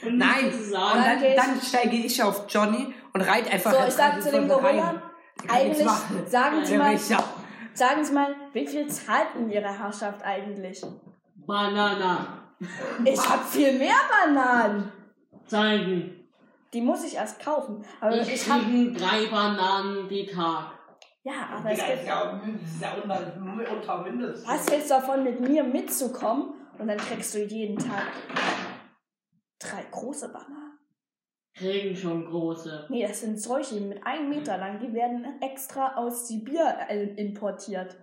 Und 0.05 0.17
Nein. 0.17 0.45
Und 0.53 0.71
dann, 0.73 1.21
dann 1.35 1.61
steige 1.61 1.95
ich 1.95 2.21
auf 2.21 2.45
Johnny 2.49 2.93
und 3.17 3.27
reite 3.27 3.49
einfach 3.51 3.71
So, 3.73 3.87
ich 3.87 3.93
sag 3.93 4.13
rein 4.13 4.21
zu 4.21 4.31
dem 4.31 4.47
Gorilla, 4.47 5.01
eigentlich 5.47 5.87
sagen 6.27 6.63
Sie 6.65 6.71
Der 6.71 6.79
mal, 6.79 6.97
sagen 7.73 8.03
Sie 8.03 8.13
mal, 8.13 8.35
wie 8.53 8.67
viel 8.67 8.87
zahlt 8.87 9.27
denn 9.35 9.49
Ihre 9.49 9.67
Herrschaft 9.79 10.23
eigentlich? 10.23 10.83
Banana. 11.35 12.43
Ich 13.05 13.19
hab 13.29 13.43
viel 13.45 13.77
mehr 13.77 13.95
Bananen. 14.09 14.91
Zeigen. 15.45 16.27
Die 16.73 16.81
muss 16.81 17.03
ich 17.05 17.15
erst 17.15 17.39
kaufen. 17.43 17.83
Aber 18.01 18.15
Ich 18.17 18.33
ich 18.33 18.49
hab, 18.49 18.61
drei 18.61 19.27
Bananen 19.31 20.09
die 20.09 20.25
Tag. 20.25 20.71
ja, 21.23 21.33
aber 21.55 21.71
es 21.71 21.79
gibt, 21.79 22.05
ja 22.05 22.39
ist 22.41 22.81
ja 22.81 22.93
unter, 23.01 23.71
unter 23.71 24.01
Mindest. 24.03 24.47
was 24.47 24.69
hältst 24.69 24.89
du 24.91 24.95
davon, 24.95 25.23
mit 25.23 25.39
mir 25.39 25.63
mitzukommen? 25.63 26.53
Und 26.77 26.87
dann 26.87 26.97
kriegst 26.97 27.33
du 27.33 27.39
jeden 27.43 27.77
Tag 27.77 28.07
drei 29.59 29.83
große 29.89 30.29
Bananen. 30.29 30.66
Kriegen 31.57 31.95
schon 31.95 32.25
große. 32.25 32.85
Nee, 32.89 33.07
das 33.07 33.21
sind 33.21 33.41
solche 33.41 33.79
mit 33.81 34.05
einem 34.05 34.29
Meter 34.29 34.57
lang. 34.57 34.79
Die 34.79 34.93
werden 34.93 35.25
extra 35.41 35.95
aus 35.95 36.27
Sibir 36.27 36.75
äh, 36.87 37.15
importiert. 37.15 37.95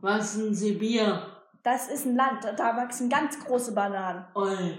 Was 0.00 0.34
ist 0.34 0.42
ein 0.42 0.54
Sibir? 0.54 1.30
Das 1.62 1.88
ist 1.88 2.04
ein 2.04 2.16
Land, 2.16 2.44
da 2.44 2.76
wachsen 2.76 3.08
ganz 3.08 3.42
große 3.42 3.72
Bananen. 3.72 4.26
Oi. 4.34 4.74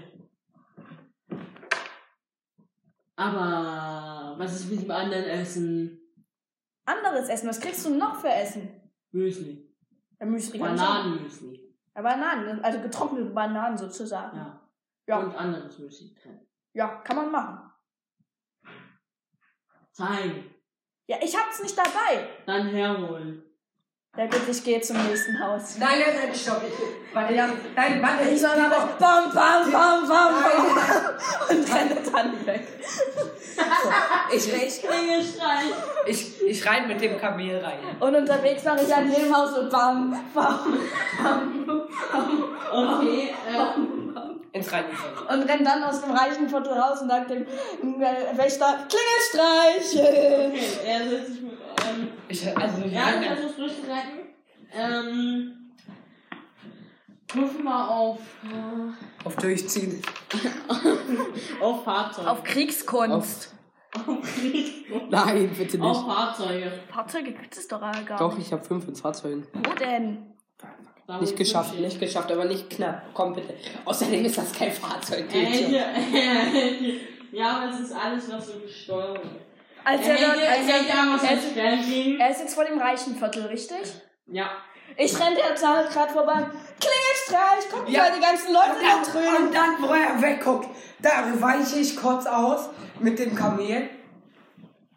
Aber 3.16 4.34
was 4.38 4.54
ist 4.54 4.70
mit 4.70 4.82
dem 4.82 4.90
anderen 4.90 5.24
Essen? 5.24 5.98
Anderes 6.84 7.28
Essen, 7.28 7.48
was 7.48 7.58
kriegst 7.58 7.84
du 7.86 7.90
noch 7.96 8.16
für 8.16 8.28
Essen? 8.28 8.68
Müsli. 9.10 9.66
Ja, 10.20 10.26
Müsli. 10.26 10.58
Bananenmüsli. 10.58 11.74
Ja, 11.96 12.02
Bananen, 12.02 12.62
also 12.62 12.80
getrocknete 12.80 13.30
Bananen 13.30 13.76
sozusagen. 13.76 14.36
Ja. 14.36 14.60
Ja, 15.08 15.18
Und 15.20 15.34
anderes 15.34 15.78
Müsli. 15.78 16.14
Ja 16.76 16.88
kann 17.02 17.16
man 17.16 17.30
machen. 17.30 17.72
Zeigen. 19.92 20.54
Ja, 21.06 21.16
ich 21.22 21.34
hab's 21.36 21.62
nicht 21.62 21.76
dabei. 21.76 22.28
Dann 22.44 22.68
herholen. 22.68 23.42
Ja 24.16 24.26
gut, 24.26 24.42
ich 24.50 24.64
gehe 24.64 24.80
zum 24.80 24.96
nächsten 25.06 25.38
Haus. 25.40 25.76
Nein, 25.78 25.98
nein, 26.00 26.16
nein, 26.26 26.34
stopp. 26.34 26.62
Ich, 26.66 27.14
warte, 27.14 27.34
ja, 27.34 27.48
nein, 27.74 28.02
warte. 28.02 28.28
Ich 28.28 28.40
soll 28.40 28.50
aber 28.50 28.88
bam, 28.98 29.32
bam, 29.32 29.70
bam, 29.70 30.08
bam, 30.08 30.34
bam 30.34 31.16
und 31.50 31.74
renne 31.74 31.96
dann 32.12 32.46
weg. 32.46 32.66
Ich, 34.32 34.52
ich, 34.52 34.82
Klingelstreich. 34.82 35.72
ich, 36.06 36.42
ich 36.42 36.66
rein 36.66 36.88
mit 36.88 37.00
dem 37.00 37.18
Kamel 37.18 37.58
rein. 37.58 37.78
Und 38.00 38.14
unterwegs 38.14 38.64
mache 38.64 38.82
ich 38.82 38.94
an 38.94 39.10
dem 39.10 39.34
Haus 39.34 39.56
und 39.58 39.70
bam, 39.70 40.10
bam, 40.34 40.88
bam, 41.22 41.66
Okay, 42.72 43.34
äh, 43.48 44.25
Ins 44.56 44.72
Rein. 44.72 44.84
und 45.30 45.42
renn 45.48 45.64
dann 45.64 45.82
aus 45.84 46.00
dem 46.00 46.10
reichen 46.10 46.48
Viertel 46.48 46.72
raus 46.72 47.02
und 47.02 47.08
sag 47.08 47.28
dem 47.28 47.42
äh, 47.42 48.36
Wächter, 48.36 48.86
Klingelstreiche. 48.88 50.50
okay, 50.50 50.60
er 50.86 51.08
setzt 51.08 51.32
sich 51.32 51.42
mit, 51.42 51.52
ähm, 51.88 52.08
Ich, 52.28 52.56
also, 52.56 52.82
ja, 52.86 53.20
ich 53.20 53.26
versuche 53.26 53.54
durchzureiten. 53.60 54.18
Ähm, 54.74 55.72
prüfen 57.28 57.64
wir 57.64 57.90
auf, 57.90 58.18
äh, 58.44 59.24
auf 59.26 59.36
Durchziehen. 59.36 60.02
auf 61.60 61.84
Fahrzeuge. 61.84 62.30
Auf 62.30 62.44
Kriegskunst. 62.44 63.54
auf 63.94 64.04
Krieg. 64.34 64.86
Nein, 65.10 65.50
bitte 65.56 65.80
Auf 65.82 66.04
Fahrzeuge. 66.04 66.72
Fahrzeuge 66.92 67.32
gibt 67.32 67.56
es 67.56 67.68
doch 67.68 67.80
gar 67.80 68.18
Doch, 68.18 68.36
nicht. 68.36 68.46
ich 68.48 68.52
habe 68.52 68.62
fünf 68.64 68.86
in 68.88 68.94
Fahrzeugen. 68.96 69.46
Wo 69.54 69.72
denn? 69.74 70.32
Da 71.06 71.20
Nicht 71.20 71.36
geschafft, 71.36 71.72
ich 71.74 71.80
nicht 71.80 72.00
geschafft, 72.00 72.32
aber 72.32 72.46
nicht 72.46 72.68
knapp. 72.68 73.02
Komm 73.14 73.32
bitte. 73.34 73.54
Außerdem 73.84 74.24
ist 74.24 74.38
das 74.38 74.52
kein 74.52 74.72
Fahrzeug. 74.72 75.26
Äh, 75.32 75.44
äh, 75.44 77.00
ja, 77.32 77.58
aber 77.58 77.72
es 77.72 77.80
ist 77.80 77.92
alles, 77.92 78.30
was 78.32 78.46
so 78.48 78.58
gesteuert 78.58 79.14
wird. 79.22 79.46
Als 79.84 80.04
Er 80.04 80.14
hätte, 80.14 80.24
als 80.26 80.68
er 80.68 81.62
er, 81.62 82.18
er 82.18 82.30
ist 82.30 82.40
jetzt 82.40 82.54
vor 82.54 82.64
dem 82.64 82.78
reichen 82.78 83.14
Viertel, 83.14 83.46
richtig? 83.46 83.78
Ja. 84.26 84.50
Ich 84.96 85.14
renne 85.18 85.36
jetzt 85.36 85.60
gerade 85.62 86.12
vorbei. 86.12 86.44
Klingelstreich, 86.80 87.70
guck 87.70 87.88
Ja. 87.88 88.02
mal, 88.02 88.12
die 88.16 88.20
ganzen 88.20 88.52
Leute 88.52 88.76
da 88.82 89.10
drüben. 89.12 89.46
Und 89.46 89.54
dann, 89.54 89.80
wo 89.80 89.92
er 89.92 90.20
wegguckt, 90.20 90.68
da 91.00 91.10
weiche 91.40 91.78
ich 91.78 91.96
kurz 91.96 92.26
aus 92.26 92.68
mit 92.98 93.16
dem 93.18 93.32
Kamel. 93.34 93.90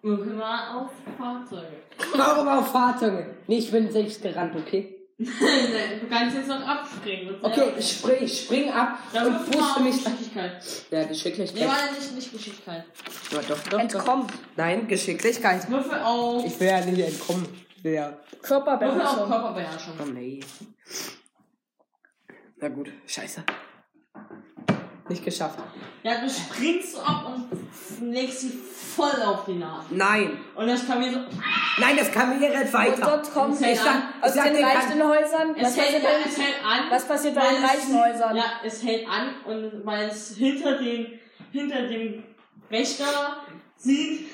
Prüfen 0.01 0.37
wir 0.37 0.75
auf 0.75 0.89
Fahrzeuge. 1.17 1.83
Warum 2.15 2.47
auf 2.47 2.71
Fahrzeuge? 2.71 3.35
Nee, 3.45 3.59
ich 3.59 3.69
bin 3.71 3.91
selbst 3.91 4.23
gerannt, 4.23 4.55
okay? 4.55 4.98
Du 5.19 6.07
kannst 6.09 6.37
jetzt 6.37 6.47
noch 6.47 6.65
abspringen. 6.65 7.35
Okay, 7.41 7.73
ich 7.77 7.91
spring, 7.91 8.17
ich 8.21 8.41
spring 8.41 8.69
ab 8.71 8.99
Dann 9.11 9.27
und 9.27 9.51
puste 9.51 9.81
mich. 9.81 9.95
Geschicklichkeit. 10.03 10.63
Ja, 10.91 10.99
Nee, 11.01 11.07
Geschicklichkeit. 11.07 11.67
war 11.67 11.91
nicht, 11.91 12.15
nicht 12.15 12.31
Geschicklichkeit. 12.31 12.85
Ja, 13.31 13.37
doch, 13.41 13.47
doch, 13.47 13.67
doch. 13.67 13.79
Entkommen. 13.79 14.27
Nein, 14.55 14.87
Geschicklichkeit. 14.87 15.69
Würfel 15.69 15.99
auf, 15.99 16.45
Ich 16.45 16.57
will 16.59 16.67
ja 16.67 16.85
nicht 16.85 16.99
entkommen. 16.99 17.47
Ich 17.75 17.83
will 17.83 17.93
ja. 17.93 18.07
Würfel 18.07 18.17
auf 18.33 18.41
Körperbeherrschung. 18.41 19.27
Körperbeherrschung. 19.27 19.93
Oh 20.01 20.05
nee. 20.05 20.39
Na 22.61 22.69
gut, 22.69 22.89
scheiße. 23.05 23.43
Nicht 25.09 25.25
geschafft. 25.25 25.59
Ja, 26.03 26.21
du 26.21 26.29
springst 26.29 26.93
so 26.93 27.01
ab 27.01 27.25
und 27.35 28.11
legst 28.13 28.41
sie 28.41 28.49
voll 28.95 29.21
auf 29.25 29.45
die 29.45 29.55
Nase. 29.55 29.87
Nein. 29.89 30.37
Und 30.55 30.67
das 30.67 30.85
kann 30.87 30.99
mir 30.99 31.11
so. 31.11 31.19
Nein, 31.79 31.97
das 31.97 32.11
Kamel 32.11 32.37
rennt 32.43 32.65
Und 32.65 32.73
weiter. 32.73 33.01
dort 33.05 33.33
kommt 33.33 33.55
Es 33.55 33.61
hält 33.61 33.75
ich 33.75 33.81
an. 33.81 34.03
sag, 34.21 34.29
aus 34.29 34.35
Ich 34.35 34.41
den 34.53 34.63
reichen 34.63 35.03
Häusern. 35.03 35.55
Es 35.55 35.63
Was 35.63 35.77
hält, 35.77 35.85
passiert, 35.87 36.03
ja, 36.03 36.09
es 36.25 36.37
hält 36.37 36.55
an. 36.65 36.79
was 36.89 37.07
passiert 37.07 37.35
bei 37.35 37.41
den 37.41 37.63
reichen 37.65 37.99
Häusern? 38.01 38.35
Ja, 38.37 38.43
es 38.63 38.83
hält 38.83 39.07
an 39.09 39.35
und 39.45 39.85
weil 39.85 40.07
es 40.09 40.35
hinter 40.37 40.77
den, 40.77 41.19
hinter 41.51 41.81
dem 41.87 42.23
Wächter 42.69 43.37
sieht, 43.77 44.27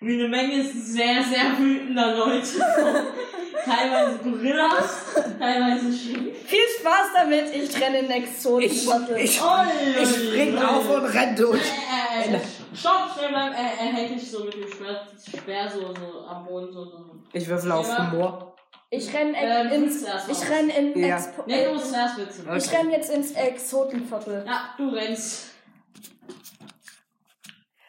wie 0.00 0.14
eine 0.14 0.28
Menge 0.28 0.64
sehr, 0.64 1.22
sehr 1.22 1.58
wütender 1.58 2.16
Leute. 2.16 2.46
teilweise 3.64 4.18
Gorillas, 4.18 5.14
teilweise 5.38 5.92
Schiff. 5.92 6.36
Viel 6.46 6.58
Spaß 6.80 7.08
damit, 7.14 7.54
ich 7.54 7.80
renne 7.80 7.98
in 8.00 8.10
Exotenviertel. 8.10 9.16
Ich, 9.18 9.24
ich, 9.24 10.02
ich 10.02 10.08
spring 10.08 10.58
auf 10.58 10.88
und 10.88 11.04
renn 11.04 11.36
durch. 11.36 11.60
Äh, 11.60 12.34
äh, 12.34 12.40
stopp, 12.74 13.10
schnell 13.14 13.28
bleiben. 13.28 13.54
Er, 13.54 13.86
er 13.86 13.92
hält 13.92 14.10
dich 14.12 14.30
so 14.30 14.44
mit 14.44 14.54
dem 14.54 14.66
Schwert, 14.66 15.06
Speer 15.22 15.70
so, 15.70 15.94
so 15.94 16.24
am 16.26 16.46
Boden 16.46 16.72
so, 16.72 16.84
so. 16.84 17.10
Ich 17.32 17.46
würfel 17.46 17.70
auf. 17.72 17.98
Humor. 17.98 18.56
Ich 18.92 19.12
renne 19.14 19.36
Ähm, 19.36 19.84
ins, 19.84 20.02
ich 20.02 20.50
renn 20.50 20.68
in 20.68 20.98
Ja. 20.98 21.16
Expo 21.16 21.44
Nee, 21.46 21.64
du 21.64 21.74
musst 21.74 21.94
erst 21.94 22.18
witzen. 22.18 22.48
ich 22.56 22.72
renn 22.72 22.90
jetzt 22.90 23.10
ins 23.10 23.32
Exotenviertel. 23.32 24.44
Ja, 24.46 24.74
du 24.76 24.88
rennst. 24.88 25.50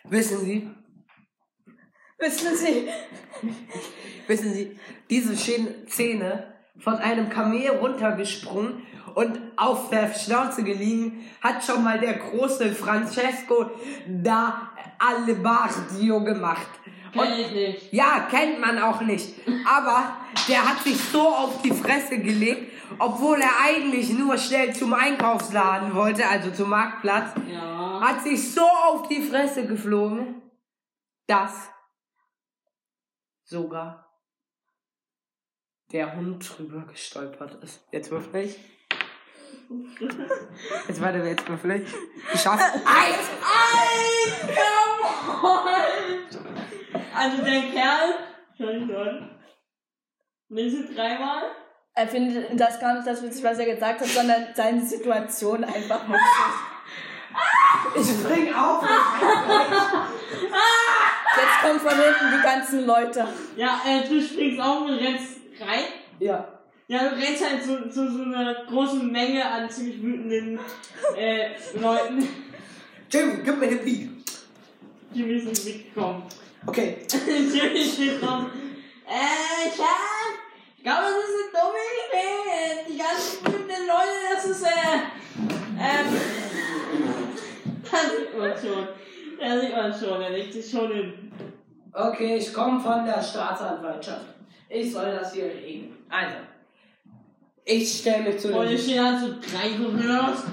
Wissen 0.04 0.40
Sie, 0.42 0.70
Wissen 2.22 2.56
Sie? 2.56 2.88
wissen 4.28 4.54
Sie, 4.54 4.78
diese 5.10 5.36
schöne 5.36 5.74
Szene 5.88 6.54
von 6.80 6.96
einem 6.96 7.30
Kamel 7.30 7.70
runtergesprungen 7.70 8.84
und 9.16 9.40
auf 9.58 9.90
der 9.90 10.14
Schnauze 10.14 10.64
gelegen, 10.64 11.26
hat 11.42 11.64
schon 11.64 11.84
mal 11.84 12.00
der 12.00 12.14
große 12.14 12.74
Francesco 12.74 13.72
da 14.08 14.72
Alebardio 15.00 16.24
gemacht. 16.24 16.68
Kenn 17.12 17.34
ich 17.40 17.52
nicht. 17.52 17.92
Ja, 17.94 18.28
kennt 18.30 18.62
man 18.62 18.80
auch 18.80 19.02
nicht. 19.02 19.34
Aber 19.68 20.16
der 20.48 20.64
hat 20.70 20.82
sich 20.84 20.96
so 20.98 21.28
auf 21.28 21.62
die 21.62 21.74
Fresse 21.74 22.20
gelegt, 22.20 22.72
obwohl 23.00 23.42
er 23.42 23.52
eigentlich 23.66 24.12
nur 24.18 24.38
schnell 24.38 24.74
zum 24.74 24.94
Einkaufsladen 24.94 25.94
wollte, 25.94 26.26
also 26.26 26.52
zum 26.52 26.70
Marktplatz, 26.70 27.32
Ja. 27.52 28.00
hat 28.00 28.24
sich 28.24 28.54
so 28.54 28.62
auf 28.62 29.10
die 29.10 29.22
Fresse 29.22 29.66
geflogen, 29.68 30.42
dass 31.28 31.52
sogar 33.52 34.08
der 35.92 36.16
Hund 36.16 36.58
drüber 36.58 36.86
gestolpert 36.88 37.62
ist. 37.64 37.86
Jetzt 37.92 38.10
würfel 38.10 38.46
ich. 38.46 38.58
Jetzt 40.88 41.02
warte, 41.02 41.20
jetzt 41.20 41.48
würfel 41.48 41.72
ich. 41.72 41.94
Geschafft. 42.32 42.64
Eins! 42.86 43.30
Also 47.14 47.44
der 47.44 47.62
Kerl. 47.72 48.14
Schau 48.58 48.66
dich 48.68 48.96
an. 48.96 49.40
Wir 50.50 50.72
sind 50.72 50.98
dreimal. 50.98 51.44
Er 51.94 52.08
findet 52.08 52.60
das 52.60 52.80
gar 52.80 52.96
nicht 52.96 53.08
das, 53.08 53.22
was 53.44 53.60
er 53.60 53.74
gesagt 53.74 54.02
hat, 54.02 54.08
sondern 54.08 54.48
seine 54.56 54.82
Situation 54.86 55.64
einfach 55.64 56.08
witzig. 56.08 56.22
Ich 57.96 58.08
spring 58.08 58.54
auf. 58.54 58.84
Jetzt 61.38 61.62
kommen 61.62 61.80
von 61.80 61.92
hinten 61.92 62.38
die 62.38 62.44
ganzen 62.44 62.86
Leute. 62.86 63.28
Ja, 63.56 63.82
äh, 63.88 64.08
du 64.08 64.22
springst 64.22 64.60
auf 64.60 64.82
und 64.82 64.96
rennst 64.96 65.38
rein. 65.62 65.86
Ja. 66.20 66.48
Ja, 66.88 67.10
du 67.10 67.16
rennst 67.16 67.50
halt 67.50 67.64
zu, 67.64 67.90
zu 67.90 68.12
so 68.12 68.24
einer 68.24 68.66
großen 68.66 69.10
Menge 69.12 69.46
an 69.46 69.70
ziemlich 69.70 70.02
wütenden 70.02 70.60
äh, 71.16 71.52
Leuten, 71.80 72.28
Jimmy, 73.10 73.42
gib 73.44 73.58
mir 73.60 73.68
den 73.68 73.84
Beat. 73.84 74.10
die 75.14 75.24
mir 75.24 75.42
sind 75.42 75.66
mitgekommen. 75.66 76.24
Okay. 76.66 76.98
Jimmy 77.28 77.84
steht 77.84 78.22
drauf. 78.22 78.46
Äh, 79.08 79.70
Schatz, 79.70 80.40
ich 80.78 80.84
glaube, 80.84 81.02
das 81.04 81.12
ist 81.12 81.38
eine 81.40 81.52
dumme 81.62 81.84
Idee. 82.08 82.94
Die 82.94 82.98
ganzen 82.98 83.46
wütenden 83.46 83.88
Leute, 83.88 84.16
das 84.34 84.46
ist, 84.46 84.64
äh, 84.64 84.68
ähm, 85.80 86.08
da 87.90 87.98
sieht 87.98 88.38
man 88.38 88.52
schon. 88.52 88.88
Da 89.42 89.60
sieht 89.60 89.76
man 89.76 89.92
schon, 89.92 90.22
er 90.22 90.30
legt 90.30 90.54
sich 90.54 90.70
schon 90.70 90.92
hin. 90.92 91.32
Okay, 91.92 92.38
ich 92.38 92.54
komme 92.54 92.80
von 92.80 93.04
der 93.06 93.20
Staatsanwaltschaft. 93.20 94.28
Ich 94.70 94.94
soll 94.94 95.12
das 95.12 95.34
hier 95.34 95.46
regeln. 95.46 95.98
Also, 96.10 96.38
ich 97.66 97.92
stelle 97.92 98.26
mich 98.26 98.40
zu 98.40 98.50
den... 98.50 98.78
stehen 98.78 99.04
halt 99.04 99.20
so 99.20 99.34
drei 99.40 99.70
Gorillas. 99.70 100.44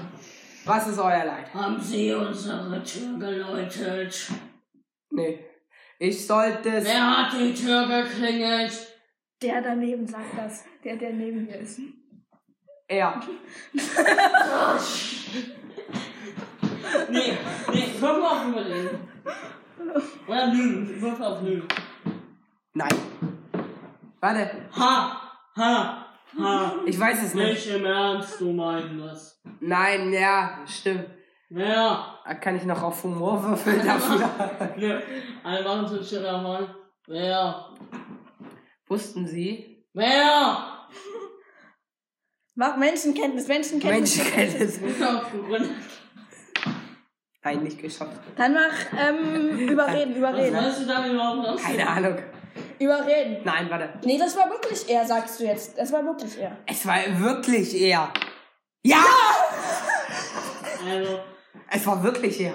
Was 0.65 0.87
ist 0.87 0.97
euer 0.97 1.23
Leid? 1.23 1.53
Haben 1.53 1.79
Sie 1.79 2.11
unsere 2.13 2.81
Tür 2.83 3.19
geläutet? 3.19 4.31
Nee. 5.11 5.45
Ich 5.99 6.25
sollte 6.25 6.69
es... 6.69 6.85
Wer 6.85 7.17
hat 7.17 7.33
die 7.39 7.53
Tür 7.53 7.85
geklingelt? 7.85 8.73
Der 9.43 9.61
daneben 9.61 10.07
sagt 10.07 10.35
das. 10.35 10.63
Der, 10.83 10.95
der 10.95 11.13
neben 11.13 11.45
mir 11.45 11.59
ist. 11.59 11.79
Er. 12.87 13.21
Nee, 17.09 17.37
nee, 17.73 17.85
würfel 17.99 18.23
auf 18.23 18.47
überlegen. 18.47 19.07
Oder 20.27 20.47
lügen, 20.47 21.01
würfel 21.01 21.25
auf 21.25 21.41
lügen. 21.41 21.67
Nein. 22.73 22.89
Warte, 24.21 24.51
Ha, 24.75 25.21
ha, 25.55 26.05
ha. 26.37 26.75
ich 26.85 26.99
weiß 26.99 27.23
es 27.23 27.33
nicht. 27.33 27.47
Nicht 27.47 27.67
im 27.75 27.85
Ernst, 27.85 28.39
du 28.41 28.51
meinst 28.51 28.99
das. 28.99 29.41
Nein, 29.59 30.11
ja, 30.13 30.59
stimmt. 30.67 31.07
Wer? 31.49 32.05
Da 32.25 32.33
kann 32.35 32.55
ich 32.57 32.63
noch 32.65 32.83
auf 32.83 33.03
Humor 33.03 33.41
würfeln 33.43 33.81
dafür. 33.85 34.29
Ne, 34.77 35.01
alle 35.43 35.63
machen 35.63 35.87
so 35.87 36.03
schöner 36.03 36.41
Mann. 36.41 36.75
Wer? 37.07 37.69
Wussten 38.87 39.25
Sie? 39.25 39.83
Wer? 39.93 40.87
Mach 42.55 42.77
Menschenkenntnis, 42.77 43.47
Menschenkenntnis. 43.47 44.17
Menschenkenntnis. 44.17 44.79
Nicht 47.57 47.81
geschafft. 47.81 48.17
Dann 48.35 48.53
mach 48.53 48.99
ähm, 48.99 49.57
überreden, 49.69 50.11
Was 50.11 50.17
überreden. 50.17 50.55
wolltest 50.55 50.81
du 50.81 50.85
da 50.87 51.07
überhaupt 51.07 51.47
raus? 51.47 51.61
Keine 51.63 51.87
Ahnung. 51.87 52.15
Überreden. 52.79 53.37
Nein, 53.43 53.69
warte. 53.69 53.89
Nee, 54.03 54.17
das 54.17 54.35
war 54.37 54.49
wirklich 54.49 54.89
er, 54.89 55.05
sagst 55.05 55.39
du 55.39 55.45
jetzt. 55.45 55.77
Das 55.77 55.91
war 55.91 56.03
wirklich 56.05 56.37
er. 56.39 56.57
Es 56.65 56.85
war 56.85 56.97
wirklich 57.19 57.79
er. 57.81 58.11
Ja! 58.83 59.03
Also, 60.89 61.19
Es 61.69 61.85
war 61.85 62.03
wirklich 62.03 62.39
er. 62.41 62.53